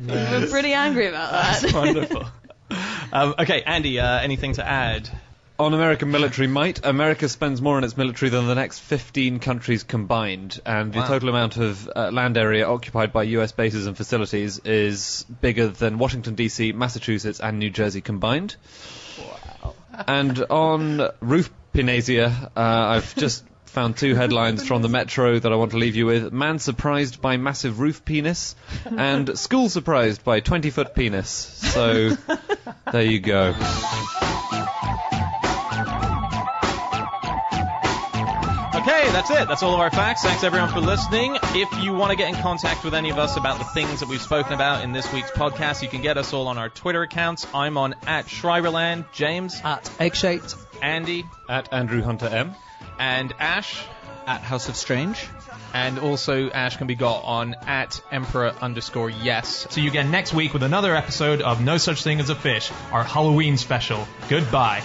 we 0.00 0.14
were 0.14 0.46
pretty 0.50 0.72
angry 0.72 1.06
about 1.06 1.30
that. 1.30 1.62
That's 1.62 1.72
wonderful. 1.72 2.24
Um, 3.12 3.34
okay, 3.38 3.62
Andy, 3.62 4.00
uh, 4.00 4.18
anything 4.20 4.54
to 4.54 4.66
add? 4.66 5.08
On 5.56 5.72
American 5.72 6.10
military 6.10 6.48
might, 6.48 6.84
America 6.84 7.28
spends 7.28 7.62
more 7.62 7.76
on 7.76 7.84
its 7.84 7.96
military 7.96 8.28
than 8.28 8.48
the 8.48 8.56
next 8.56 8.80
15 8.80 9.38
countries 9.38 9.84
combined, 9.84 10.60
and 10.66 10.92
the 10.92 10.98
Wow. 10.98 11.06
total 11.06 11.28
amount 11.28 11.56
of 11.58 11.88
uh, 11.94 12.10
land 12.10 12.36
area 12.36 12.66
occupied 12.68 13.12
by 13.12 13.22
US 13.22 13.52
bases 13.52 13.86
and 13.86 13.96
facilities 13.96 14.58
is 14.64 15.24
bigger 15.40 15.68
than 15.68 15.98
Washington, 15.98 16.34
D.C., 16.34 16.72
Massachusetts, 16.72 17.38
and 17.38 17.60
New 17.60 17.70
Jersey 17.70 18.00
combined. 18.00 18.56
Wow. 19.62 19.74
And 20.08 20.44
on 20.50 21.08
roof 21.20 21.50
pinasia, 21.72 22.46
uh, 22.46 22.50
I've 22.60 23.14
just 23.14 23.44
found 23.66 23.96
two 23.96 24.16
headlines 24.16 24.66
from 24.66 24.82
the 24.82 24.88
Metro 24.88 25.38
that 25.38 25.52
I 25.52 25.54
want 25.54 25.70
to 25.70 25.78
leave 25.78 25.94
you 25.94 26.06
with. 26.06 26.32
Man 26.32 26.58
surprised 26.58 27.22
by 27.22 27.36
massive 27.36 27.78
roof 27.78 28.04
penis, 28.04 28.56
and 28.84 29.38
school 29.38 29.68
surprised 29.68 30.24
by 30.24 30.40
20 30.40 30.70
foot 30.70 30.96
penis. 30.96 31.28
So, 31.28 32.16
there 32.90 33.02
you 33.04 33.20
go. 33.20 33.54
That's 39.14 39.30
it. 39.30 39.46
That's 39.46 39.62
all 39.62 39.74
of 39.74 39.80
our 39.80 39.90
facts. 39.90 40.22
Thanks 40.22 40.42
everyone 40.42 40.70
for 40.70 40.80
listening. 40.80 41.36
If 41.54 41.72
you 41.82 41.92
want 41.92 42.10
to 42.10 42.16
get 42.16 42.28
in 42.34 42.34
contact 42.42 42.84
with 42.84 42.94
any 42.94 43.10
of 43.10 43.18
us 43.18 43.36
about 43.36 43.58
the 43.58 43.64
things 43.64 44.00
that 44.00 44.08
we've 44.08 44.20
spoken 44.20 44.52
about 44.52 44.82
in 44.82 44.92
this 44.92 45.10
week's 45.12 45.30
podcast, 45.30 45.82
you 45.82 45.88
can 45.88 46.02
get 46.02 46.18
us 46.18 46.32
all 46.32 46.48
on 46.48 46.58
our 46.58 46.68
Twitter 46.68 47.02
accounts. 47.02 47.46
I'm 47.54 47.78
on 47.78 47.94
at 48.08 48.26
Schreiberland, 48.26 49.04
James, 49.12 49.60
At 49.62 49.88
egg 50.00 50.16
shaped. 50.16 50.56
Andy, 50.82 51.24
At 51.48 51.72
Andrew 51.72 52.02
Hunter 52.02 52.26
M. 52.26 52.54
and 52.98 53.32
Ash. 53.38 53.84
At 54.26 54.40
House 54.40 54.68
of 54.68 54.74
Strange. 54.76 55.22
And 55.74 55.98
also, 55.98 56.48
Ash 56.50 56.76
can 56.78 56.86
be 56.86 56.94
got 56.94 57.24
on 57.24 57.54
at 57.66 58.00
Emperor 58.10 58.54
underscore 58.60 59.10
yes. 59.10 59.66
See 59.70 59.82
you 59.82 59.90
again 59.90 60.10
next 60.10 60.32
week 60.32 60.54
with 60.54 60.62
another 60.62 60.96
episode 60.96 61.42
of 61.42 61.62
No 61.62 61.76
Such 61.76 62.02
Thing 62.02 62.20
as 62.20 62.30
a 62.30 62.34
Fish, 62.34 62.72
our 62.90 63.04
Halloween 63.04 63.58
special. 63.58 64.08
Goodbye. 64.28 64.82